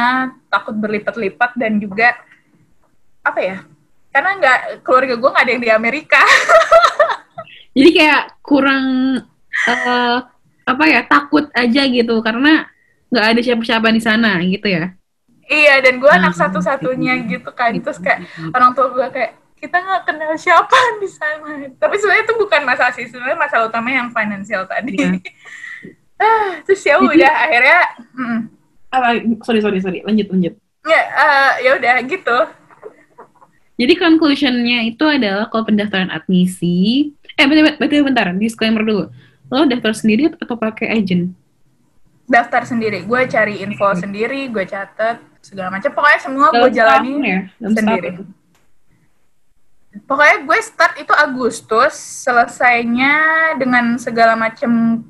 takut 0.47 0.71
berlipat-lipat 0.73 1.59
dan 1.59 1.75
juga 1.75 2.15
apa 3.21 3.39
ya 3.43 3.57
karena 4.11 4.31
nggak 4.37 4.59
keluarga 4.83 5.15
gue 5.15 5.29
nggak 5.31 5.43
ada 5.43 5.51
yang 5.51 5.63
di 5.63 5.71
Amerika 5.71 6.21
Jadi 7.71 7.89
kayak 7.95 8.43
kurang 8.43 8.83
eh, 9.63 10.17
apa 10.61 10.83
ya 10.87 11.01
takut 11.07 11.47
aja 11.55 11.81
gitu 11.87 12.19
karena 12.19 12.67
nggak 13.07 13.25
ada 13.31 13.39
siapa-siapa 13.39 13.87
di 13.91 14.01
sana 14.03 14.39
gitu 14.43 14.67
ya. 14.67 14.91
Iya, 15.47 15.83
dan 15.83 15.99
gue 15.99 16.07
anak 16.07 16.31
Hmm, 16.31 16.41
satu-satunya 16.47 17.27
gitu. 17.27 17.51
kan. 17.51 17.71
Terus 17.75 17.99
kayak 17.99 18.23
orang 18.51 18.71
tua 18.71 18.87
gue 18.91 19.07
kayak, 19.11 19.31
kita 19.55 19.83
nggak 19.83 20.03
kenal 20.07 20.31
siapa 20.35 20.75
di 21.03 21.07
sana. 21.11 21.67
Tapi 21.75 21.95
sebenarnya 21.99 22.23
itu 22.23 22.35
bukan 22.39 22.61
masalah 22.63 22.91
sih, 22.91 23.07
sebenarnya 23.07 23.35
masalah 23.35 23.67
utamanya 23.67 24.07
yang 24.07 24.11
finansial 24.11 24.63
tadi. 24.67 24.95
Ah, 26.21 26.61
terus 26.61 26.85
ya 26.85 27.01
udah, 27.01 27.33
akhirnya, 27.49 27.81
mm? 28.13 28.39
Sorry 29.41 29.57
sorry 29.57 29.81
sorry. 29.81 30.05
Lanjut 30.05 30.29
lanjut. 30.29 30.53
ya, 30.85 31.01
eh, 31.01 31.51
ya 31.65 31.71
udah 31.81 31.97
gitu. 32.05 32.37
Jadi 33.81 33.97
conclusionnya 33.97 34.85
itu 34.85 35.01
adalah 35.09 35.49
kalau 35.49 35.65
pendaftaran 35.65 36.13
admisi, 36.13 37.09
eh 37.33 37.45
bentar, 37.49 37.81
bentar, 37.81 38.05
bentar, 38.05 38.25
disclaimer 38.37 38.85
dulu. 38.85 39.09
Lo 39.49 39.65
daftar 39.65 39.97
sendiri 39.97 40.29
atau 40.29 40.53
pakai 40.53 40.93
agent? 40.93 41.33
Daftar 42.29 42.61
sendiri, 42.69 43.01
gue 43.01 43.21
cari 43.25 43.65
info 43.65 43.89
sendiri, 43.97 44.53
gue 44.53 44.63
catat, 44.69 45.17
segala 45.41 45.73
macam. 45.73 45.89
Pokoknya 45.89 46.19
semua 46.21 46.47
gue 46.53 46.69
jalani 46.69 47.11
ya? 47.25 47.39
Dalam 47.57 47.73
sendiri. 47.73 48.09
setahun. 48.13 48.39
Pokoknya 50.07 50.37
gue 50.47 50.59
start 50.63 50.93
itu 51.03 51.13
Agustus, 51.17 51.93
selesainya 51.97 53.13
dengan 53.59 53.97
segala 53.99 54.39
macam 54.39 55.03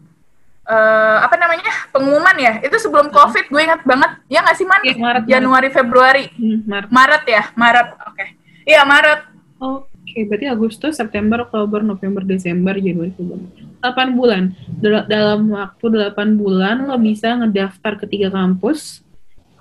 eh, 0.65 1.17
apa 1.21 1.35
namanya 1.37 1.69
pengumuman 1.93 2.33
ya. 2.39 2.57
Itu 2.65 2.79
sebelum 2.81 3.13
COVID, 3.13 3.51
gue 3.51 3.61
ingat 3.61 3.81
banget. 3.85 4.11
Ya 4.31 4.41
nggak 4.41 4.57
sih 4.57 4.65
man? 4.65 4.81
Iya, 4.81 4.95
Maret, 4.97 5.23
Januari, 5.27 5.69
Februari, 5.69 6.25
Hmm, 6.33 6.65
Maret. 6.65 6.89
Maret 6.89 7.23
ya, 7.29 7.43
Maret. 7.53 7.87
Oke. 8.09 8.25
Iya 8.65 8.85
Maret. 8.85 9.21
Oke, 9.61 10.25
berarti 10.25 10.47
Agustus, 10.49 10.97
September, 10.97 11.45
Oktober, 11.45 11.85
November, 11.85 12.25
Desember, 12.25 12.73
Januari, 12.77 13.13
Februari. 13.13 13.45
8 13.81 14.17
bulan. 14.17 14.53
Dal- 14.81 15.05
dalam 15.05 15.49
waktu 15.53 15.85
8 16.13 16.37
bulan 16.37 16.89
lo 16.89 16.97
bisa 16.97 17.33
ngedaftar 17.37 17.97
ke 18.01 18.05
tiga 18.09 18.33
kampus. 18.33 19.05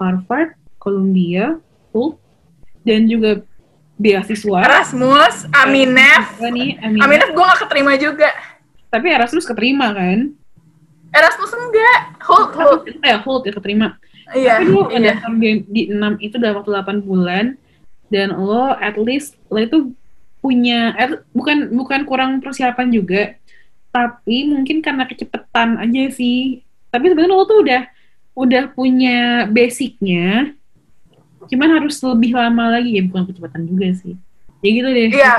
Harvard, 0.00 0.56
Columbia, 0.80 1.60
Fulton, 1.92 2.16
dan 2.88 3.04
juga 3.04 3.44
beasiswa. 4.00 4.64
Erasmus, 4.64 5.44
Aminef. 5.52 6.40
Juga 6.40 6.48
nih, 6.48 6.70
Aminef. 6.80 7.04
Aminef 7.04 7.28
gue 7.36 7.44
gak 7.44 7.60
keterima 7.68 7.92
juga. 8.00 8.28
Tapi 8.88 9.06
Erasmus 9.12 9.44
keterima 9.44 9.92
kan? 9.92 10.32
Erasmus 11.12 11.52
enggak. 11.52 12.00
Hold, 12.24 12.50
hold. 12.56 12.80
Eh, 12.88 13.18
Holt 13.20 13.42
ya 13.44 13.52
keterima. 13.52 14.00
Iya. 14.32 14.62
Tapi 14.62 14.72
lo 14.72 14.88
iya. 14.94 15.14
di, 15.36 15.50
di 15.68 15.82
6 15.92 16.16
itu 16.22 16.36
dalam 16.40 16.62
waktu 16.62 16.72
8 16.72 17.02
bulan 17.04 17.58
dan 18.10 18.34
lo 18.34 18.74
at 18.74 18.98
least 18.98 19.38
lo 19.48 19.62
itu 19.62 19.94
punya 20.42 20.92
at- 20.98 21.22
bukan 21.32 21.70
bukan 21.70 22.00
kurang 22.04 22.42
persiapan 22.42 22.88
juga 22.90 23.38
tapi 23.90 24.46
mungkin 24.46 24.78
karena 24.80 25.02
kecepetan 25.02 25.74
aja 25.82 26.04
sih. 26.14 26.62
Tapi 26.94 27.10
sebenarnya 27.10 27.34
lo 27.34 27.42
tuh 27.42 27.62
udah 27.66 27.82
udah 28.38 28.62
punya 28.70 29.46
basicnya 29.50 30.54
cuman 31.50 31.82
harus 31.82 31.98
lebih 31.98 32.30
lama 32.34 32.78
lagi. 32.78 32.98
Ya 32.98 33.02
bukan 33.02 33.26
kecepatan 33.26 33.66
juga 33.66 33.90
sih. 33.98 34.14
Ya 34.62 34.68
gitu 34.70 34.88
deh. 34.92 35.08
Iya, 35.10 35.32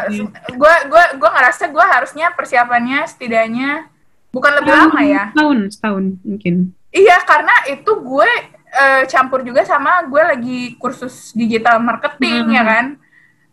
gue 0.51 0.75
gue 0.91 1.03
gue 1.15 1.29
ngerasa 1.31 1.71
gue 1.71 1.85
harusnya 1.85 2.33
persiapannya 2.35 3.07
setidaknya 3.07 3.87
bukan 4.35 4.51
lebih 4.59 4.71
Setahun, 4.75 4.91
lama 4.91 5.01
ya. 5.07 5.23
setahun 5.31 5.57
setahun 5.71 6.03
mungkin. 6.27 6.55
Iya, 6.91 7.17
karena 7.23 7.55
itu 7.71 7.91
gue 8.03 8.31
eh, 8.71 9.03
campur 9.11 9.43
juga 9.43 9.67
sama 9.67 10.03
gue 10.07 10.21
lagi 10.23 10.59
kursus 10.79 11.35
digital 11.35 11.83
marketing 11.83 12.47
Hmm. 12.47 12.55
ya 12.55 12.63
kan. 12.63 12.85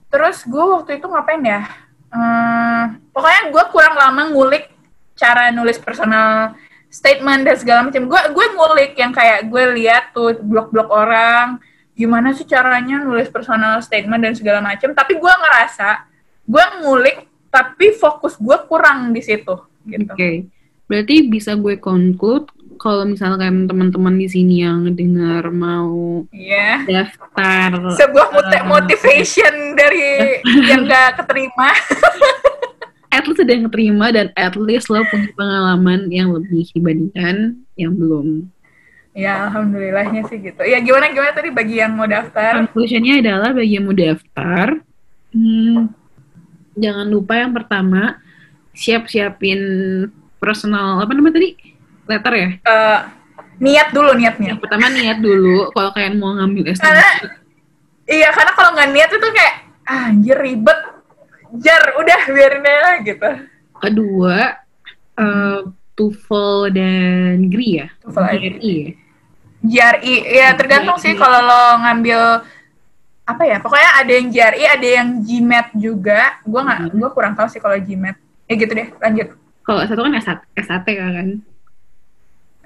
Terus 0.08 0.46
gue 0.46 0.64
waktu 0.64 1.02
itu 1.02 1.06
ngapain 1.10 1.42
ya? 1.42 1.62
Eh, 2.08 2.84
pokoknya 3.12 3.42
gue 3.52 3.64
kurang 3.74 3.94
lama 3.98 4.22
ngulik 4.30 4.70
cara 5.18 5.50
nulis 5.50 5.76
personal 5.76 6.54
statement 6.88 7.44
dan 7.44 7.56
segala 7.58 7.80
macam. 7.84 8.08
Gue 8.08 8.20
gue 8.32 8.46
ngulik 8.56 8.92
yang 8.96 9.12
kayak 9.12 9.50
gue 9.50 9.64
lihat 9.76 10.16
tuh 10.16 10.38
blog-blog 10.40 10.88
orang 10.88 11.60
gimana 11.92 12.30
sih 12.30 12.46
caranya 12.46 13.02
nulis 13.02 13.26
personal 13.26 13.82
statement 13.82 14.22
dan 14.22 14.32
segala 14.32 14.62
macam. 14.62 14.94
Tapi 14.94 15.18
gue 15.18 15.32
ngerasa 15.34 16.06
gue 16.48 16.64
ngulik 16.80 17.28
tapi 17.52 17.92
fokus 17.92 18.38
gue 18.40 18.56
kurang 18.70 19.12
di 19.12 19.20
situ 19.20 19.56
gitu. 19.84 20.12
Oke, 20.12 20.46
berarti 20.88 21.28
bisa 21.28 21.52
gue 21.58 21.76
conclude 21.76 22.48
kalau 22.78 23.04
misalkan 23.04 23.66
teman-teman 23.66 24.14
di 24.16 24.30
sini 24.30 24.62
yang 24.64 24.88
dengar 24.94 25.50
mau 25.50 26.24
Iya. 26.30 26.86
daftar 26.86 27.74
sebuah 27.98 28.26
eh, 28.54 28.64
motivation 28.64 29.54
dari 29.76 30.40
yang 30.70 30.86
gak 30.86 31.22
keterima. 31.22 31.74
at 33.18 33.24
least 33.26 33.40
ada 33.42 33.52
yang 33.52 33.64
keterima 33.66 34.06
dan 34.14 34.26
at 34.36 34.54
least 34.54 34.86
lo 34.92 35.02
punya 35.08 35.28
pengalaman 35.34 36.06
yang 36.12 36.30
lebih 36.30 36.68
dibandingkan 36.72 37.56
yang 37.74 37.92
belum. 37.96 38.46
Ya, 39.16 39.50
alhamdulillahnya 39.50 40.30
sih 40.30 40.38
gitu. 40.38 40.62
Ya, 40.62 40.78
gimana 40.78 41.10
gimana 41.10 41.34
tadi 41.34 41.50
bagi 41.50 41.82
yang 41.82 41.98
mau 41.98 42.06
daftar? 42.06 42.62
Conclusionnya 42.62 43.18
adalah 43.18 43.50
bagi 43.50 43.74
yang 43.74 43.90
mau 43.90 43.96
daftar, 43.96 44.78
hmm, 45.34 45.90
jangan 46.78 47.06
lupa 47.10 47.34
yang 47.42 47.50
pertama 47.50 48.22
siap-siapin 48.78 49.58
personal 50.38 51.02
apa 51.02 51.10
namanya 51.18 51.42
tadi 51.42 51.58
letter 52.08 52.32
ya. 52.34 52.48
Eh, 52.58 52.98
niat 53.60 53.88
dulu 53.92 54.10
niatnya. 54.16 54.56
Yang 54.56 54.60
pertama 54.64 54.88
niat 54.88 55.18
dulu 55.20 55.70
kalau 55.76 55.90
kalian 55.92 56.16
mau 56.16 56.32
ngambil 56.34 56.72
S2. 56.74 56.82
Karena 56.82 57.08
iya, 58.08 58.28
karena 58.32 58.52
kalau 58.56 58.70
nggak 58.74 58.90
niat 58.90 59.10
itu 59.12 59.28
kayak 59.28 59.54
ah, 59.84 60.10
anjir 60.10 60.38
ribet. 60.40 60.80
Jar, 61.48 61.80
udah 61.96 62.20
biarin 62.28 62.60
aja 62.60 62.92
gitu. 63.00 63.30
Kedua, 63.80 64.52
eh, 65.16 65.60
TOEFL 65.96 66.76
dan 66.76 67.48
GRE 67.48 67.68
ya. 67.84 67.88
TOEFL. 68.04 68.24
GRE 68.36 68.74
ya. 68.84 68.92
JRI, 69.58 70.14
ya 70.38 70.48
tergantung 70.54 70.98
sih 71.02 71.18
kalau 71.18 71.42
lo 71.42 71.62
ngambil 71.82 72.46
apa 73.28 73.42
ya, 73.44 73.56
pokoknya 73.60 73.90
ada 74.00 74.12
yang 74.14 74.26
JRI, 74.32 74.64
ada 74.64 74.88
yang 75.02 75.08
GMAT 75.20 75.68
juga. 75.76 76.38
Gue 76.46 76.60
nggak, 76.62 76.80
gue 76.94 77.08
kurang 77.12 77.34
tahu 77.34 77.48
sih 77.50 77.60
kalau 77.60 77.76
GMAT. 77.76 78.16
Ya 78.48 78.54
gitu 78.56 78.72
deh, 78.72 78.88
lanjut. 79.02 79.28
Kalau 79.66 79.80
satu 79.84 80.00
kan 80.00 80.14
SAT, 80.16 80.40
SAT 80.64 80.86
kan. 80.96 81.28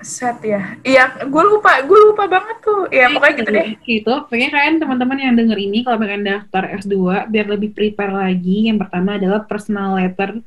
Set 0.02 0.38
ya. 0.42 0.76
Iya, 0.82 1.24
gue 1.24 1.44
lupa, 1.46 1.78
gue 1.82 1.98
lupa 2.10 2.26
banget 2.26 2.58
tuh. 2.60 2.90
Ya 2.90 3.06
pokoknya 3.08 3.34
gitu 3.38 3.50
deh. 3.50 3.66
Gitu. 3.86 4.12
Pokoknya 4.26 4.50
kalian 4.50 4.76
teman-teman 4.82 5.18
yang 5.18 5.34
denger 5.38 5.58
ini 5.58 5.86
kalau 5.86 5.98
pengen 6.02 6.26
daftar 6.26 6.62
S2 6.82 7.26
biar 7.30 7.46
lebih 7.46 7.70
prepare 7.70 8.12
lagi. 8.12 8.66
Yang 8.68 8.86
pertama 8.86 9.16
adalah 9.16 9.46
personal 9.46 9.94
letter 9.96 10.42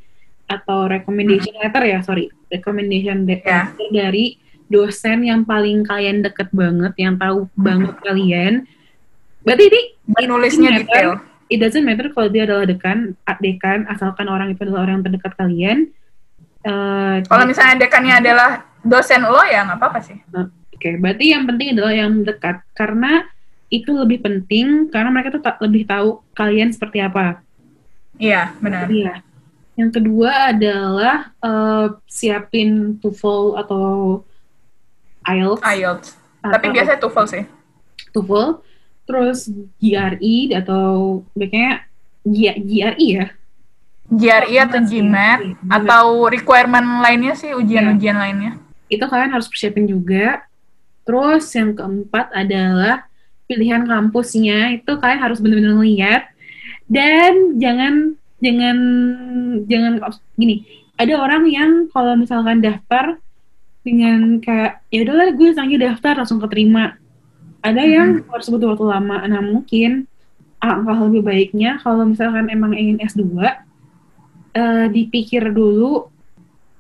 atau 0.46 0.86
recommendation 0.86 1.56
letter 1.58 1.84
ya, 1.88 2.00
sorry. 2.06 2.30
Recommendation 2.52 3.26
Ya. 3.26 3.34
letter 3.72 3.90
dari 3.90 4.38
dosen 4.68 5.26
yang 5.26 5.42
paling 5.48 5.86
kalian 5.86 6.22
deket 6.22 6.50
banget, 6.52 6.94
yang 7.00 7.16
tahu 7.18 7.50
banget 7.56 7.96
kalian. 8.02 8.54
Berarti 9.46 9.64
ini 9.70 9.82
Nulisnya 10.26 10.70
letter, 10.74 10.86
detail. 10.86 11.12
it 11.54 11.62
doesn't 11.62 11.86
matter 11.86 12.10
kalau 12.12 12.30
dia 12.30 12.50
adalah 12.50 12.66
dekan, 12.66 13.14
dekan, 13.42 13.86
asalkan 13.88 14.26
orang 14.26 14.54
itu 14.54 14.66
adalah 14.66 14.90
orang 14.90 15.06
terdekat 15.06 15.38
kalian. 15.38 15.94
Uh, 16.66 17.22
kalau 17.30 17.46
misalnya 17.46 17.78
dekannya 17.78 18.26
adalah 18.26 18.66
dosen 18.86 19.26
lo 19.26 19.42
ya 19.50 19.66
nggak 19.66 19.82
apa-apa 19.82 20.00
sih. 20.06 20.18
Oke, 20.30 20.78
okay, 20.78 20.94
berarti 21.02 21.34
yang 21.34 21.50
penting 21.50 21.74
adalah 21.74 21.94
yang 21.98 22.22
dekat 22.22 22.62
karena 22.78 23.26
itu 23.74 23.92
lebih 23.92 24.22
penting 24.22 24.94
karena 24.94 25.10
mereka 25.10 25.34
tuh 25.34 25.42
lebih 25.66 25.90
tahu 25.90 26.22
kalian 26.38 26.70
seperti 26.70 27.02
apa. 27.02 27.42
Iya, 28.22 28.54
benar. 28.62 28.88
Iya. 28.88 29.26
Yang 29.76 29.92
kedua 30.00 30.56
adalah 30.56 31.36
uh, 31.44 32.00
siapin 32.08 32.96
TOEFL 33.04 33.60
atau 33.60 33.88
IELTS. 35.28 35.62
IELTS. 35.66 36.08
Tapi 36.40 36.66
biasanya 36.72 37.00
TOEFL 37.02 37.28
sih. 37.28 37.44
TOEFL. 38.16 38.64
Terus 39.06 39.52
GRE 39.78 40.38
atau 40.56 41.22
biasanya 41.36 41.84
GRE 42.24 43.08
ya? 43.10 43.28
GRE 44.06 44.56
atau 44.62 44.80
GMAT 44.86 45.66
atau 45.66 46.30
requirement 46.30 47.02
lainnya 47.02 47.34
sih 47.34 47.52
ujian-ujian 47.58 48.16
ya. 48.18 48.22
lainnya. 48.22 48.52
Itu 48.92 49.06
kalian 49.10 49.34
harus 49.34 49.50
persiapin 49.50 49.90
juga. 49.90 50.46
Terus 51.06 51.46
yang 51.54 51.78
keempat 51.78 52.34
adalah 52.34 53.06
pilihan 53.46 53.86
kampusnya. 53.86 54.78
Itu 54.82 54.98
kalian 54.98 55.22
harus 55.22 55.40
benar-benar 55.42 55.82
lihat. 55.82 56.24
Dan 56.86 57.58
jangan 57.58 58.18
jangan 58.42 58.78
jangan 59.66 59.94
gini. 60.38 60.66
Ada 60.96 61.20
orang 61.20 61.44
yang 61.52 61.72
kalau 61.92 62.16
misalkan 62.16 62.64
daftar 62.64 63.20
dengan 63.86 64.42
kayak 64.42 64.82
ya 64.90 65.06
udahlah 65.06 65.30
gue 65.38 65.50
sanggih 65.54 65.80
daftar 65.82 66.24
langsung 66.24 66.42
keterima. 66.42 66.98
Ada 67.62 67.82
hmm. 67.82 67.92
yang 67.92 68.10
harus 68.30 68.48
butuh 68.50 68.74
waktu 68.74 68.86
lama. 68.86 69.18
Nah 69.30 69.42
mungkin 69.42 70.10
angka 70.66 70.94
lebih 71.06 71.22
baiknya 71.22 71.78
kalau 71.82 72.10
misalkan 72.10 72.50
emang 72.50 72.74
ingin 72.74 72.98
S2 73.02 73.22
uh, 73.22 73.54
eh, 74.56 74.86
dipikir 74.90 75.54
dulu 75.54 76.10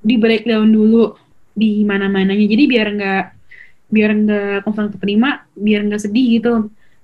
di 0.01 0.15
breakdown 0.17 0.69
dulu 0.69 1.17
di 1.55 1.87
mana-mananya. 1.87 2.45
Jadi 2.45 2.63
biar 2.67 2.87
nggak 2.93 3.25
biar 3.89 4.09
nggak 4.11 4.67
langsung 4.67 4.91
keterima 4.91 5.47
biar 5.55 5.81
nggak 5.87 6.01
sedih 6.03 6.27
gitu. 6.37 6.53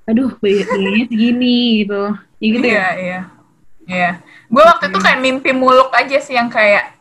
Aduh 0.05 0.35
bayarnya 0.43 1.07
segini 1.07 1.87
gitu. 1.87 2.03
Ya 2.43 2.47
gitu 2.51 2.67
ya. 2.67 2.87
iya. 2.99 3.19
Iya. 3.87 4.11
Gue 4.51 4.63
waktu 4.63 4.91
itu 4.91 4.99
kayak 4.99 5.19
mimpi 5.23 5.51
muluk 5.55 5.89
aja 5.95 6.17
sih 6.19 6.35
yang 6.35 6.51
kayak 6.51 6.99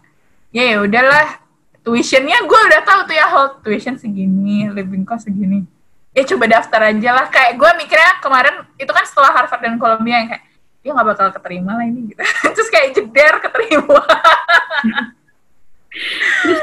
ya 0.55 0.63
ya 0.75 0.77
udahlah 0.83 1.39
tuitionnya 1.83 2.43
gue 2.47 2.61
udah 2.71 2.81
tahu 2.83 3.01
tuh 3.07 3.15
ya 3.15 3.27
hold 3.31 3.63
tuition 3.67 3.99
segini 3.99 4.71
living 4.71 5.03
cost 5.03 5.27
segini. 5.27 5.67
Ya 6.15 6.27
coba 6.27 6.47
daftar 6.47 6.91
aja 6.95 7.11
lah. 7.15 7.27
Kayak 7.31 7.59
gue 7.59 7.71
mikirnya 7.83 8.13
kemarin 8.23 8.55
itu 8.79 8.91
kan 8.91 9.05
setelah 9.07 9.31
Harvard 9.35 9.63
dan 9.63 9.79
Columbia 9.79 10.23
yang 10.23 10.29
kayak 10.31 10.45
dia 10.81 10.91
nggak 10.97 11.09
bakal 11.13 11.29
keterima 11.35 11.77
lah 11.77 11.85
ini. 11.87 12.15
Gitu 12.15 12.23
terus 12.55 12.71
kayak 12.71 12.89
jeder 12.95 13.35
keterima 13.43 14.01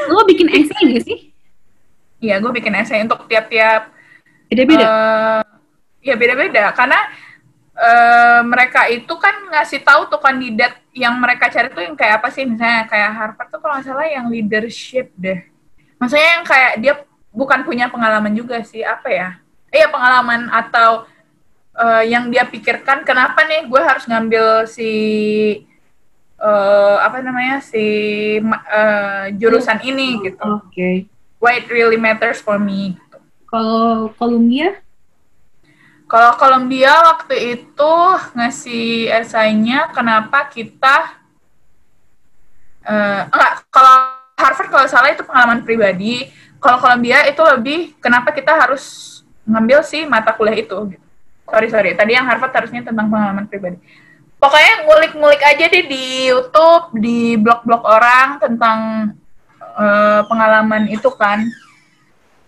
lo 0.09 0.23
bikin 0.25 0.47
essay 0.49 0.83
gak 0.95 1.05
sih 1.05 1.19
Iya, 2.17 2.41
gue 2.41 2.49
bikin 2.49 2.73
essay 2.73 3.05
untuk 3.05 3.29
tiap-tiap 3.29 3.93
beda-beda. 4.49 4.85
Uh, 4.89 5.43
ya 6.01 6.15
beda-beda 6.17 6.71
karena 6.73 6.97
uh, 7.77 8.41
mereka 8.47 8.89
itu 8.89 9.13
kan 9.19 9.53
ngasih 9.53 9.85
tahu 9.85 10.09
tuh 10.09 10.17
kandidat 10.17 10.81
yang 10.95 11.13
mereka 11.19 11.51
cari 11.51 11.69
tuh 11.69 11.83
yang 11.83 11.93
kayak 11.93 12.23
apa 12.23 12.33
sih 12.33 12.47
misalnya 12.47 12.89
kayak 12.89 13.11
Harvard 13.13 13.49
tuh 13.53 13.59
kalau 13.61 13.77
nggak 13.77 13.85
salah 13.85 14.07
yang 14.09 14.33
leadership 14.33 15.13
deh. 15.13 15.45
Maksudnya 16.01 16.41
yang 16.41 16.45
kayak 16.45 16.73
dia 16.81 16.93
bukan 17.29 17.61
punya 17.61 17.85
pengalaman 17.85 18.33
juga 18.33 18.65
sih 18.65 18.81
apa 18.81 19.09
ya? 19.13 19.29
Iya 19.69 19.85
eh, 19.85 19.89
pengalaman 19.93 20.49
atau 20.49 21.05
uh, 21.77 22.01
yang 22.01 22.33
dia 22.33 22.49
pikirkan 22.49 23.05
kenapa 23.05 23.45
nih 23.45 23.69
gue 23.69 23.81
harus 23.83 24.09
ngambil 24.09 24.65
si 24.65 24.89
uh, 26.39 26.97
apa 27.01 27.21
namanya 27.21 27.59
si 27.59 27.85
uh, 28.41 29.25
jurusan 29.35 29.81
ini 29.85 30.21
gitu. 30.23 30.41
Oke. 30.41 30.71
Okay 30.71 30.97
why 31.41 31.61
it 31.61 31.69
really 31.69 31.97
matters 31.97 32.41
for 32.41 32.57
me. 32.57 32.97
Gitu. 32.97 33.17
Kalau 33.47 34.11
Columbia? 34.17 34.81
Kalau 36.07 36.39
Columbia 36.39 36.93
waktu 37.03 37.59
itu 37.59 37.93
ngasih 38.31 39.11
esainya 39.11 39.91
kenapa 39.91 40.47
kita 40.47 41.19
uh, 42.87 43.27
enggak 43.27 43.67
kalau 43.67 43.95
Harvard 44.37 44.69
kalau 44.71 44.87
salah 44.87 45.11
itu 45.11 45.23
pengalaman 45.25 45.67
pribadi. 45.67 46.31
Kalau 46.57 46.81
Columbia 46.81 47.27
itu 47.27 47.41
lebih 47.43 47.79
kenapa 48.01 48.33
kita 48.33 48.49
harus 48.55 48.83
ngambil 49.45 49.83
sih 49.83 50.07
mata 50.07 50.31
kuliah 50.31 50.57
itu. 50.57 50.95
Gitu. 50.95 51.05
Sorry 51.47 51.67
sorry, 51.71 51.91
tadi 51.95 52.11
yang 52.15 52.27
Harvard 52.27 52.51
harusnya 52.55 52.83
tentang 52.83 53.07
pengalaman 53.07 53.47
pribadi. 53.47 53.79
Pokoknya 54.37 54.85
ngulik-ngulik 54.85 55.41
aja 55.41 55.65
deh 55.65 55.85
di 55.89 56.29
YouTube, 56.29 56.93
di 57.01 57.33
blog-blog 57.41 57.81
orang 57.81 58.37
tentang 58.37 58.79
uh, 59.57 60.21
pengalaman 60.29 60.85
itu 60.93 61.09
kan. 61.17 61.41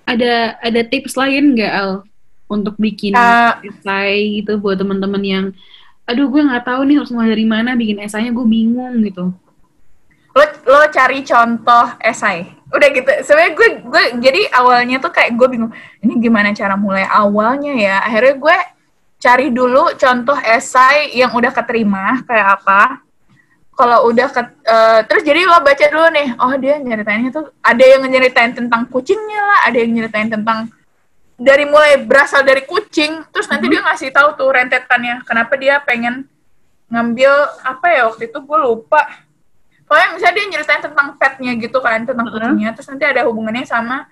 Ada 0.05 0.57
ada 0.61 0.81
tips 0.85 1.17
lain 1.17 1.57
nggak 1.57 1.73
Al 1.73 1.91
untuk 2.49 2.77
bikin 2.81 3.13
uh, 3.13 3.61
esai 3.61 4.41
gitu 4.41 4.57
buat 4.57 4.77
teman-teman 4.77 5.21
yang 5.21 5.45
aduh 6.09 6.25
gue 6.25 6.41
nggak 6.41 6.65
tahu 6.65 6.81
nih 6.89 6.97
harus 6.97 7.13
mulai 7.13 7.29
dari 7.29 7.45
mana 7.45 7.77
bikin 7.77 8.01
esainya 8.01 8.33
gue 8.33 8.45
bingung 8.45 9.05
gitu. 9.05 9.29
Lo 10.33 10.45
lo 10.65 10.81
cari 10.89 11.21
contoh 11.21 11.93
esai. 12.01 12.49
Udah 12.73 12.87
gitu. 12.89 13.09
Sebenarnya 13.25 13.53
gue 13.53 13.67
gue 13.85 14.03
jadi 14.21 14.41
awalnya 14.57 14.97
tuh 14.97 15.13
kayak 15.13 15.37
gue 15.37 15.47
bingung 15.49 15.73
ini 16.01 16.17
gimana 16.17 16.53
cara 16.53 16.73
mulai 16.73 17.05
awalnya 17.05 17.73
ya. 17.77 18.01
Akhirnya 18.01 18.33
gue 18.37 18.57
cari 19.19 19.51
dulu 19.51 19.93
contoh 19.99 20.37
esai 20.39 21.11
yang 21.11 21.29
udah 21.35 21.51
keterima 21.51 22.23
kayak 22.23 22.63
apa 22.63 23.03
kalau 23.75 24.11
udah 24.11 24.27
ke, 24.27 24.41
uh, 24.43 24.99
terus 25.07 25.23
jadi 25.23 25.47
lo 25.47 25.59
baca 25.63 25.85
dulu 25.87 26.07
nih 26.11 26.27
oh 26.39 26.53
dia 26.59 26.75
nyeritainnya 26.79 27.31
tuh 27.31 27.51
ada 27.63 27.83
yang 27.83 28.03
nyeritain 28.07 28.51
tentang 28.51 28.87
kucingnya 28.87 29.39
lah 29.39 29.59
ada 29.71 29.77
yang 29.79 29.91
nyeritain 29.95 30.27
tentang 30.31 30.67
dari 31.39 31.63
mulai 31.63 31.99
berasal 32.03 32.43
dari 32.43 32.63
kucing 32.67 33.23
terus 33.31 33.47
nanti 33.47 33.67
mm 33.67 33.75
-hmm. 33.75 33.83
dia 33.83 33.87
ngasih 33.91 34.09
tahu 34.11 34.29
tuh 34.35 34.49
rentetannya 34.51 35.23
kenapa 35.23 35.55
dia 35.55 35.79
pengen 35.83 36.27
ngambil 36.91 37.31
apa 37.63 37.87
ya 37.91 38.01
waktu 38.11 38.27
itu 38.27 38.39
gue 38.39 38.59
lupa 38.59 39.03
pokoknya 39.87 40.07
misalnya 40.15 40.35
dia 40.35 40.45
nyeritain 40.51 40.83
tentang 40.83 41.07
petnya 41.15 41.51
gitu 41.59 41.79
kan 41.79 41.99
tentang 42.03 42.27
uh 42.27 42.31
-huh. 42.31 42.39
kucingnya 42.39 42.71
terus 42.75 42.87
nanti 42.91 43.03
ada 43.07 43.23
hubungannya 43.27 43.63
sama 43.63 44.07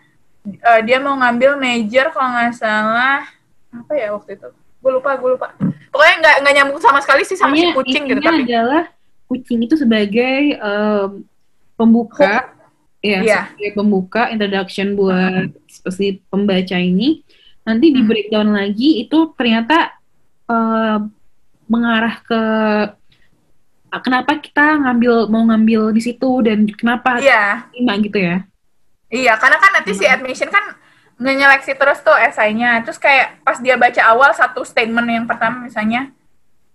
uh, 0.48 0.82
dia 0.84 1.00
mau 1.00 1.16
ngambil 1.20 1.60
major 1.60 2.12
kalau 2.16 2.28
nggak 2.36 2.56
salah 2.56 3.28
apa 3.72 3.92
ya 4.00 4.16
waktu 4.16 4.40
itu 4.40 4.48
gue 4.88 4.94
lupa 5.04 5.20
gue 5.20 5.30
lupa 5.36 5.48
pokoknya 5.92 6.16
nggak 6.24 6.36
nggak 6.48 6.54
nyambung 6.56 6.80
sama 6.80 7.04
sekali 7.04 7.28
sih 7.28 7.36
sama 7.36 7.60
si 7.60 7.68
kucing 7.76 8.08
gitu 8.08 8.24
tapi 8.24 8.48
adalah 8.48 8.88
kucing 9.28 9.60
itu 9.68 9.76
sebagai 9.76 10.56
um, 10.64 11.28
pembuka 11.76 12.56
ya 13.04 13.20
yeah. 13.20 13.44
sebagai 13.52 13.84
pembuka 13.84 14.32
introduction 14.32 14.96
buat 14.96 15.52
seperti 15.68 16.24
pembaca 16.32 16.80
ini 16.80 17.20
nanti 17.68 17.92
di 17.92 18.00
hmm. 18.00 18.08
breakdown 18.08 18.50
lagi 18.56 19.04
itu 19.04 19.36
ternyata 19.36 19.92
uh, 20.48 21.04
mengarah 21.68 22.16
ke 22.24 22.42
kenapa 24.08 24.40
kita 24.40 24.88
ngambil 24.88 25.28
mau 25.28 25.44
ngambil 25.52 25.92
di 25.92 26.00
situ 26.00 26.40
dan 26.48 26.64
kenapa 26.72 27.20
yeah. 27.20 27.68
lima 27.76 28.00
gitu 28.00 28.24
ya 28.24 28.38
iya 29.12 29.36
karena 29.36 29.60
kan 29.60 29.72
nanti 29.76 29.92
hmm. 29.92 30.00
si 30.00 30.06
admission 30.08 30.48
kan 30.48 30.80
nyeleksi 31.18 31.74
terus 31.74 32.02
tuh 32.06 32.14
esainya 32.14 32.82
terus 32.86 33.02
kayak 33.02 33.42
pas 33.42 33.58
dia 33.58 33.74
baca 33.74 34.02
awal 34.06 34.30
satu 34.38 34.62
statement 34.62 35.10
yang 35.10 35.26
pertama 35.26 35.66
misalnya 35.66 36.14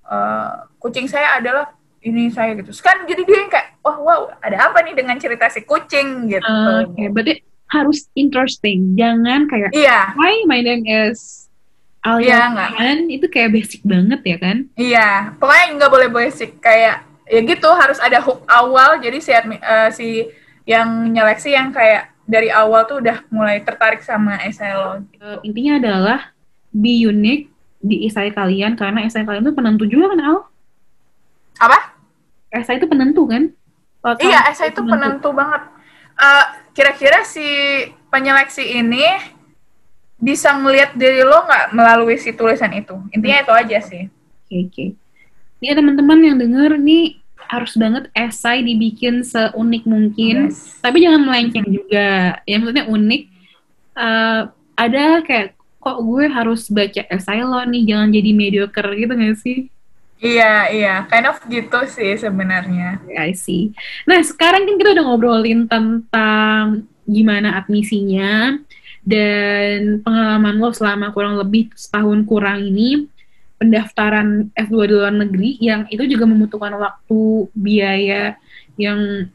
uh, 0.06 0.66
kucing 0.82 1.06
saya 1.06 1.38
adalah 1.38 1.70
ini 2.02 2.28
saya 2.34 2.58
gitu. 2.58 2.74
Kan 2.82 3.06
jadi 3.06 3.22
dia 3.22 3.38
yang 3.46 3.50
kayak, 3.50 3.78
wah 3.80 3.98
wow, 4.02 4.22
ada 4.42 4.70
apa 4.70 4.82
nih 4.82 4.94
dengan 4.98 5.16
cerita 5.16 5.46
si 5.48 5.62
kucing 5.62 6.28
gitu. 6.28 6.42
Uh, 6.42 6.82
Oke, 6.86 6.98
okay. 6.98 7.06
berarti 7.08 7.34
harus 7.70 8.10
interesting. 8.18 8.98
Jangan 8.98 9.46
kayak, 9.48 9.70
iya. 9.72 10.12
Hi, 10.12 10.42
my 10.44 10.60
name 10.60 10.84
is 10.84 11.46
Alia 12.02 12.50
iya, 12.50 12.98
itu 13.06 13.30
kayak 13.30 13.54
basic 13.54 13.86
banget 13.86 14.20
ya 14.26 14.36
kan? 14.42 14.66
Iya, 14.74 15.10
pokoknya 15.38 15.66
nggak 15.78 15.92
boleh 15.94 16.08
basic. 16.10 16.58
Kayak, 16.58 17.06
ya 17.30 17.40
gitu, 17.46 17.70
harus 17.70 18.02
ada 18.02 18.18
hook 18.18 18.42
awal. 18.50 18.98
Jadi 18.98 19.18
si, 19.22 19.30
uh, 19.30 19.88
si 19.94 20.26
yang 20.66 21.14
nyeleksi 21.14 21.54
yang 21.54 21.70
kayak 21.70 22.10
dari 22.32 22.48
awal 22.48 22.88
tuh 22.88 23.04
udah 23.04 23.28
mulai 23.28 23.60
tertarik 23.60 24.00
sama 24.00 24.40
esai 24.48 24.72
lo. 24.72 25.04
Uh, 25.20 25.36
intinya 25.44 25.76
adalah 25.76 26.32
be 26.72 27.04
unique 27.04 27.52
di 27.76 28.08
esai 28.08 28.32
kalian 28.32 28.72
karena 28.72 29.04
esai 29.04 29.28
kalian 29.28 29.44
tuh 29.44 29.52
penentu 29.52 29.84
juga 29.84 30.16
kan 30.16 30.20
Al? 30.24 30.38
Apa? 31.60 31.78
SI 32.52 32.80
itu 32.80 32.88
penentu 32.88 33.28
kan? 33.28 33.52
Kalau 34.00 34.16
iya, 34.24 34.48
SI 34.52 34.72
itu 34.72 34.80
penentu, 34.80 35.28
penentu 35.28 35.28
banget. 35.36 35.62
Uh, 36.16 36.44
kira-kira 36.72 37.24
si 37.24 37.44
penyeleksi 38.12 38.80
ini 38.80 39.04
bisa 40.20 40.52
ngelihat 40.54 40.94
diri 40.96 41.24
lo 41.24 41.44
nggak 41.44 41.76
melalui 41.76 42.16
si 42.16 42.32
tulisan 42.32 42.72
itu? 42.72 42.96
Intinya 43.12 43.40
hmm. 43.40 43.44
itu 43.44 43.52
aja 43.52 43.78
sih. 43.84 44.02
Oke, 44.08 44.48
okay, 44.48 44.60
oke. 44.64 44.72
Okay. 44.72 44.88
Ini 45.62 45.72
teman-teman 45.78 46.18
yang 46.20 46.36
denger 46.42 46.70
nih 46.80 47.21
harus 47.52 47.76
banget 47.76 48.08
esai 48.16 48.64
dibikin 48.64 49.20
seunik 49.20 49.84
mungkin, 49.84 50.48
yes. 50.48 50.80
tapi 50.80 51.04
jangan 51.04 51.28
melenceng 51.28 51.68
juga. 51.68 52.40
Ya 52.48 52.56
maksudnya 52.56 52.88
unik. 52.88 53.22
Uh, 53.92 54.48
ada 54.72 55.20
kayak 55.20 55.52
kok 55.76 55.98
gue 56.00 56.24
harus 56.32 56.72
baca 56.72 57.02
esai 57.12 57.44
lo 57.44 57.60
nih, 57.68 57.84
jangan 57.84 58.08
jadi 58.08 58.30
mediocre 58.32 58.88
gitu 58.96 59.12
gak 59.12 59.36
sih? 59.36 59.58
Iya, 60.22 60.70
iya, 60.70 60.94
kind 61.10 61.26
of 61.26 61.42
gitu 61.50 61.82
sih 61.90 62.14
sebenarnya. 62.14 63.02
I 63.10 63.34
see. 63.34 63.74
Nah, 64.06 64.22
sekarang 64.22 64.64
kan 64.70 64.78
kita 64.78 64.94
udah 64.94 65.04
ngobrolin 65.04 65.66
tentang 65.66 66.86
gimana 67.02 67.58
admisinya 67.58 68.54
dan 69.02 69.98
pengalaman 70.06 70.62
lo 70.62 70.70
selama 70.70 71.10
kurang 71.10 71.34
lebih 71.34 71.74
setahun 71.74 72.22
kurang 72.22 72.62
ini 72.62 73.10
pendaftaran 73.62 74.50
F2 74.58 74.74
di 74.90 74.94
luar 74.98 75.14
negeri 75.14 75.50
yang 75.62 75.86
itu 75.86 76.02
juga 76.10 76.26
membutuhkan 76.26 76.74
waktu, 76.74 77.46
biaya 77.54 78.34
yang 78.74 79.30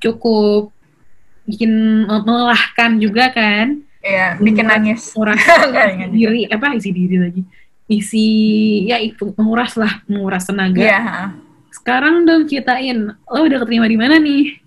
cukup 0.00 0.72
bikin 1.44 2.04
melelahkan 2.08 2.96
juga 2.96 3.28
kan. 3.28 3.84
Iya, 4.00 4.40
bikin 4.40 4.66
nangis. 4.66 5.12
Nguras 5.12 5.38
diri, 6.16 6.48
apa 6.48 6.74
isi 6.74 6.90
diri 6.90 7.16
lagi 7.20 7.42
isi 7.92 8.26
ya 8.88 8.96
itu 8.96 9.34
menguras 9.36 9.76
lah 9.76 10.00
menguras 10.08 10.48
tenaga. 10.48 10.80
Yeah. 10.80 11.36
Sekarang 11.72 12.24
dong 12.24 12.48
ceritain 12.48 13.12
lo 13.16 13.40
udah 13.44 13.58
keterima 13.64 13.88
di 13.88 13.98
mana 14.00 14.16
nih? 14.16 14.60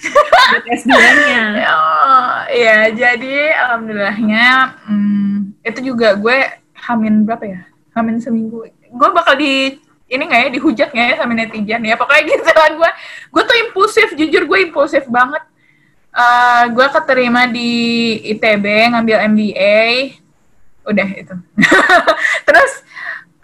S2-nya. 0.80 1.60
Oh, 1.68 2.34
ya, 2.48 2.88
jadi 2.88 3.52
alhamdulillahnya 3.52 4.46
hmm, 4.88 5.60
itu 5.60 5.92
juga 5.92 6.16
gue 6.16 6.38
hamin 6.72 7.28
berapa 7.28 7.44
ya? 7.44 7.60
Hamin 7.94 8.22
seminggu. 8.22 8.66
Gue 8.90 9.08
bakal 9.10 9.38
di 9.38 9.78
ini 10.10 10.22
nggak 10.26 10.40
ya 10.42 10.48
dihujat 10.58 10.88
nggak 10.90 11.06
ya 11.06 11.14
sama 11.18 11.32
netizen 11.34 11.82
ya? 11.86 11.94
Pokoknya 11.94 12.22
gitu 12.26 12.50
lah 12.50 12.70
gue 12.74 12.90
gue 13.30 13.42
tuh 13.46 13.56
impulsif 13.68 14.08
jujur 14.14 14.42
gue 14.46 14.58
impulsif 14.70 15.06
banget. 15.06 15.42
Uh, 16.10 16.64
gue 16.74 16.86
keterima 16.90 17.46
di 17.46 17.70
ITB 18.34 18.66
ngambil 18.90 19.16
MBA 19.30 19.82
udah 20.90 21.08
itu. 21.14 21.34
Terus 22.46 22.72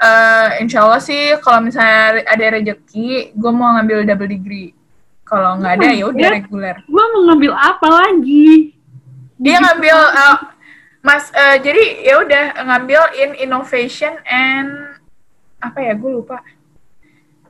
uh, 0.03 0.59
insya 0.59 0.83
Allah 0.83 0.99
sih 0.99 1.39
kalau 1.41 1.63
misalnya 1.63 2.27
ada 2.27 2.47
rezeki 2.59 3.35
gue 3.35 3.53
mau 3.55 3.79
ngambil 3.79 4.07
double 4.07 4.31
degree. 4.31 4.71
Kalau 5.27 5.59
nggak 5.59 5.83
ada 5.83 5.89
ya 5.91 6.05
udah 6.07 6.23
ya, 6.23 6.31
reguler. 6.39 6.77
Gue 6.87 7.05
mau 7.15 7.23
ngambil 7.31 7.53
apa 7.55 7.89
lagi? 7.91 8.75
Dia 9.37 9.59
ngambil 9.59 9.99
uh, 10.15 10.39
mas 11.07 11.31
uh, 11.31 11.57
jadi 11.63 12.03
ya 12.03 12.15
udah 12.27 12.45
ngambil 12.67 13.03
in 13.15 13.31
innovation 13.39 14.19
and 14.27 14.99
apa 15.63 15.79
ya 15.79 15.95
gue 15.95 16.11
lupa 16.11 16.43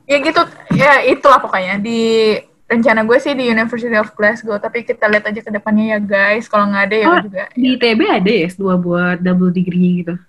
ya 0.05 0.21
gitu 0.21 0.45
ya 0.77 1.01
itulah 1.09 1.41
pokoknya 1.41 1.81
di 1.81 2.37
rencana 2.67 3.07
gue 3.07 3.17
sih 3.17 3.31
di 3.31 3.47
University 3.47 3.95
of 3.95 4.11
Glasgow, 4.11 4.59
tapi 4.59 4.83
kita 4.83 5.07
lihat 5.07 5.23
aja 5.23 5.39
ke 5.39 5.47
depannya 5.47 5.95
ya 5.95 5.99
guys. 6.03 6.51
Kalau 6.51 6.67
nggak 6.67 6.83
ada 6.91 6.97
ya 6.99 7.07
oh, 7.07 7.19
juga. 7.23 7.43
Di 7.55 7.63
ya. 7.63 7.79
ITB 7.79 8.01
ada 8.03 8.27
ya 8.27 8.43
S2 8.51 8.63
buat 8.83 9.17
double 9.23 9.55
degree 9.55 10.03
gitu? 10.03 10.19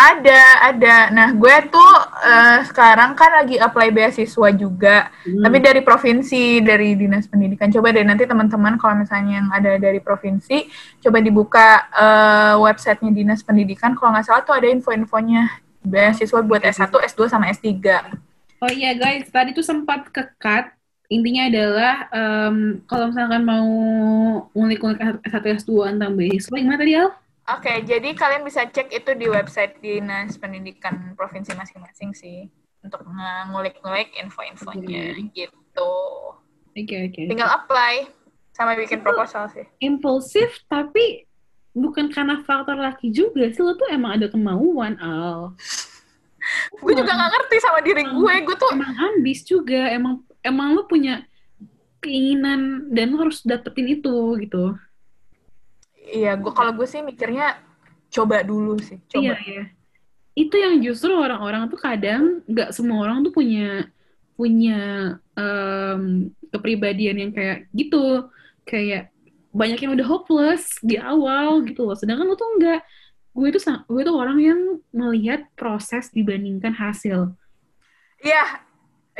Ada, 0.00 0.72
ada. 0.72 0.96
Nah, 1.12 1.28
gue 1.36 1.56
tuh 1.68 1.92
uh, 2.24 2.64
sekarang 2.64 3.12
kan 3.12 3.36
lagi 3.36 3.60
apply 3.60 3.92
beasiswa 3.92 4.48
juga, 4.56 5.12
hmm. 5.28 5.44
tapi 5.44 5.56
dari 5.60 5.84
provinsi, 5.84 6.64
dari 6.64 6.96
dinas 6.96 7.28
pendidikan. 7.28 7.68
Coba 7.68 7.92
deh 7.92 8.00
nanti 8.00 8.24
teman-teman 8.24 8.80
kalau 8.80 8.96
misalnya 8.96 9.44
yang 9.44 9.52
ada 9.52 9.76
dari 9.76 10.00
provinsi, 10.00 10.72
coba 11.04 11.20
dibuka 11.20 11.84
uh, 11.92 12.56
websitenya 12.64 13.12
dinas 13.12 13.44
pendidikan. 13.44 13.92
Kalau 13.92 14.16
nggak 14.16 14.24
salah 14.24 14.40
tuh 14.40 14.56
ada 14.56 14.72
info-infonya 14.72 15.60
beasiswa 15.84 16.40
buat 16.48 16.64
S1, 16.64 16.88
S2 16.88 17.20
sama 17.28 17.52
S3. 17.52 17.68
Oh 18.64 18.72
iya 18.72 18.96
guys, 18.96 19.28
tadi 19.28 19.52
tuh 19.52 19.64
sempat 19.64 20.08
kekat 20.08 20.72
intinya 21.12 21.44
adalah 21.44 21.94
um, 22.08 22.80
kalau 22.88 23.12
misalkan 23.12 23.42
mau 23.44 23.68
ngulik-ngulik 24.56 25.28
S1 25.28 25.44
S2 25.60 25.92
tentang 25.92 26.16
beasiswa 26.16 26.56
gimana 26.56 26.80
tadi 26.80 26.96
Al? 26.96 27.12
Oke, 27.50 27.66
okay, 27.66 27.76
jadi 27.82 28.14
kalian 28.14 28.46
bisa 28.46 28.62
cek 28.70 28.94
itu 28.94 29.10
di 29.18 29.26
website 29.26 29.82
Dinas 29.82 30.38
Pendidikan 30.38 31.18
Provinsi 31.18 31.50
masing-masing 31.58 32.14
sih 32.14 32.46
untuk 32.78 33.02
ngulik-ngulik 33.50 34.14
info-infonya 34.22 35.18
okay. 35.18 35.34
gitu. 35.34 35.94
Oke, 36.70 36.86
okay, 36.86 36.98
oke. 37.10 37.12
Okay. 37.18 37.26
Tinggal 37.26 37.50
apply 37.50 38.06
sama 38.54 38.78
bikin 38.78 39.02
proposal 39.02 39.50
sih. 39.50 39.66
Impulsif 39.82 40.62
tapi 40.70 41.26
bukan 41.74 42.10
karena 42.14 42.38
faktor 42.46 42.78
laki 42.78 43.10
juga 43.10 43.50
sih 43.50 43.62
lo 43.62 43.74
tuh 43.74 43.90
emang 43.90 44.20
ada 44.20 44.30
kemauan 44.30 44.94
Al. 45.02 45.54
gue 46.82 46.92
juga 46.96 47.12
gak 47.12 47.30
ngerti 47.36 47.56
sama 47.60 47.78
diri 47.84 48.02
gue, 48.06 48.34
gue 48.46 48.56
tuh 48.56 48.70
emang 48.72 48.94
ambis 48.96 49.44
juga, 49.44 49.92
emang 49.92 50.24
emang 50.40 50.72
lu 50.72 50.88
punya 50.88 51.26
keinginan 52.00 52.88
dan 52.94 53.12
lu 53.12 53.20
harus 53.20 53.44
dapetin 53.44 53.90
itu 53.92 54.38
gitu. 54.40 54.72
Iya, 56.10 56.34
gua 56.36 56.52
kalau 56.52 56.72
gue 56.74 56.86
sih 56.86 57.00
mikirnya 57.00 57.58
coba 58.10 58.42
dulu 58.42 58.76
sih, 58.82 58.98
coba. 59.06 59.34
Iya, 59.34 59.36
iya. 59.46 59.64
Itu 60.34 60.54
yang 60.58 60.82
justru 60.82 61.14
orang-orang 61.14 61.70
tuh 61.70 61.78
kadang 61.78 62.42
nggak 62.46 62.74
semua 62.74 63.06
orang 63.06 63.22
tuh 63.22 63.32
punya 63.34 63.86
punya 64.34 65.14
um, 65.36 66.32
kepribadian 66.50 67.16
yang 67.28 67.32
kayak 67.34 67.68
gitu, 67.76 68.30
kayak 68.66 69.12
banyak 69.50 69.78
yang 69.82 69.92
udah 69.94 70.06
hopeless 70.06 70.78
di 70.82 70.96
awal 70.98 71.62
gitu 71.66 71.86
loh. 71.86 71.96
Sedangkan 71.98 72.26
lu 72.26 72.34
tuh 72.34 72.50
enggak. 72.58 72.80
Gue 73.30 73.54
tuh 73.54 73.62
gue 73.86 74.02
tuh 74.02 74.16
orang 74.16 74.38
yang 74.42 74.60
melihat 74.90 75.46
proses 75.54 76.10
dibandingkan 76.10 76.74
hasil. 76.74 77.30
Iya, 78.20 78.66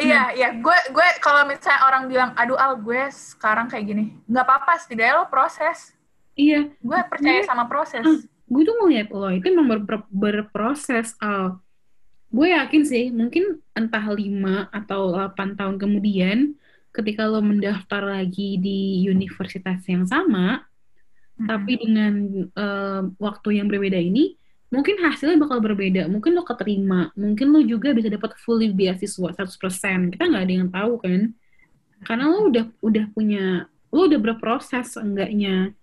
Iya, 0.01 0.23
iya. 0.33 0.49
Gue 0.57 0.77
gue 0.95 1.09
kalau 1.21 1.45
misalnya 1.45 1.85
orang 1.85 2.09
bilang, 2.09 2.31
aduh 2.33 2.57
Al, 2.57 2.81
gue 2.81 3.11
sekarang 3.13 3.69
kayak 3.69 3.85
gini, 3.85 4.17
nggak 4.25 4.45
apa-apa, 4.49 4.81
setidaknya 4.81 5.21
lo 5.21 5.27
proses. 5.29 5.93
Iya. 6.39 6.71
Gue 6.83 6.99
percaya 7.11 7.41
sama 7.47 7.67
proses. 7.67 8.05
Uh, 8.07 8.23
gue 8.51 8.63
tuh 8.67 8.77
ngeliat 8.83 9.09
lo 9.15 9.31
itu 9.31 9.47
memang 9.51 9.67
ber, 9.69 9.81
ber, 9.87 10.01
berproses, 10.11 11.15
Al. 11.23 11.63
Gue 12.31 12.55
yakin 12.55 12.83
sih, 12.87 13.11
mungkin 13.11 13.59
entah 13.75 14.07
lima 14.15 14.71
atau 14.71 15.11
8 15.15 15.59
tahun 15.59 15.77
kemudian, 15.83 16.55
ketika 16.95 17.27
lo 17.27 17.43
mendaftar 17.43 18.07
lagi 18.07 18.59
di 18.59 19.03
universitas 19.07 19.83
yang 19.91 20.07
sama, 20.07 20.63
hmm. 21.39 21.47
tapi 21.51 21.73
dengan 21.79 22.15
uh, 22.55 23.03
waktu 23.19 23.59
yang 23.59 23.67
berbeda 23.67 23.99
ini, 23.99 24.39
mungkin 24.71 25.03
hasilnya 25.03 25.43
bakal 25.43 25.59
berbeda. 25.59 26.07
Mungkin 26.07 26.39
lo 26.39 26.47
keterima, 26.47 27.11
mungkin 27.19 27.51
lo 27.51 27.61
juga 27.67 27.91
bisa 27.91 28.07
dapat 28.07 28.39
fully 28.39 28.71
beasiswa 28.71 29.35
100%. 29.35 30.15
Kita 30.15 30.25
nggak 30.31 30.45
ada 30.47 30.55
yang 30.55 30.71
tahu 30.71 30.93
kan. 31.03 31.35
Karena 32.07 32.25
lo 32.31 32.49
udah 32.49 32.65
udah 32.81 33.05
punya, 33.11 33.67
lo 33.91 34.01
udah 34.07 34.21
berproses 34.23 34.95
enggaknya. 34.97 35.75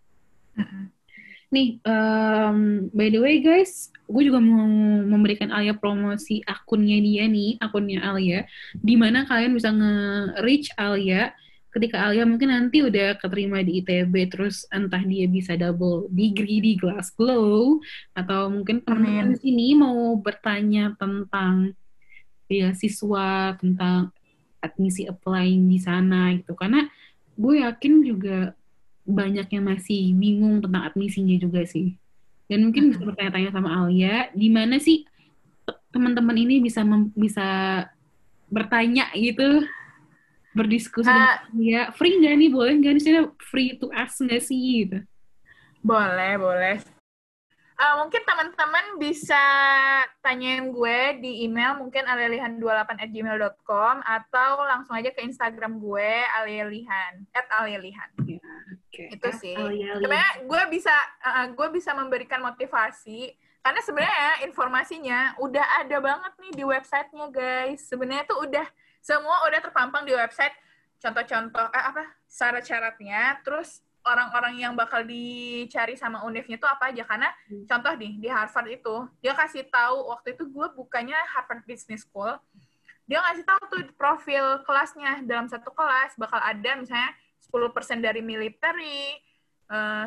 Nih, 1.48 1.80
um, 1.88 2.91
by 2.91 3.08
the 3.08 3.24
way 3.24 3.39
guys, 3.39 3.88
gue 4.04 4.24
juga 4.28 4.43
mau 4.43 4.67
memberikan 5.08 5.48
Alia 5.48 5.72
promosi 5.72 6.43
akunnya 6.43 7.00
dia 7.00 7.24
nih, 7.24 7.56
akunnya 7.63 8.04
Alia, 8.04 8.43
di 8.76 9.00
mana 9.00 9.24
kalian 9.24 9.56
bisa 9.56 9.72
nge-reach 9.72 10.76
Alia 10.76 11.32
ketika 11.72 12.10
Alia 12.10 12.26
mungkin 12.26 12.52
nanti 12.52 12.82
udah 12.82 13.15
keterima 13.22 13.62
di 13.62 13.80
ITB 13.80 14.34
terus 14.34 14.65
entah 14.74 15.00
dia 15.06 15.30
bisa 15.30 15.54
double 15.54 16.10
degree 16.10 16.60
di 16.60 16.74
Glasgow 16.74 17.78
atau 18.17 18.50
mungkin 18.50 18.82
teman-teman 18.82 19.36
di 19.36 19.38
sini 19.38 19.78
mau 19.78 20.17
bertanya 20.17 20.98
tentang 20.98 21.78
beasiswa 22.50 23.56
tentang 23.62 24.10
admisi 24.63 25.06
applying 25.06 25.70
di 25.70 25.80
sana 25.80 26.34
gitu. 26.34 26.58
Karena 26.58 26.88
gue 27.38 27.62
yakin 27.62 27.93
juga 28.02 28.58
banyak 29.08 29.48
yang 29.48 29.63
masih 29.63 30.12
bingung 30.13 30.60
tentang 30.60 30.84
admisinya 30.91 31.39
juga 31.39 31.63
sih. 31.63 31.96
Dan 32.52 32.67
mungkin 32.67 32.91
bisa 32.91 33.04
bertanya-tanya 33.04 33.52
sama 33.56 33.70
Alia 33.72 34.32
di 34.36 34.48
mana 34.52 34.80
sih 34.80 35.08
teman-teman 35.91 36.36
ini 36.36 36.60
bisa 36.60 36.84
bisa 37.15 37.47
bertanya 38.51 39.08
gitu? 39.16 39.64
Berdiskusi 40.51 41.08
uh, 41.08 41.38
ya 41.55 41.95
free 41.95 42.20
nggak 42.20 42.36
nih? 42.36 42.49
Boleh 42.51 42.74
nggak 42.80 42.93
nih? 42.99 43.32
Free 43.39 43.80
to 43.80 43.88
ask 43.95 44.20
nggak 44.20 44.43
sih? 44.43 44.88
Gitu. 44.88 45.03
Boleh 45.84 46.36
boleh. 46.36 46.78
Uh, 47.78 48.01
mungkin 48.01 48.26
teman-teman 48.26 48.97
bisa 48.97 49.38
tanyain 50.26 50.74
gue 50.74 50.99
di 51.22 51.45
email 51.45 51.78
mungkin 51.78 52.10
alelihan28 52.10 52.89
at 52.97 53.10
gmail.com 53.14 54.01
atau 54.01 54.66
langsung 54.66 54.97
aja 54.97 55.14
ke 55.14 55.22
Instagram 55.22 55.78
gue 55.78 56.10
alelihan 56.41 57.22
at 57.38 57.45
alelihan 57.53 58.10
okay. 58.98 59.14
itu 59.14 59.30
sih. 59.38 59.54
Sebenarnya 59.54 60.32
gue 60.41 60.64
bisa 60.74 60.95
uh, 61.22 61.45
gue 61.54 61.68
bisa 61.70 61.91
memberikan 61.93 62.41
motivasi 62.41 63.38
karena 63.62 63.82
sebenarnya 63.84 64.34
informasinya 64.48 65.20
udah 65.43 65.66
ada 65.84 65.98
banget 66.00 66.34
nih 66.39 66.54
di 66.58 66.64
websitenya 66.64 67.28
guys. 67.30 67.86
Sebenarnya 67.86 68.26
tuh 68.26 68.48
udah 68.48 68.66
semua 69.04 69.45
udah 69.45 69.60
terpampang 69.62 70.08
di 70.08 70.16
website. 70.16 70.56
Contoh-contoh 70.98 71.68
eh, 71.70 71.86
apa 71.93 72.04
syarat-syaratnya 72.26 73.45
terus 73.45 73.86
orang-orang 74.08 74.56
yang 74.64 74.74
bakal 74.74 75.04
dicari 75.04 76.00
sama 76.00 76.24
univnya 76.24 76.58
itu 76.58 76.68
apa 76.68 76.89
aja. 76.89 77.04
Karena 77.06 77.30
hmm. 77.52 77.68
contoh 77.68 77.93
nih 78.00 78.14
di 78.18 78.28
Harvard 78.32 78.72
itu 78.72 78.95
dia 79.22 79.36
kasih 79.38 79.68
tahu 79.68 80.16
waktu 80.16 80.34
itu 80.34 80.48
gue 80.48 80.68
bukannya 80.74 81.20
Harvard 81.36 81.68
Business 81.68 82.08
School 82.08 82.39
dia 83.08 83.24
ngasih 83.24 83.48
tahu 83.48 83.62
tuh 83.72 83.82
profil 83.95 84.45
kelasnya. 84.68 85.24
Dalam 85.24 85.48
satu 85.48 85.72
kelas 85.72 86.20
bakal 86.20 86.43
ada 86.43 86.72
misalnya 86.76 87.16
10% 87.48 88.00
dari 88.04 88.22
military 88.22 89.16
eh, 89.72 90.06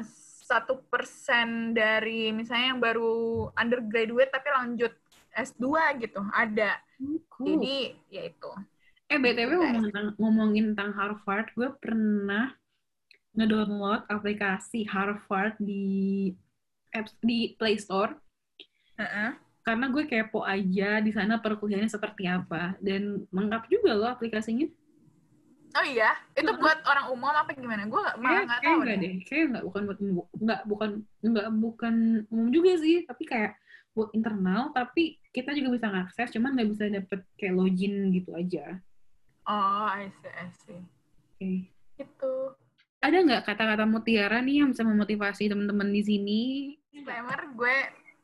satu 0.50 0.82
persen 0.90 1.72
dari 1.76 2.34
misalnya 2.34 2.74
yang 2.74 2.82
baru 2.82 3.48
undergraduate 3.54 4.30
tapi 4.34 4.48
lanjut 4.50 4.92
S2 5.34 5.94
gitu 6.02 6.20
ada 6.34 6.76
Oh, 7.02 7.20
cool. 7.30 7.56
jadi 7.56 7.76
ya 8.12 8.22
itu 8.28 8.50
Eh, 9.10 9.18
BTW 9.18 9.50
Gitu, 9.50 9.56
ngomongin 9.58 9.82
tentang, 9.90 10.06
ngomongin 10.20 10.64
tentang 10.72 10.90
Harvard, 10.94 11.46
gue 11.58 11.68
pernah 11.82 12.54
ngedownload 13.34 14.06
aplikasi 14.10 14.86
Harvard 14.86 15.54
di 15.62 16.30
apps 16.94 17.14
di 17.22 17.54
Play 17.58 17.78
Store 17.78 18.14
Heeh. 18.98 19.30
karena 19.66 19.86
gue 19.92 20.04
kepo 20.08 20.40
aja 20.46 20.98
di 21.04 21.10
sana 21.14 21.38
perkuliahannya 21.42 21.90
seperti 21.90 22.24
apa 22.26 22.74
dan 22.82 23.24
lengkap 23.30 23.62
juga 23.70 23.90
loh 23.98 24.08
aplikasinya. 24.10 24.66
Oh 25.76 25.84
iya? 25.86 26.10
Itu 26.34 26.50
buat 26.58 26.78
orang 26.84 27.06
umum 27.12 27.30
apa 27.30 27.54
gimana? 27.54 27.86
Gue 27.86 28.02
malah 28.18 28.18
Kayak 28.18 28.42
nggak 28.46 28.60
kayak 28.60 28.70
tahu 28.70 28.80
enggak 28.80 28.98
deh. 28.98 29.14
kayak 29.26 29.44
enggak 29.50 29.64
bukan 29.64 29.82
buat 29.86 29.98
enggak 30.40 30.60
bukan 30.66 30.90
enggak 31.22 31.46
bukan 31.54 31.94
umum 32.30 32.48
juga 32.50 32.72
sih, 32.80 32.96
tapi 33.06 33.22
kayak 33.26 33.52
buat 33.90 34.10
internal 34.14 34.70
tapi 34.70 35.18
kita 35.34 35.50
juga 35.50 35.74
bisa 35.74 35.90
ngakses 35.90 36.30
cuman 36.30 36.54
nggak 36.54 36.68
bisa 36.70 36.84
dapet 36.86 37.20
kayak 37.34 37.54
login 37.58 38.14
gitu 38.14 38.30
aja. 38.38 38.78
oh 39.50 39.86
I 39.90 40.06
see 40.22 40.30
I 40.30 40.46
see. 40.62 40.80
Oke. 41.34 41.50
itu 41.98 42.34
Ada 43.00 43.18
nggak 43.24 43.42
kata-kata 43.48 43.84
mutiara 43.88 44.38
nih 44.44 44.62
yang 44.62 44.70
bisa 44.70 44.84
memotivasi 44.86 45.48
teman-teman 45.50 45.90
di 45.90 46.02
sini? 46.04 46.42
disclaimer 46.92 47.40
gue 47.56 47.76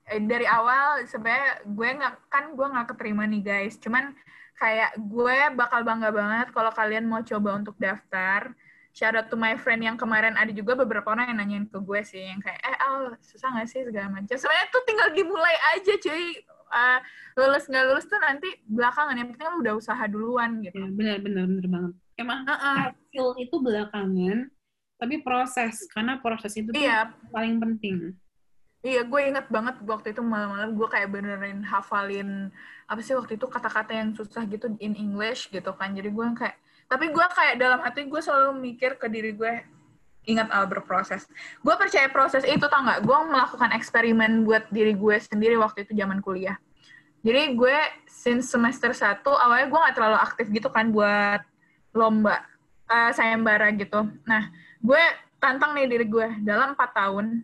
eh, 0.06 0.22
dari 0.22 0.46
awal 0.46 1.02
sebenarnya 1.08 1.64
gue 1.66 1.88
nggak 1.98 2.14
kan 2.28 2.44
gue 2.54 2.66
nggak 2.66 2.86
keterima 2.94 3.24
nih 3.26 3.42
guys. 3.42 3.74
Cuman 3.80 4.12
kayak 4.56 4.96
gue 4.96 5.38
bakal 5.52 5.84
bangga 5.84 6.10
banget 6.10 6.48
kalau 6.52 6.72
kalian 6.72 7.04
mau 7.04 7.20
coba 7.20 7.60
untuk 7.60 7.76
daftar 7.76 8.52
shout 8.96 9.12
out 9.12 9.28
to 9.28 9.36
my 9.36 9.52
friend 9.60 9.84
yang 9.84 10.00
kemarin 10.00 10.32
ada 10.34 10.48
juga 10.52 10.72
beberapa 10.72 11.12
orang 11.12 11.32
yang 11.32 11.38
nanyain 11.44 11.66
ke 11.68 11.76
gue 11.76 12.00
sih 12.04 12.24
yang 12.24 12.40
kayak 12.40 12.60
eh 12.64 12.76
Al 12.80 13.20
susah 13.20 13.52
nggak 13.52 13.68
sih 13.68 13.84
segala 13.84 14.08
macam 14.16 14.32
sebenarnya 14.32 14.68
tuh 14.72 14.82
tinggal 14.88 15.08
dimulai 15.12 15.56
aja 15.76 15.94
cuy 16.00 16.40
Eh, 16.66 17.00
lulus 17.38 17.70
nggak 17.70 17.84
lulus 17.86 18.06
tuh 18.10 18.18
nanti 18.18 18.50
belakangan 18.66 19.14
yang 19.14 19.28
penting 19.30 19.46
lu 19.54 19.58
udah 19.62 19.74
usaha 19.78 20.04
duluan 20.10 20.58
gitu 20.66 20.74
Ya, 20.74 20.90
benar 20.90 21.16
benar 21.22 21.44
benar 21.46 21.66
banget. 21.70 21.92
Emang 22.18 22.40
Heeh. 22.42 22.78
hasil 22.90 23.26
itu 23.38 23.56
belakangan, 23.60 24.38
tapi 24.98 25.14
proses 25.22 25.84
karena 25.92 26.18
proses 26.18 26.52
itu 26.58 26.72
tuh 26.72 26.80
iya 26.80 27.12
paling 27.30 27.62
penting. 27.62 28.16
Iya, 28.82 29.02
gue 29.02 29.20
inget 29.30 29.46
banget 29.50 29.82
waktu 29.82 30.14
itu 30.14 30.22
malam-malam 30.22 30.78
gue 30.78 30.88
kayak 30.90 31.10
benerin 31.10 31.62
hafalin 31.62 32.54
apa 32.86 33.00
sih 33.02 33.18
waktu 33.18 33.34
itu 33.34 33.46
kata-kata 33.50 33.92
yang 33.94 34.14
susah 34.14 34.46
gitu 34.46 34.70
in 34.78 34.94
English 34.94 35.50
gitu 35.50 35.74
kan. 35.74 35.90
Jadi 35.90 36.08
gue 36.14 36.26
kayak, 36.38 36.56
tapi 36.86 37.10
gue 37.10 37.26
kayak 37.34 37.54
dalam 37.58 37.82
hati 37.82 38.06
gue 38.06 38.20
selalu 38.22 38.62
mikir 38.62 38.94
ke 38.94 39.10
diri 39.10 39.34
gue, 39.34 39.52
ingat 40.30 40.46
al 40.54 40.70
berproses. 40.70 41.26
Gue 41.62 41.74
percaya 41.74 42.06
proses 42.10 42.46
itu 42.46 42.62
tau 42.62 42.82
nggak? 42.82 43.02
Gue 43.02 43.18
melakukan 43.26 43.70
eksperimen 43.74 44.46
buat 44.46 44.70
diri 44.70 44.94
gue 44.94 45.16
sendiri 45.18 45.58
waktu 45.58 45.82
itu 45.82 45.98
zaman 45.98 46.22
kuliah. 46.22 46.58
Jadi 47.26 47.58
gue 47.58 47.76
since 48.06 48.54
semester 48.54 48.94
1 48.94 49.26
awalnya 49.26 49.66
gue 49.66 49.78
nggak 49.82 49.96
terlalu 49.98 50.18
aktif 50.22 50.46
gitu 50.54 50.70
kan 50.70 50.94
buat 50.94 51.42
lomba 51.90 52.46
eh, 52.86 53.10
sayembara 53.10 53.74
gitu. 53.74 54.06
Nah, 54.22 54.46
gue 54.78 55.02
tantang 55.42 55.74
nih 55.74 55.90
diri 55.90 56.06
gue 56.06 56.28
dalam 56.46 56.78
4 56.78 56.78
tahun 56.94 57.42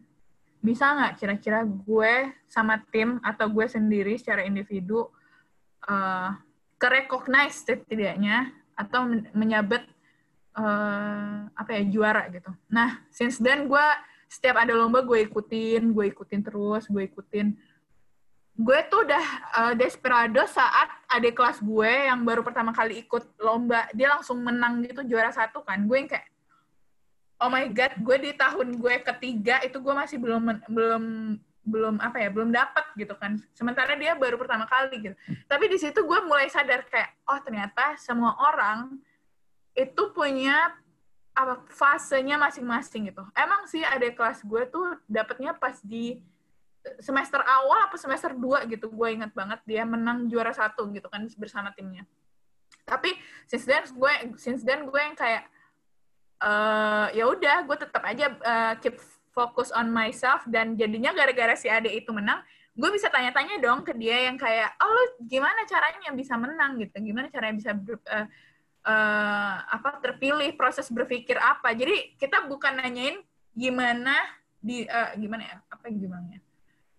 bisa 0.62 0.86
nggak 0.94 1.12
kira-kira 1.18 1.66
gue 1.66 2.30
sama 2.46 2.78
tim 2.94 3.18
atau 3.26 3.50
gue 3.50 3.66
sendiri 3.66 4.14
secara 4.14 4.46
individu 4.46 5.10
uh, 5.86 6.36
ke-recognize 6.82 7.62
setidaknya 7.62 8.50
atau 8.74 9.06
men- 9.06 9.30
menyabet 9.30 9.86
eh, 10.58 11.38
apa 11.54 11.70
ya 11.78 11.82
juara 11.86 12.26
gitu. 12.26 12.50
Nah, 12.66 13.06
since 13.14 13.38
then 13.38 13.70
gue 13.70 13.86
setiap 14.26 14.58
ada 14.58 14.74
lomba 14.74 15.04
gue 15.06 15.22
ikutin, 15.28 15.94
gue 15.94 16.10
ikutin 16.10 16.42
terus, 16.42 16.90
gue 16.90 17.06
ikutin. 17.06 17.54
Gue 18.52 18.78
tuh 18.90 19.06
udah 19.06 19.24
eh, 19.62 19.74
desperado 19.78 20.42
saat 20.50 20.90
adik 21.06 21.38
kelas 21.38 21.62
gue 21.62 22.10
yang 22.10 22.26
baru 22.26 22.42
pertama 22.42 22.74
kali 22.74 23.06
ikut 23.06 23.38
lomba, 23.38 23.86
dia 23.94 24.10
langsung 24.10 24.42
menang 24.42 24.82
gitu 24.82 25.06
juara 25.06 25.30
satu 25.30 25.62
kan. 25.62 25.78
Gue 25.86 26.02
yang 26.02 26.10
kayak 26.10 26.26
oh 27.42 27.50
my 27.50 27.66
god 27.74 27.94
gue 27.98 28.16
di 28.22 28.32
tahun 28.38 28.78
gue 28.78 28.94
ketiga 29.02 29.58
itu 29.66 29.78
gue 29.82 29.94
masih 29.94 30.18
belum 30.18 30.42
belum 30.70 31.04
belum 31.62 32.02
apa 32.02 32.18
ya 32.18 32.28
belum 32.28 32.50
dapat 32.50 32.90
gitu 32.98 33.14
kan. 33.14 33.38
Sementara 33.54 33.94
dia 33.94 34.18
baru 34.18 34.34
pertama 34.34 34.66
kali 34.66 34.98
gitu. 34.98 35.16
Tapi 35.46 35.64
di 35.70 35.78
situ 35.78 36.02
gue 36.02 36.18
mulai 36.26 36.50
sadar 36.50 36.82
kayak 36.90 37.14
oh 37.30 37.38
ternyata 37.38 37.94
semua 38.02 38.34
orang 38.38 38.98
itu 39.72 40.02
punya 40.12 40.74
apa 41.32 41.64
fasenya 41.70 42.36
masing-masing 42.36 43.08
gitu. 43.14 43.22
Emang 43.32 43.64
sih 43.70 43.80
ada 43.80 44.04
kelas 44.04 44.42
gue 44.44 44.62
tuh 44.68 44.98
dapetnya 45.06 45.56
pas 45.56 45.78
di 45.80 46.20
semester 46.98 47.38
awal 47.46 47.86
apa 47.86 47.96
semester 47.96 48.34
2 48.34 48.66
gitu. 48.68 48.90
Gue 48.90 49.14
ingat 49.14 49.30
banget 49.32 49.62
dia 49.62 49.86
menang 49.86 50.26
juara 50.26 50.50
satu 50.50 50.90
gitu 50.90 51.06
kan 51.06 51.24
bersama 51.38 51.70
timnya. 51.72 52.02
Tapi 52.82 53.14
since 53.46 53.64
then 53.64 53.86
gue 53.86 54.12
since 54.34 54.66
then 54.66 54.82
gue 54.90 55.00
yang 55.00 55.14
kayak 55.14 55.46
eh 56.42 57.22
ya 57.22 57.24
udah 57.30 57.62
gue 57.70 57.76
tetap 57.78 58.02
aja 58.02 58.34
eh, 58.34 58.74
keep 58.82 58.98
fokus 59.32 59.72
on 59.72 59.88
myself 59.88 60.44
dan 60.46 60.76
jadinya 60.76 61.10
gara-gara 61.16 61.56
si 61.56 61.66
Ade 61.72 61.88
itu 61.92 62.12
menang 62.12 62.44
gue 62.72 62.90
bisa 62.92 63.12
tanya-tanya 63.12 63.60
dong 63.60 63.84
ke 63.84 63.92
dia 63.92 64.32
yang 64.32 64.40
kayak 64.40 64.72
oh 64.80 64.88
lu 64.88 65.28
gimana 65.28 65.68
caranya 65.68 66.08
bisa 66.16 66.40
menang? 66.40 66.80
Gitu. 66.80 66.96
Gimana 67.04 67.28
caranya 67.28 67.56
bisa 67.60 67.72
ber- 67.76 68.04
eh, 68.08 68.26
eh, 68.88 69.54
apa 69.68 70.00
terpilih 70.00 70.56
proses 70.56 70.88
berpikir 70.88 71.36
apa? 71.36 71.76
Jadi 71.76 72.16
kita 72.16 72.48
bukan 72.48 72.80
nanyain 72.80 73.20
gimana 73.52 74.16
di 74.56 74.88
eh, 74.88 75.10
gimana 75.20 75.42
ya 75.44 75.56
apa 75.68 75.90
gimana 75.90 76.26
ya 76.32 76.40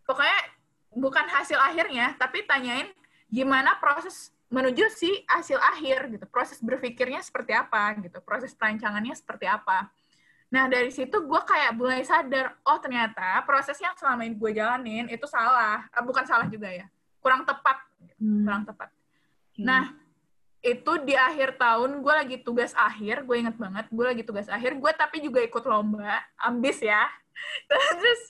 pokoknya 0.04 0.40
bukan 0.94 1.26
hasil 1.32 1.56
akhirnya 1.58 2.12
tapi 2.20 2.44
tanyain 2.44 2.92
gimana 3.32 3.80
proses 3.80 4.36
menuju 4.54 4.86
si 4.94 5.10
hasil 5.26 5.58
akhir 5.58 6.14
gitu. 6.14 6.26
Proses 6.30 6.62
berpikirnya 6.62 7.18
seperti 7.26 7.58
apa 7.58 7.98
gitu 7.98 8.22
proses 8.22 8.54
perancangannya 8.54 9.18
seperti 9.18 9.50
apa 9.50 9.90
nah 10.54 10.70
dari 10.70 10.94
situ 10.94 11.18
gue 11.18 11.42
kayak 11.50 11.74
mulai 11.74 12.06
sadar 12.06 12.54
oh 12.62 12.78
ternyata 12.78 13.42
proses 13.42 13.74
yang 13.82 13.98
selama 13.98 14.22
ini 14.22 14.38
gue 14.38 14.52
jalanin 14.54 15.10
itu 15.10 15.26
salah 15.26 15.90
Eh, 15.90 16.04
bukan 16.06 16.30
salah 16.30 16.46
juga 16.46 16.70
ya 16.70 16.86
kurang 17.26 17.42
tepat 17.42 17.82
Hmm, 18.24 18.48
kurang 18.48 18.64
tepat 18.64 18.90
oke. 18.90 19.62
Nah, 19.64 19.84
itu 20.64 20.92
di 21.04 21.12
akhir 21.12 21.60
tahun 21.60 22.00
gue 22.00 22.14
lagi 22.14 22.38
tugas 22.40 22.72
akhir, 22.72 23.28
gue 23.28 23.36
inget 23.36 23.58
banget, 23.60 23.86
gue 23.92 24.06
lagi 24.06 24.24
tugas 24.24 24.48
akhir, 24.48 24.80
gue 24.80 24.92
tapi 24.96 25.20
juga 25.20 25.44
ikut 25.44 25.64
lomba, 25.68 26.24
ambis 26.40 26.80
ya. 26.80 27.04
Terus 27.70 28.22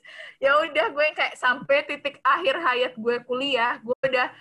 ya 0.41 0.57
udah 0.65 0.89
gue 0.89 1.05
kayak 1.13 1.37
sampai 1.37 1.85
titik 1.85 2.17
akhir 2.25 2.57
hayat 2.57 2.93
gue 2.97 3.21
kuliah, 3.29 3.77
gue 3.85 3.93
udah 4.01 4.33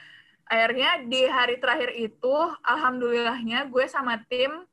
akhirnya 0.49 1.05
di 1.05 1.28
hari 1.28 1.61
terakhir 1.61 1.93
itu, 2.01 2.37
alhamdulillahnya 2.64 3.68
gue 3.68 3.85
sama 3.89 4.24
tim 4.28 4.64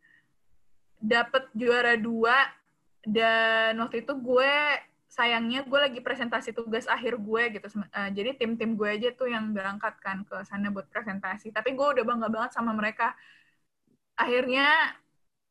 dapet 0.99 1.47
juara 1.55 1.95
dua 1.95 2.35
dan 3.03 3.79
waktu 3.79 4.03
itu 4.03 4.13
gue 4.19 4.53
sayangnya 5.09 5.65
gue 5.65 5.79
lagi 5.81 5.99
presentasi 6.05 6.53
tugas 6.53 6.85
akhir 6.85 7.17
gue 7.17 7.43
gitu. 7.57 7.67
Eh, 7.81 8.09
jadi 8.13 8.37
tim-tim 8.37 8.77
gue 8.77 8.89
aja 8.89 9.09
tuh 9.17 9.27
yang 9.27 9.51
berangkat 9.51 9.97
kan 9.99 10.21
ke 10.23 10.37
sana 10.45 10.69
buat 10.69 10.85
presentasi. 10.87 11.49
Tapi 11.49 11.73
gue 11.73 11.87
udah 11.97 12.03
bangga 12.05 12.29
banget 12.29 12.51
sama 12.53 12.71
mereka. 12.77 13.17
Akhirnya 14.13 14.93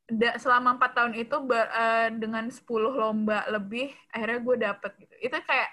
da- 0.07 0.39
selama 0.39 0.79
empat 0.79 0.95
tahun 0.95 1.15
itu 1.19 1.37
ba- 1.43 1.73
eh, 1.75 2.09
dengan 2.15 2.47
10 2.49 2.95
lomba 2.95 3.45
lebih 3.51 3.91
akhirnya 4.15 4.39
gue 4.41 4.57
dapet 4.63 4.93
gitu. 5.03 5.15
Itu 5.27 5.37
kayak 5.43 5.71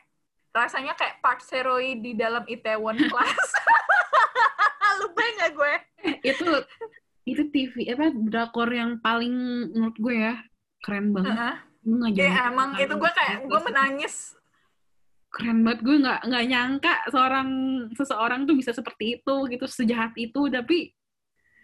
rasanya 0.56 0.98
kayak 0.98 1.22
Park 1.22 1.46
Seroy 1.46 2.00
di 2.02 2.18
dalam 2.18 2.42
Itaewon 2.50 2.98
Class 3.12 3.38
lupa 5.04 5.22
nggak 5.22 5.52
gue? 5.54 5.74
Itu 6.26 6.48
itu 7.26 7.44
TV 7.50 7.74
apa 7.94 8.14
drakor 8.14 8.70
yang 8.70 8.98
paling 9.02 9.34
menurut 9.74 9.98
gue 10.02 10.16
ya 10.16 10.36
keren 10.82 11.14
banget. 11.14 11.30
Gue 11.30 11.38
nggak 11.38 11.58
ya 12.18 12.50
emang 12.50 12.74
itu 12.82 12.94
gue 12.98 13.12
kayak 13.14 13.46
gue 13.46 13.60
menangis. 13.62 14.34
Keren 15.30 15.62
banget 15.62 15.80
gue 15.86 15.98
nggak 16.02 16.20
nggak 16.32 16.46
nyangka 16.50 16.94
seorang 17.12 17.50
seseorang 17.94 18.48
tuh 18.50 18.56
bisa 18.58 18.72
seperti 18.74 19.22
itu 19.22 19.36
gitu 19.52 19.66
sejahat 19.68 20.16
itu 20.18 20.48
tapi 20.50 20.96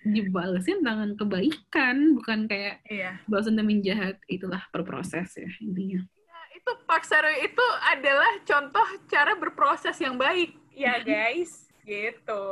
dibalesin 0.01 0.81
dengan 0.81 1.13
kebaikan 1.13 2.17
bukan 2.17 2.49
kayak 2.49 2.81
iya. 2.89 3.21
balas 3.29 3.45
dendam 3.45 3.69
yang 3.69 3.81
jahat 3.85 4.17
itulah 4.25 4.61
berproses 4.73 5.29
ya 5.37 5.49
intinya. 5.61 6.01
Nah, 6.01 6.45
itu 6.57 6.71
Park 6.89 7.05
Seroy 7.05 7.45
itu 7.45 7.65
adalah 7.85 8.31
contoh 8.41 8.87
cara 9.05 9.37
berproses 9.37 9.97
yang 10.01 10.17
baik. 10.17 10.57
Ya 10.73 10.97
guys 11.05 11.69
gitu. 11.85 12.43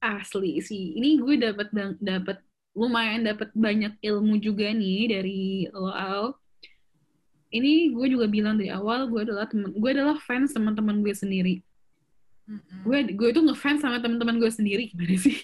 Asli 0.00 0.60
sih 0.64 0.96
ini 0.96 1.20
gue 1.20 1.36
dapat 1.36 1.68
dapat 2.00 2.40
lumayan 2.72 3.26
dapat 3.26 3.52
banyak 3.52 3.98
ilmu 4.00 4.40
juga 4.40 4.72
nih 4.72 5.10
dari 5.10 5.66
lo 5.68 5.90
Al 5.92 6.32
ini 7.50 7.90
gue 7.90 8.06
juga 8.10 8.26
bilang 8.30 8.56
dari 8.56 8.70
awal 8.70 9.10
gue 9.10 9.26
adalah 9.26 9.46
temen 9.50 9.74
gue 9.74 9.90
adalah 9.90 10.16
fans 10.22 10.54
teman-teman 10.54 11.02
gue 11.02 11.14
sendiri 11.14 11.54
Mm-mm. 12.50 12.82
gue 12.86 12.98
gue 13.14 13.30
tuh 13.30 13.42
ngefans 13.46 13.82
sama 13.82 14.02
teman-teman 14.02 14.38
gue 14.38 14.50
sendiri 14.50 14.88
gimana 14.90 15.16
sih 15.18 15.36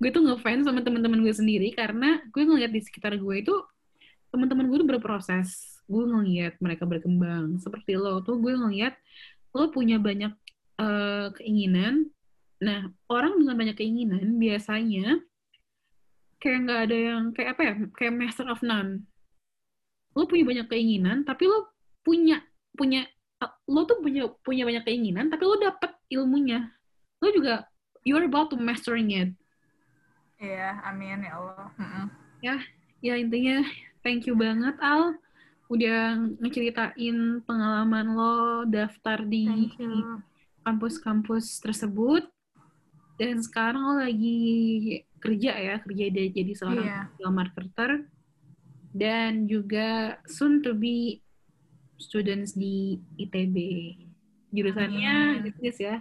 gue 0.00 0.10
tuh 0.12 0.22
ngefans 0.24 0.64
sama 0.68 0.80
teman-teman 0.80 1.20
gue 1.20 1.34
sendiri 1.34 1.68
karena 1.74 2.20
gue 2.30 2.42
ngeliat 2.44 2.72
di 2.72 2.80
sekitar 2.80 3.16
gue 3.16 3.34
itu 3.40 3.54
teman-teman 4.30 4.70
gue 4.70 4.78
tuh 4.80 4.88
berproses 4.88 5.80
gue 5.90 6.04
ngeliat 6.06 6.54
mereka 6.62 6.86
berkembang 6.86 7.58
seperti 7.58 7.98
lo 7.98 8.22
tuh 8.22 8.38
gue 8.38 8.54
ngeliat 8.54 8.94
lo 9.50 9.68
punya 9.74 9.98
banyak 9.98 10.32
eh, 10.78 11.28
keinginan 11.34 12.08
Nah, 12.60 12.92
orang 13.08 13.40
dengan 13.40 13.56
banyak 13.56 13.76
keinginan 13.76 14.36
biasanya 14.36 15.16
kayak 16.40 16.58
nggak 16.68 16.80
ada 16.88 16.96
yang 16.96 17.22
kayak 17.32 17.50
apa 17.56 17.62
ya? 17.64 17.74
Kayak 17.96 18.14
master 18.20 18.46
of 18.52 18.60
none. 18.60 19.08
Lo 20.16 20.26
punya 20.26 20.44
banyak 20.46 20.66
keinginan, 20.66 21.22
tapi 21.22 21.46
lo 21.46 21.70
punya 22.02 22.42
punya 22.74 23.06
lo 23.64 23.88
tuh 23.88 24.04
punya 24.04 24.28
punya 24.44 24.68
banyak 24.68 24.84
keinginan, 24.84 25.32
tapi 25.32 25.48
lo 25.48 25.56
dapet 25.56 25.96
ilmunya. 26.12 26.68
Lo 27.22 27.28
juga 27.32 27.64
you're 28.04 28.24
about 28.24 28.52
to 28.52 28.56
mastering 28.56 29.12
it. 29.12 29.30
Iya, 30.40 30.80
amin 30.88 31.24
ya 31.24 31.32
Allah. 31.36 31.68
Ya, 32.40 32.56
ya 33.04 33.14
intinya 33.20 33.60
thank 34.00 34.24
you 34.24 34.36
banget 34.36 34.76
Al 34.80 35.16
udah 35.70 36.18
ngeceritain 36.42 37.46
pengalaman 37.46 38.06
lo 38.16 38.66
daftar 38.66 39.22
di 39.22 39.70
kampus-kampus 40.66 41.62
tersebut 41.62 42.26
dan 43.20 43.38
sekarang 43.38 43.78
lo 43.84 43.94
lagi 44.02 44.40
kerja 45.22 45.52
ya 45.54 45.74
kerja 45.84 46.04
de- 46.10 46.32
jadi 46.34 46.52
seorang 46.56 46.88
digital 47.14 47.30
marketer 47.30 47.90
dan 48.90 49.46
juga 49.46 50.18
soon 50.26 50.62
to 50.62 50.74
be 50.74 51.22
students 52.00 52.56
di 52.56 52.98
ITB 53.20 53.56
jurusannya 54.50 55.46
bisnis 55.46 55.78
ya 55.78 55.96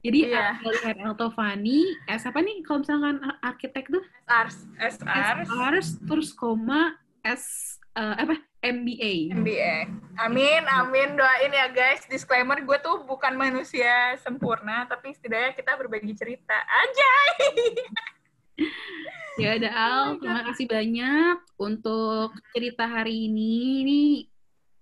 jadi 0.00 0.32
Iya. 0.32 0.44
Lihat 0.64 0.96
Altovani 1.04 1.84
S 2.08 2.24
apa 2.24 2.40
nih 2.40 2.64
kalau 2.64 2.80
misalkan 2.80 3.20
ar- 3.20 3.40
arsitek 3.52 3.84
tuh 3.92 4.00
SARS, 4.24 4.56
SARS, 4.96 5.48
SRs 5.48 5.88
terus 6.08 6.32
koma 6.32 6.96
S 7.20 7.76
eh, 7.92 8.16
apa 8.16 8.40
MBA 8.60 9.32
MBA. 9.36 9.76
Amin, 10.20 10.62
amin. 10.68 11.16
Doain 11.16 11.52
ya 11.52 11.72
guys. 11.72 12.04
Disclaimer, 12.08 12.60
gue 12.60 12.78
tuh 12.84 13.08
bukan 13.08 13.32
manusia 13.32 14.20
sempurna, 14.20 14.84
tapi 14.84 15.16
setidaknya 15.16 15.56
kita 15.56 15.72
berbagi 15.80 16.12
cerita 16.12 16.56
aja. 16.68 17.12
Ya 19.40 19.56
ada 19.56 19.70
Al, 19.72 20.04
terima 20.20 20.44
kasih 20.52 20.66
banyak 20.68 21.36
untuk 21.56 22.36
cerita 22.52 22.84
hari 22.84 23.24
ini. 23.24 23.52
Ini 23.80 24.00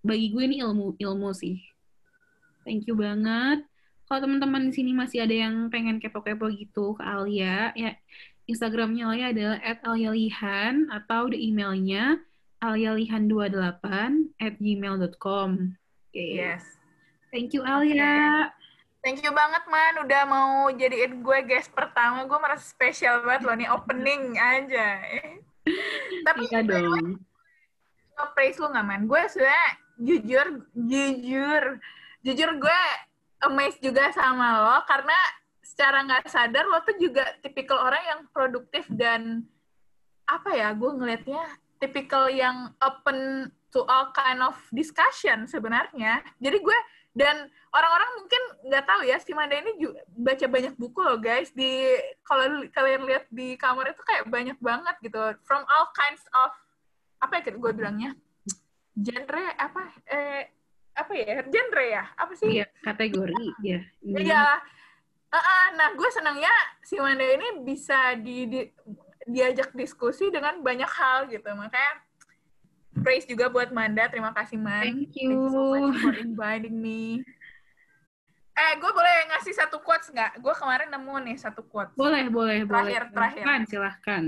bagi 0.03 0.27
gue 0.35 0.43
ini 0.51 0.57
ilmu 0.59 0.99
ilmu 0.99 1.31
sih. 1.31 1.63
Thank 2.67 2.91
you 2.91 2.99
banget. 2.99 3.63
Kalau 4.11 4.25
teman-teman 4.25 4.69
di 4.69 4.73
sini 4.75 4.91
masih 4.97 5.23
ada 5.23 5.37
yang 5.37 5.71
pengen 5.71 6.03
kepo-kepo 6.03 6.51
gitu 6.51 6.99
ke 6.99 7.03
Alia, 7.07 7.71
ya 7.79 7.95
Instagramnya 8.49 9.05
Alia 9.09 9.27
adalah 9.31 9.59
@alialihan 9.85 10.89
atau 10.91 11.29
di 11.31 11.53
emailnya 11.53 12.19
alialihan28 12.59 13.87
at 14.43 14.55
gmail.com. 14.59 15.51
Oke. 16.11 16.27
Yes. 16.35 16.65
Thank 17.31 17.55
you 17.55 17.63
Alia. 17.63 18.51
Thank 19.09 19.25
you 19.25 19.33
banget, 19.33 19.65
Man. 19.73 20.05
Udah 20.05 20.23
mau 20.29 20.69
jadiin 20.69 21.25
gue 21.25 21.39
guest 21.49 21.73
pertama. 21.73 22.29
Gue 22.29 22.37
merasa 22.45 22.61
spesial 22.61 23.25
banget 23.25 23.49
loh 23.49 23.57
nih 23.57 23.69
opening 23.73 24.37
aja. 24.37 25.01
Tapi 26.29 26.45
Iya 26.45 26.61
dong. 26.61 27.17
praise 28.37 28.61
lu 28.61 28.69
nggak, 28.69 28.85
Man? 28.85 29.09
Gue 29.09 29.25
sebenarnya 29.33 29.69
jujur, 29.97 30.47
jujur, 30.77 31.81
jujur 32.21 32.51
gue 32.61 32.81
amazed 33.49 33.81
juga 33.81 34.13
sama 34.13 34.61
lo 34.61 34.77
karena 34.85 35.17
secara 35.65 36.05
nggak 36.05 36.29
sadar 36.29 36.69
lo 36.69 36.85
tuh 36.85 37.01
juga 37.01 37.33
tipikal 37.41 37.89
orang 37.89 38.05
yang 38.13 38.21
produktif 38.29 38.85
dan 38.93 39.41
apa 40.29 40.53
ya 40.53 40.77
gue 40.77 40.91
ngelihatnya 40.93 41.49
tipikal 41.81 42.29
yang 42.29 42.77
open 42.85 43.49
to 43.73 43.81
all 43.89 44.13
kind 44.13 44.45
of 44.45 44.53
discussion 44.69 45.49
sebenarnya 45.49 46.21
jadi 46.43 46.61
gue 46.61 46.79
dan 47.19 47.51
orang-orang 47.75 48.11
mungkin 48.23 48.43
nggak 48.71 48.85
tahu 48.87 49.01
ya 49.03 49.19
si 49.19 49.35
Manda 49.35 49.59
ini 49.59 49.75
juga 49.75 50.07
baca 50.15 50.47
banyak 50.47 50.75
buku 50.79 51.01
loh 51.03 51.19
guys. 51.19 51.51
Di 51.51 51.99
kalau 52.23 52.63
kalian 52.71 53.03
lihat 53.11 53.27
di 53.35 53.59
kamar 53.59 53.91
itu 53.91 54.03
kayak 54.07 54.31
banyak 54.31 54.55
banget 54.63 54.95
gitu. 55.03 55.19
From 55.43 55.67
all 55.67 55.91
kinds 55.99 56.23
of 56.47 56.55
apa 57.19 57.43
ya 57.43 57.51
gue 57.51 57.73
bilangnya? 57.75 58.15
Genre 58.95 59.45
apa? 59.59 59.83
Eh 60.07 60.47
apa 60.95 61.13
ya? 61.19 61.43
Genre 61.43 61.85
ya? 61.91 62.05
Apa 62.15 62.33
sih? 62.39 62.63
Iya, 62.63 62.67
kategori 62.87 63.47
ya. 63.67 63.83
Iya. 64.07 64.63
Uh-uh, 65.29 65.65
nah, 65.77 65.93
gue 65.93 66.09
senangnya 66.09 66.55
si 66.81 66.97
Manda 66.97 67.21
ini 67.21 67.61
bisa 67.61 68.17
di, 68.17 68.49
di- 68.49 68.73
diajak 69.29 69.77
diskusi 69.77 70.33
dengan 70.33 70.65
banyak 70.65 70.89
hal 70.89 71.29
gitu. 71.29 71.53
Makanya 71.53 72.01
praise 73.03 73.27
juga 73.27 73.47
buat 73.49 73.71
Manda. 73.71 74.07
Terima 74.11 74.31
kasih, 74.35 74.59
Man. 74.61 74.85
Thank 74.85 75.17
you. 75.19 75.49
so 75.51 75.63
much 75.75 75.99
for 76.03 76.15
inviting 76.19 76.77
me. 76.79 77.23
Eh, 78.59 78.73
gue 78.75 78.91
boleh 78.91 79.17
ngasih 79.31 79.55
satu 79.55 79.79
quotes 79.79 80.11
nggak? 80.11 80.43
Gue 80.43 80.51
kemarin 80.59 80.91
nemu 80.91 81.15
nih 81.31 81.37
satu 81.39 81.63
quotes. 81.63 81.95
Boleh, 81.95 82.27
boleh, 82.27 82.67
boleh. 82.67 82.91
Terakhir, 82.91 83.03
terakhir. 83.15 83.43
Silahkan, 83.47 83.63
silahkan. 83.71 84.25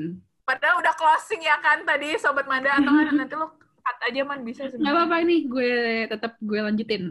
Padahal 0.46 0.76
udah 0.78 0.94
closing 0.94 1.42
ya 1.42 1.58
kan 1.58 1.82
tadi, 1.82 2.14
Sobat 2.14 2.46
Manda. 2.46 2.78
Atau 2.78 2.90
nanti 2.94 3.34
lo 3.34 3.58
cut 3.58 3.98
aja, 4.06 4.22
Man. 4.22 4.46
Bisa 4.46 4.70
Nggak 4.70 4.78
sebenarnya. 4.78 4.94
apa-apa 5.02 5.16
nih, 5.26 5.40
gue 5.50 5.72
tetap 6.06 6.32
gue 6.38 6.60
lanjutin. 6.62 7.02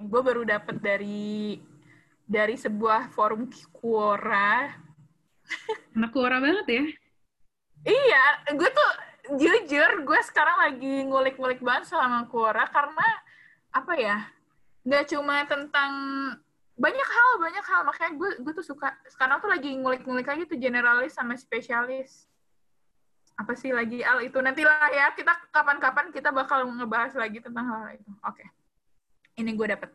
Gue 0.00 0.20
baru 0.20 0.44
dapet 0.44 0.76
dari 0.80 1.60
dari 2.24 2.54
sebuah 2.54 3.10
forum 3.10 3.50
Quora 3.74 4.70
Anak 5.98 6.10
Quora 6.14 6.38
banget 6.38 6.66
ya. 6.68 6.84
Iya, 7.80 8.24
gue 8.54 8.70
tuh 8.70 8.90
jujur, 9.38 9.90
gue 10.02 10.20
sekarang 10.26 10.56
lagi 10.66 10.94
ngulik-ngulik 11.06 11.60
banget 11.62 11.90
sama 11.92 12.26
Quora 12.26 12.66
karena 12.70 13.08
apa 13.70 13.92
ya? 13.94 14.18
Nggak 14.82 15.04
cuma 15.14 15.44
tentang 15.46 15.92
banyak 16.80 17.08
hal, 17.08 17.30
banyak 17.38 17.64
hal. 17.64 17.80
Makanya 17.84 18.12
gue 18.16 18.30
gue 18.40 18.52
tuh 18.56 18.66
suka 18.66 18.96
sekarang 19.06 19.38
tuh 19.38 19.52
lagi 19.52 19.70
ngulik-ngulik 19.76 20.26
lagi 20.26 20.42
tuh 20.48 20.56
generalis 20.56 21.14
sama 21.14 21.36
spesialis. 21.36 22.26
Apa 23.36 23.56
sih 23.56 23.72
lagi 23.72 24.04
Al 24.04 24.24
itu 24.24 24.36
nantilah 24.40 24.88
ya 24.92 25.12
kita 25.12 25.32
kapan-kapan 25.52 26.12
kita 26.12 26.28
bakal 26.32 26.64
ngebahas 26.64 27.14
lagi 27.14 27.38
tentang 27.44 27.68
hal 27.68 27.96
itu. 27.96 28.10
Oke. 28.24 28.44
Ini 29.36 29.50
gue 29.54 29.66
dapet. 29.76 29.90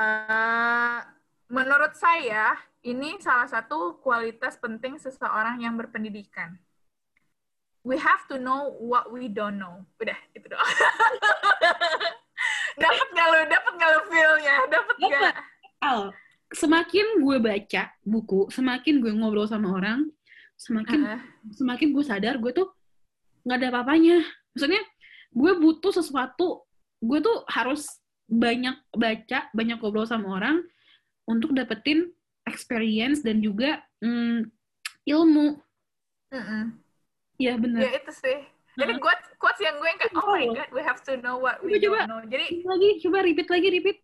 Eh, 0.00 0.98
menurut 1.50 1.92
saya 1.98 2.56
ini 2.86 3.18
salah 3.20 3.50
satu 3.50 4.00
kualitas 4.00 4.56
penting 4.56 4.96
seseorang 4.96 5.60
yang 5.60 5.76
berpendidikan. 5.76 6.56
We 7.80 7.96
have 7.96 8.28
to 8.28 8.36
know 8.36 8.76
what 8.76 9.08
we 9.08 9.32
don't 9.32 9.56
know. 9.56 9.88
Udah, 9.96 10.16
itu 10.36 10.52
doang. 10.52 10.68
dapat 12.82 13.08
nggak 13.12 13.28
lo? 13.32 13.40
Dapat 13.48 13.72
nggak 13.76 13.90
lo 13.90 14.00
feel-nya? 14.12 14.56
Dapat 14.68 14.96
nggak? 15.00 15.34
Al, 15.80 16.00
semakin 16.52 17.24
gue 17.24 17.36
baca 17.40 17.82
buku, 18.04 18.52
semakin 18.52 19.00
gue 19.00 19.12
ngobrol 19.16 19.48
sama 19.48 19.72
orang, 19.72 20.12
semakin 20.60 21.08
Heeh. 21.08 21.20
semakin 21.56 21.88
gue 21.96 22.04
sadar 22.04 22.36
gue 22.36 22.52
tuh 22.52 22.68
nggak 23.48 23.58
ada 23.64 23.68
apa-apanya. 23.72 24.20
Maksudnya 24.52 24.82
gue 25.32 25.52
butuh 25.56 25.92
sesuatu, 25.94 26.68
gue 27.00 27.18
tuh 27.24 27.48
harus 27.48 27.88
banyak 28.28 28.76
baca, 28.92 29.48
banyak 29.56 29.80
ngobrol 29.80 30.04
sama 30.04 30.36
orang 30.36 30.60
untuk 31.24 31.56
dapetin 31.56 32.12
experience 32.44 33.24
dan 33.24 33.40
juga 33.40 33.80
mm, 34.02 34.50
ilmu. 35.06 35.46
Mm-mm. 36.30 36.79
Ya 37.40 37.56
bener. 37.56 37.80
Ya 37.80 37.90
itu 37.96 38.12
sih. 38.12 38.38
Jadi 38.76 38.96
quotes, 38.96 39.26
quotes 39.36 39.58
yang 39.58 39.76
gue 39.76 39.88
yang 39.88 39.98
kayak, 39.98 40.12
oh 40.14 40.30
my 40.30 40.46
god, 40.52 40.70
we 40.70 40.80
have 40.80 41.00
to 41.02 41.18
know 41.18 41.36
what 41.36 41.58
we 41.60 41.74
Coba, 41.76 42.06
don't 42.06 42.08
know. 42.08 42.20
Jadi, 42.22 42.62
Lagi, 42.62 42.88
coba 43.00 43.18
repeat 43.20 43.48
lagi, 43.48 43.68
repeat. 43.72 43.98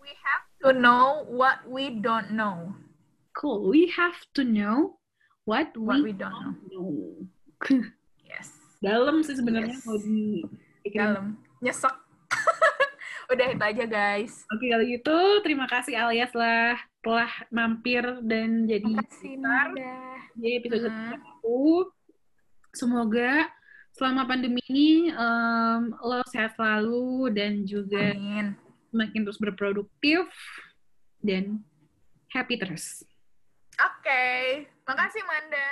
we 0.00 0.10
have 0.22 0.44
to 0.60 0.72
know 0.72 1.28
what 1.28 1.60
we 1.64 1.92
don't 1.92 2.32
know. 2.32 2.72
Cool. 3.32 3.66
We 3.66 3.90
have 3.90 4.16
to 4.32 4.42
know 4.42 4.96
what 5.44 5.74
we, 5.74 5.84
What 5.84 6.00
we 6.02 6.12
don't 6.14 6.32
know. 6.32 6.54
know. 6.72 6.90
Yes. 8.24 8.48
Dalam 8.78 9.20
sih 9.20 9.36
sebenarnya 9.36 9.76
Yes. 9.76 9.82
kalau 9.82 10.00
di 10.00 10.22
Dalam. 10.88 11.26
Nyesek. 11.60 11.94
Udah 13.32 13.46
itu 13.50 13.64
aja 13.64 13.84
guys. 13.84 14.44
Oke 14.48 14.68
kalau 14.68 14.84
gitu 14.84 15.16
terima 15.40 15.64
kasih 15.64 15.94
Alias 15.94 16.32
lah 16.32 16.76
telah 17.00 17.28
mampir 17.48 18.02
dan 18.24 18.64
jadi 18.64 18.84
Terima 18.84 19.04
kasih, 19.04 19.32
Bentar. 19.36 19.66
Nanda. 19.68 19.96
di 20.34 20.48
episode 20.54 20.88
Hmm. 20.88 21.12
aku. 21.14 21.88
Semoga 22.74 23.48
selama 23.94 24.26
pandemi 24.26 24.58
ini 24.66 25.14
em, 25.14 25.94
lo 26.02 26.20
sehat 26.28 26.58
selalu 26.58 27.30
dan 27.30 27.62
juga 27.62 28.10
Amin. 28.10 28.58
semakin 28.90 29.20
terus 29.22 29.38
berproduktif 29.38 30.26
dan 31.22 31.62
happy 32.34 32.58
terus. 32.58 33.06
Oke. 33.78 34.66
Makasih, 34.84 35.22
Manda. 35.24 35.70